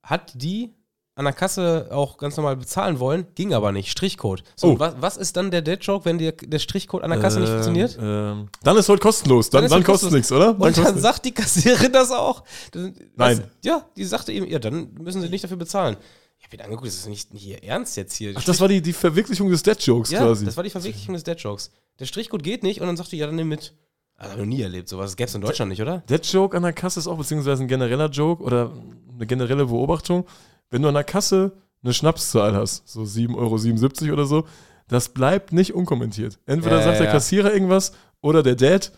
[0.01, 0.73] Hat die
[1.21, 3.89] an der Kasse auch ganz normal bezahlen wollen, ging aber nicht.
[3.89, 4.43] Strichcode.
[4.55, 4.79] So, Oh.
[4.79, 7.97] was, was ist dann der Dead-Joke, wenn dir der Strichcode an der Kasse nicht funktioniert?
[8.01, 9.49] Ähm, dann ist heute kostenlos.
[9.49, 10.59] Dann, Dann dann kostet nichts, oder?
[10.59, 12.43] Und dann sagt die Kassiererin das auch.
[12.71, 13.37] Dann, Nein.
[13.37, 15.95] Was, ja, die sagte eben, ja, dann müssen sie nicht dafür bezahlen.
[16.39, 18.33] Ich habe ihn angeguckt, das ist nicht hier ernst jetzt hier.
[18.35, 20.43] Ach, das war die, die Verwirklichung des Dead-Jokes ja, quasi.
[20.43, 21.69] das war die Verwirklichung des Dead-Jokes.
[21.99, 23.75] Der Strichcode geht nicht und dann sagte, ja, dann nimm mit.
[24.17, 25.11] Also, noch nie erlebt, sowas.
[25.11, 25.99] Das gäbe es in Deutschland nicht, oder?
[26.09, 28.71] Dead-Joke an der Kasse ist auch beziehungsweise ein genereller Joke oder
[29.15, 30.25] eine generelle Beobachtung.
[30.71, 31.51] Wenn du an der Kasse
[31.83, 34.45] eine Schnapszahl hast, so 7,77 Euro oder so,
[34.87, 36.39] das bleibt nicht unkommentiert.
[36.45, 37.11] Entweder Ja, sagt der ja.
[37.11, 37.91] Kassierer irgendwas
[38.21, 38.91] oder der Dad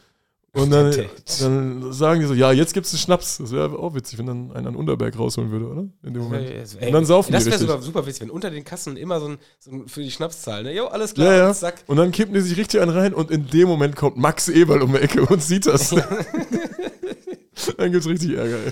[0.55, 0.93] und dann,
[1.39, 3.37] dann sagen die so, ja, jetzt gibt es einen Schnaps.
[3.39, 5.85] Das wäre auch witzig, wenn dann einer einen Unterberg rausholen würde, oder?
[6.03, 6.47] In dem Moment.
[6.47, 7.67] Ey, Und dann saufen das die wäre richtig.
[7.69, 10.61] sogar super witzig, wenn unter den Kassen immer so ein, so ein für die Schnapszahl,
[10.61, 10.75] ne?
[10.75, 11.53] Jo, alles klar, Ja, ja.
[11.55, 11.83] zack.
[11.87, 14.83] Und dann kippen die sich richtig einen rein und in dem Moment kommt Max Eberl
[14.83, 15.89] um die Ecke und sieht das.
[17.77, 18.71] dann gibt's richtig Ärger, ey.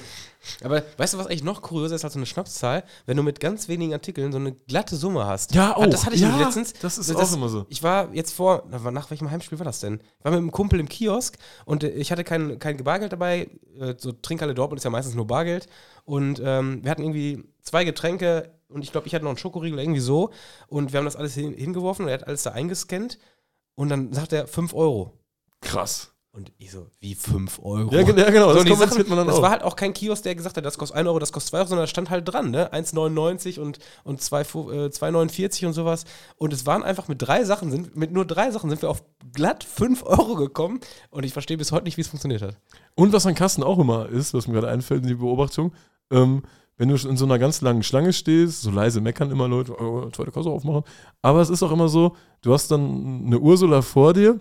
[0.64, 2.84] Aber weißt du, was eigentlich noch kurioser ist als so eine Schnapszahl?
[3.06, 5.54] Wenn du mit ganz wenigen Artikeln so eine glatte Summe hast.
[5.54, 6.74] Ja, oh, Ah, Das hatte ich ja, letztens.
[6.74, 7.66] das ist Das- auch immer so.
[7.70, 10.02] Ich war jetzt vor, na, nach welchem Heimspiel war das denn?
[10.20, 13.50] Ich war mit einem Kumpel im Kiosk und äh, ich hatte kein, kein Bargeld dabei.
[13.80, 15.68] Äh, So Trinkhalle Dortmund ist ja meistens nur Bargeld.
[16.06, 19.80] Und ähm, wir hatten irgendwie zwei Getränke und ich glaube, ich hatte noch einen Schokoriegel
[19.80, 20.32] irgendwie so.
[20.68, 23.20] Und wir haben das alles hin, hingeworfen und er hat alles da eingescannt.
[23.76, 25.14] Und dann sagt er 5 Euro.
[25.62, 26.11] Krass.
[26.34, 27.94] Und ich so, wie 5 Euro?
[27.94, 29.42] Ja, gen- ja, genau, So, das Sachen, man dann das auch.
[29.42, 31.58] war halt auch kein Kiosk, der gesagt hat, das kostet 1 Euro, das kostet 2
[31.58, 32.72] Euro, sondern da stand halt dran, ne?
[32.74, 36.06] 1,99 und, und 2, äh, 2,49 und sowas.
[36.38, 39.04] Und es waren einfach mit drei Sachen, sind, mit nur drei Sachen sind wir auf
[39.34, 40.80] glatt 5 Euro gekommen.
[41.10, 42.56] Und ich verstehe bis heute nicht, wie es funktioniert hat.
[42.96, 45.74] Und was an Kassen auch immer ist, was mir gerade einfällt in die Beobachtung,
[46.12, 46.44] ähm,
[46.78, 50.10] wenn du in so einer ganz langen Schlange stehst, so leise meckern immer Leute, oh,
[50.12, 50.84] zweite Kasse aufmachen.
[51.22, 54.40] Aber es ist auch immer so, du hast dann eine Ursula vor dir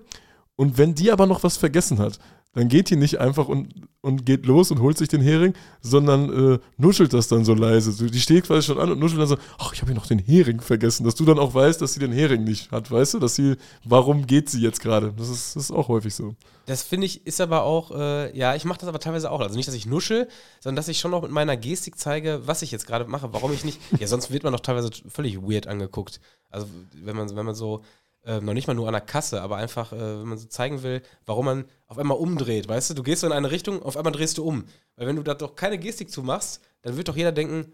[0.61, 2.18] und wenn die aber noch was vergessen hat,
[2.52, 6.54] dann geht die nicht einfach und, und geht los und holt sich den Hering, sondern
[6.54, 8.06] äh, nuschelt das dann so leise.
[8.11, 10.18] Die steht quasi schon an und nuschelt dann so, ach, ich habe hier noch den
[10.18, 13.18] Hering vergessen, dass du dann auch weißt, dass sie den Hering nicht hat, weißt du,
[13.20, 13.56] dass sie,
[13.86, 15.14] warum geht sie jetzt gerade?
[15.16, 16.34] Das ist, das ist auch häufig so.
[16.66, 19.40] Das finde ich, ist aber auch, äh, ja, ich mache das aber teilweise auch.
[19.40, 20.28] Also nicht, dass ich nuschel,
[20.61, 23.50] sondern dass ich schon noch mit meiner Gestik zeige, was ich jetzt gerade mache, warum
[23.54, 23.80] ich nicht.
[23.98, 26.20] Ja, sonst wird man doch teilweise völlig weird angeguckt.
[26.50, 27.82] Also, wenn man, wenn man so,
[28.25, 30.83] äh, noch nicht mal nur an der Kasse, aber einfach, äh, wenn man so zeigen
[30.83, 32.95] will, warum man auf einmal umdreht, weißt du?
[32.95, 34.64] Du gehst so in eine Richtung, auf einmal drehst du um.
[34.97, 37.73] Weil wenn du da doch keine Gestik zu machst, dann wird doch jeder denken,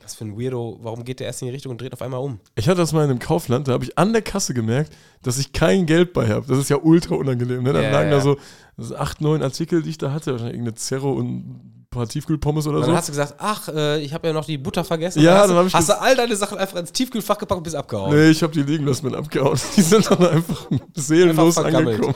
[0.00, 2.20] was für ein Weirdo, warum geht der erst in die Richtung und dreht auf einmal
[2.20, 2.38] um?
[2.54, 4.92] Ich hatte das mal in einem Kaufland, da habe ich an der Kasse gemerkt,
[5.22, 6.46] dass ich kein Geld bei habe.
[6.46, 7.62] Das ist ja ultra unangenehm.
[7.62, 7.72] Ne?
[7.72, 8.18] Dann Ja, lagen ja.
[8.18, 8.36] da
[8.76, 12.76] so acht, neun Artikel, die ich da hatte, wahrscheinlich irgendeine Zerro und paar Tiefkühlpommes oder
[12.76, 12.96] Und dann so.
[12.96, 15.22] hast du gesagt, ach, äh, ich habe ja noch die Butter vergessen.
[15.22, 17.38] Ja, Und hast, dann du- hab ich hast du all deine Sachen einfach ins Tiefkühlfach
[17.38, 18.14] gepackt und bist abgehauen.
[18.14, 19.58] Nee, ich habe die liegen lassen mit abgehauen.
[19.76, 22.14] Die sind dann einfach seelenlos Einfach angekommen.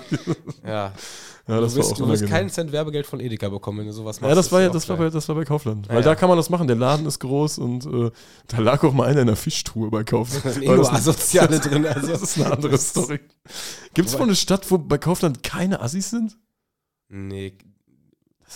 [0.65, 0.93] Ja.
[1.49, 3.87] Ja, Du das war wirst, auch du wirst keinen Cent Werbegeld von Edeka bekommen, wenn
[3.87, 4.29] du sowas machst.
[4.29, 5.87] Ja, das war ja, das war, bei, das war bei Kaufland.
[5.87, 6.05] Ja, Weil ja.
[6.11, 6.69] da kann man das machen.
[6.69, 8.11] Der Laden ist groß und äh,
[8.47, 10.45] da lag auch mal einer in der Fischtruhe bei Kaufland.
[10.45, 11.87] Da sind eh nur Asoziale drin.
[11.87, 12.07] Also.
[12.09, 13.19] Das ist eine andere Story.
[13.95, 16.37] Gibt es wohl eine Stadt, wo bei Kaufland keine Assis sind?
[17.09, 17.55] Nee,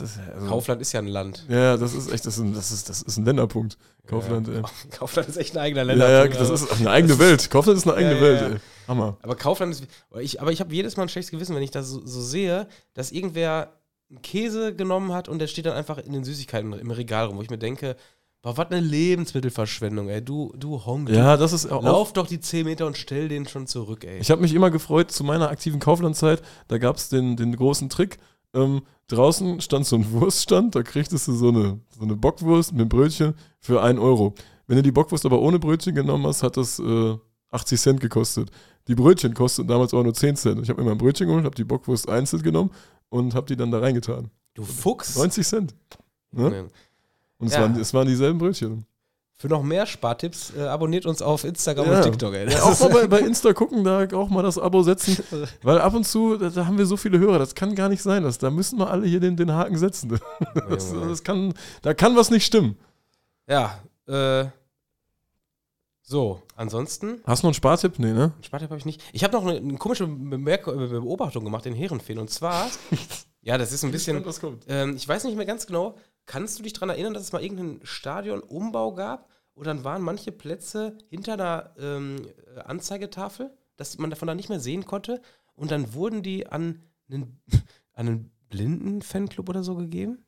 [0.01, 1.45] ist ja, also, Kaufland ist ja ein Land.
[1.49, 3.78] Ja, das ist echt, das ist ein, das ist, das ist ein Länderpunkt.
[4.07, 4.55] Kaufland, ja.
[4.55, 4.62] ey.
[4.90, 6.11] Kaufland ist echt ein eigener Ja, Länder.
[6.11, 7.51] ja, das ist eine eigene Welt.
[7.51, 8.55] Kaufland ist eine eigene Ja, Welt, ja, ja.
[8.55, 8.61] ey.
[8.88, 9.16] Hammer.
[9.22, 9.84] Aber Kaufland ist.
[10.20, 12.66] Ich, aber ich habe jedes Mal ein schlechtes Gewissen, wenn ich das so, so sehe,
[12.92, 13.72] dass irgendwer
[14.11, 17.38] einen Käse genommen hat und der steht dann einfach in den Süßigkeiten im Regal rum,
[17.38, 17.97] wo ich mir denke,
[18.42, 20.22] boah, was eine Lebensmittelverschwendung, ey.
[20.22, 21.09] Du, du Honk.
[21.09, 21.82] Ja, das ist auch.
[21.82, 24.18] Lauf doch die 10 Meter und stell den schon zurück, ey.
[24.18, 26.42] Ich habe mich immer gefreut zu meiner aktiven Kauflandzeit.
[26.68, 28.18] Da gab es den, den großen Trick.
[28.55, 32.88] Ähm, draußen stand so ein Wurststand, da kriegtest du so eine, so eine Bockwurst mit
[32.88, 34.34] Brötchen für 1 Euro.
[34.66, 37.16] Wenn du die Bockwurst aber ohne Brötchen genommen hast, hat das äh,
[37.50, 38.50] 80 Cent gekostet.
[38.88, 40.62] Die Brötchen kosteten damals auch nur 10 Cent.
[40.62, 42.70] Ich habe immer ein Brötchen geholt, habe die Bockwurst einzeln genommen
[43.11, 44.30] und habe die dann da reingetan.
[44.55, 45.16] du Fuchs.
[45.16, 45.74] 90 Cent.
[46.32, 46.50] Ne?
[46.50, 46.61] Nee.
[47.38, 47.62] Und es, Ja.
[47.62, 48.84] waren, es waren dieselben Brötchen.
[49.45, 51.97] Für noch mehr Spartipps äh, abonniert uns auf Instagram Ja.
[51.99, 52.51] und TikTok, ey.
[52.51, 55.22] Ja, auch mal bei, bei Insta gucken, da auch mal das Abo setzen.
[55.62, 58.01] Weil ab und zu, da, da haben wir so viele Hörer, das kann gar nicht
[58.03, 58.22] sein.
[58.22, 60.18] Das, da müssen wir alle hier den, den Haken setzen.
[60.70, 62.78] Das, das kann, da kann was nicht stimmen.
[63.47, 64.47] Ja, äh.
[66.01, 67.99] So, ansonsten, Hast du noch einen Spartipp?
[67.99, 68.32] Nee, ne?
[68.40, 69.03] Spartipp habe ich nicht.
[69.12, 72.18] Ich habe noch eine, eine komische Bemerk Beobachtung gemacht, den Herrenfehlen.
[72.22, 72.70] Und zwar,
[73.42, 74.24] ja, das ist ein bisschen.
[74.40, 74.64] kommt.
[74.68, 75.97] Ähm, ich weiß nicht mehr ganz genau.
[76.24, 79.28] Kannst du dich daran erinnern, dass es mal irgendeinen Stadionumbau gab?
[79.55, 82.26] Und dann waren manche Plätze hinter einer ähm,
[82.57, 85.20] äh, Anzeigetafel, dass man davon dann nicht mehr sehen konnte.
[85.55, 87.40] Und dann wurden die an einen,
[87.92, 90.24] an einen blinden Fanclub oder so gegeben.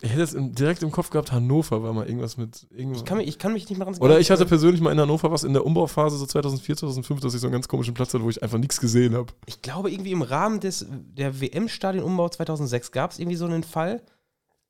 [0.00, 2.66] Ich hätte es im, direkt im Kopf gehabt, Hannover war mal irgendwas mit.
[2.70, 2.98] Irgendwas.
[2.98, 4.98] Ich kann mich, ich kann mich nicht mehr ganz Oder ich hatte persönlich mal in
[4.98, 8.12] Hannover was in der Umbauphase, so 2004, 2005, dass ich so einen ganz komischen Platz
[8.12, 9.32] hatte, wo ich einfach nichts gesehen habe.
[9.46, 14.02] Ich glaube, irgendwie im Rahmen des, der WM-Stadionumbau 2006 gab es irgendwie so einen Fall.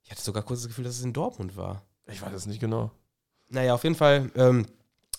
[0.03, 1.83] Ich hatte sogar kurz das Gefühl, dass es in Dortmund war.
[2.05, 2.91] Ich weiß es nicht genau.
[3.49, 4.65] Naja, auf jeden Fall ähm,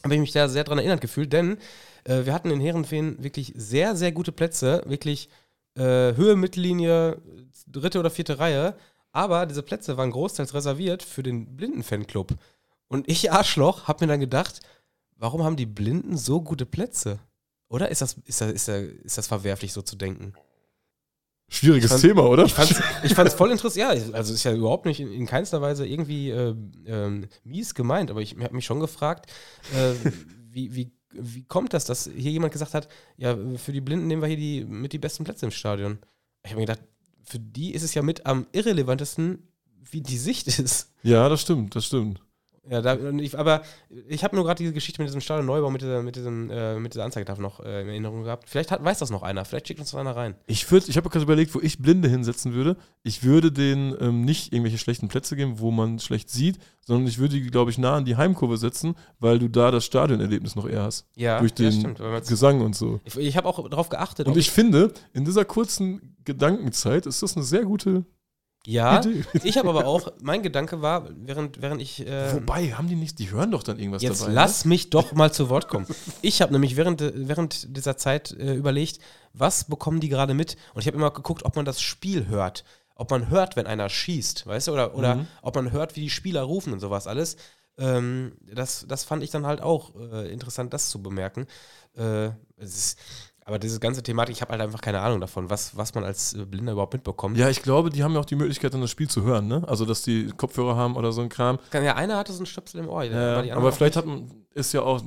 [0.05, 1.59] habe ich mich da sehr dran erinnert gefühlt, denn
[2.05, 4.83] äh, wir hatten in Herrenfeen wirklich sehr, sehr gute Plätze.
[4.87, 5.29] Wirklich
[5.75, 7.21] äh, Höhe, Mittellinie,
[7.67, 8.75] dritte oder vierte Reihe.
[9.13, 12.35] Aber diese Plätze waren großteils reserviert für den Blinden-Fanclub.
[12.89, 14.61] Und ich, Arschloch, habe mir dann gedacht,
[15.17, 17.19] warum haben die Blinden so gute Plätze?
[17.69, 20.33] Oder ist das, ist das, ist das, ist das verwerflich, so zu denken?
[21.51, 22.45] Schwieriges fand- Thema, oder?
[22.45, 23.77] Ich fand's, ich fand's voll interessant.
[23.77, 26.55] Ja, also ist ja überhaupt nicht in, in keinster Weise irgendwie äh,
[26.87, 29.31] ähm, mies gemeint, aber ich habe mich schon gefragt,
[29.75, 29.95] äh,
[30.51, 34.21] wie, wie, wie kommt das, dass hier jemand gesagt hat, ja, für die Blinden nehmen
[34.23, 35.99] wir hier die, mit die besten Plätze im Stadion.
[36.45, 36.83] Ich habe mir gedacht,
[37.25, 39.43] für die ist es ja mit am irrelevantesten,
[39.91, 40.93] wie die Sicht ist.
[41.03, 42.21] ja, das stimmt, das stimmt.
[42.71, 43.63] Ja, da, ich, aber
[44.09, 46.79] ich habe nur gerade diese Geschichte mit diesem Stadion Neubau, mit dieser, mit diesem, äh,
[46.79, 48.49] mit dieser Anzeigetafel noch äh, in Erinnerung gehabt.
[48.49, 50.35] Vielleicht hat, weiß das noch einer, vielleicht schickt uns noch einer rein.
[50.47, 52.77] Ich, würd- ich habe gerade überlegt, wo ich Blinde hinsetzen würde.
[53.03, 57.19] Ich würde denen ähm, nicht irgendwelche schlechten Plätze geben, wo man schlecht sieht, sondern ich
[57.19, 60.69] würde die, glaube ich, nah an die Heimkurve setzen, weil du da das Stadionerlebnis noch
[60.69, 61.07] eher hast.
[61.17, 62.01] Ja, durch ja, den stimmt.
[62.01, 63.01] Wenn man's- Gesang und so.
[63.05, 64.27] ich ich habe auch darauf geachtet.
[64.27, 68.05] Und ob ich finde, in dieser kurzen Gedankenzeit ist das eine sehr gute
[68.67, 69.01] ja,
[69.45, 72.07] ich habe aber auch, mein Gedanke war, während, während ich.
[72.07, 74.33] Äh, Wobei, haben die nicht, die hören doch dann irgendwas Jetzt dabei.
[74.33, 75.87] lass mich doch mal zu Wort kommen.
[76.21, 78.99] Ich habe nämlich während, während dieser Zeit äh, überlegt,
[79.33, 80.57] was bekommen die gerade mit?
[80.75, 82.65] Und ich habe immer geguckt, ob man das Spiel hört.
[82.95, 84.73] Ob man hört, wenn einer schießt, weißt du?
[84.73, 85.27] Oder, oder Mhm.
[85.41, 87.37] ob man hört, wie die Spieler rufen und sowas alles.
[87.79, 91.47] Ähm, das, das fand ich dann halt auch äh, interessant, das zu bemerken.
[91.97, 92.99] Äh, es ist,
[93.49, 96.35] aber diese ganze Thematik, ich habe halt einfach keine Ahnung davon, was, was man als
[96.35, 97.39] äh, Blinder überhaupt mitbekommt.
[97.39, 99.65] Ja, ich glaube, die haben ja auch die Möglichkeit, dann das Spiel zu hören, ne?
[99.67, 101.59] Also, dass die Kopfhörer haben oder so ein Kram.
[101.73, 103.01] Ja, einer hatte so einen Stöpsel im Ohr.
[103.01, 104.05] Anderen aber vielleicht hat
[104.55, 105.01] ist ja auch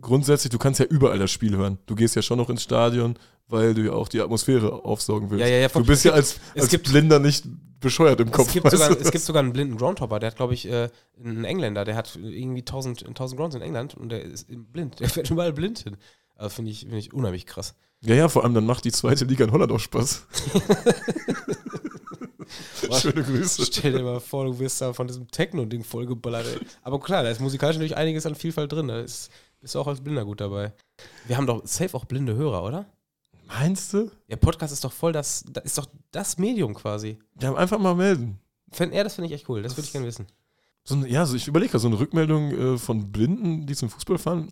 [0.00, 1.78] grundsätzlich, du kannst ja überall das Spiel hören.
[1.86, 3.18] Du gehst ja schon noch ins Stadion,
[3.48, 5.42] weil du ja auch die Atmosphäre aufsaugen willst.
[5.44, 7.44] Ja, ja, ja, du bist ja als, als gibt- Blinder nicht
[7.80, 8.48] bescheuert im Kopf.
[8.48, 10.90] Es gibt, sogar, es gibt sogar einen blinden Groundhopper, der hat, glaube ich, äh,
[11.22, 15.00] einen Engländer, der hat irgendwie 1000, 1000 Grounds in England und der ist blind.
[15.00, 15.96] Der fährt überall blind hin.
[16.40, 17.74] Also finde ich, find ich unheimlich krass.
[18.00, 20.26] ja, ja, vor allem dann macht die zweite Liga in Holland auch Spaß.
[23.02, 23.66] Schöne Grüße.
[23.66, 26.46] Stell dir mal vor, du wirst da von diesem Techno-Ding vollgeballert.
[26.46, 26.66] Ey.
[26.82, 28.88] Aber klar, da ist musikalisch natürlich einiges an Vielfalt drin.
[28.88, 29.30] Da ist,
[29.60, 30.72] bist du auch als Blinder gut dabei.
[31.26, 32.86] Wir haben doch safe auch blinde Hörer, oder?
[33.46, 34.10] Meinst du?
[34.30, 37.18] Der Podcast ist doch voll das, das ist doch das Medium quasi.
[37.40, 38.40] Ja, einfach mal melden.
[38.72, 39.62] Fänd, ja, das finde ich echt cool.
[39.62, 40.26] Das würde ich gerne wissen.
[40.84, 44.16] So eine, ja, so ich überlege so eine Rückmeldung äh, von Blinden, die zum Fußball
[44.16, 44.50] fahren,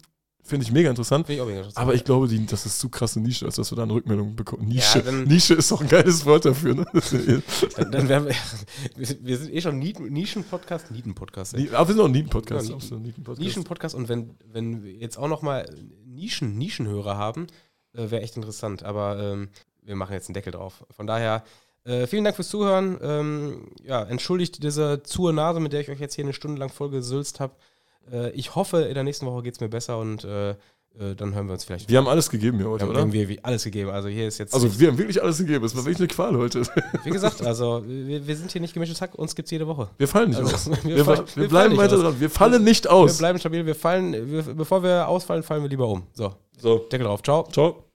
[0.48, 1.26] finde ich mega interessant.
[1.26, 1.82] Finde ich auch mega interessant.
[1.82, 4.34] Aber ich glaube, die, das ist zu krasse Nische, als dass wir da eine Rückmeldung
[4.34, 4.66] bekommen.
[4.66, 4.98] Nische.
[4.98, 6.86] Ja, dann- Nische ist doch ein geiles Wort dafür, ne?
[7.76, 8.34] dann, dann wären wir,
[9.20, 11.54] wir, sind eh schon Nischen-Podcast, Nieten-Podcast.
[11.54, 12.68] Aber wir sind auch ein Nieten-Podcast.
[12.68, 12.76] Ja.
[13.36, 15.68] Nischen-Podcast und wenn, wenn wir jetzt auch nochmal
[16.04, 17.46] Nischen, Nischenhörer haben,
[17.94, 18.82] äh, wäre echt interessant.
[18.82, 19.50] Aber ähm,
[19.82, 20.84] wir machen jetzt einen Deckel drauf.
[20.90, 21.44] Von daher,
[21.84, 22.98] äh, vielen Dank fürs Zuhören.
[23.02, 26.70] Ähm, ja, entschuldigt diese zur Nase, mit der ich euch jetzt hier eine Stunde lang
[26.70, 27.54] vollgesülzt habe.
[28.12, 31.34] Äh, ich hoffe, in der nächsten Woche geht es mir besser und äh, äh, dann
[31.34, 31.88] hören wir uns vielleicht.
[31.88, 32.98] Wir haben alles gegeben hier Wir heute, haben oder?
[33.00, 33.90] irgendwie wie alles gegeben.
[33.90, 35.64] Also hier ist jetzt, Also wir haben wirklich alles gegeben.
[35.64, 36.62] Es war wirklich eine Qual heute.
[37.04, 39.90] wie gesagt, also wir, wir sind hier nicht gemischtes Hack, uns gibt es jede Woche.
[39.98, 40.70] Wir fallen nicht Also, aus.
[40.84, 42.02] wir Wir, fallen- wir, wir bleiben weiter aus.
[42.02, 42.20] dran.
[42.20, 43.18] Wir fallen nicht Wir aus.
[43.18, 46.04] bleiben stabil, wir fallen, wir, bevor wir ausfallen, fallen wir lieber um.
[46.14, 47.46] So, So, Deckel drauf, ciao.
[47.52, 47.87] ciao.